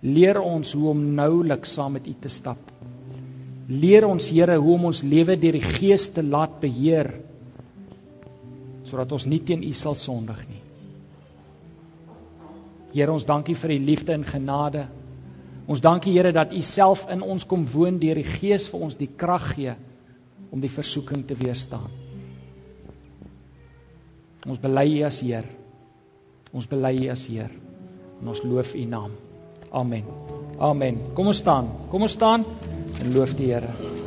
Leer 0.05 0.41
ons 0.41 0.73
hoe 0.75 0.89
om 0.91 1.05
noulik 1.15 1.65
saam 1.65 1.95
met 1.95 2.07
U 2.07 2.15
te 2.21 2.31
stap. 2.31 2.59
Leer 3.71 4.07
ons 4.07 4.27
Here 4.29 4.57
hoe 4.59 4.75
om 4.75 4.89
ons 4.91 5.01
lewe 5.01 5.37
deur 5.39 5.55
die 5.57 5.75
Gees 5.79 6.09
te 6.13 6.23
laat 6.23 6.59
beheer 6.63 7.13
sodat 8.85 9.09
ons 9.15 9.25
nie 9.25 9.39
teen 9.41 9.63
U 9.65 9.71
sal 9.73 9.95
sondig 9.97 10.43
nie. 10.45 10.61
Here 12.95 13.11
ons 13.11 13.27
dankie 13.27 13.57
vir 13.59 13.75
U 13.75 13.79
liefde 13.89 14.13
en 14.15 14.23
genade. 14.23 14.85
Ons 15.67 15.81
dankie 15.83 16.13
Here 16.15 16.31
dat 16.31 16.53
U 16.55 16.61
self 16.63 17.05
in 17.11 17.23
ons 17.25 17.43
kom 17.43 17.65
woon 17.67 17.99
deur 17.99 18.21
die 18.21 18.37
Gees 18.37 18.69
vir 18.71 18.85
ons 18.87 18.95
die 18.95 19.09
krag 19.09 19.51
gee 19.57 19.75
om 20.51 20.63
die 20.63 20.71
versoeking 20.71 21.25
te 21.27 21.35
weerstaan. 21.35 21.91
Ons 24.45 24.61
bely 24.63 24.85
U 25.01 25.03
as 25.09 25.19
Heer. 25.25 25.49
Ons 26.53 26.69
bely 26.71 26.93
U 27.03 27.11
as 27.11 27.25
Heer. 27.27 27.51
En 28.21 28.31
ons 28.31 28.43
loof 28.47 28.75
U 28.77 28.87
naam. 28.87 29.19
Amen. 29.75 30.07
Amen. 30.61 31.01
Kom 31.17 31.33
ons 31.33 31.43
staan. 31.43 31.73
Kom 31.91 32.07
ons 32.07 32.15
staan 32.15 32.47
en 33.01 33.13
loof 33.17 33.35
die 33.35 33.51
Here. 33.51 34.04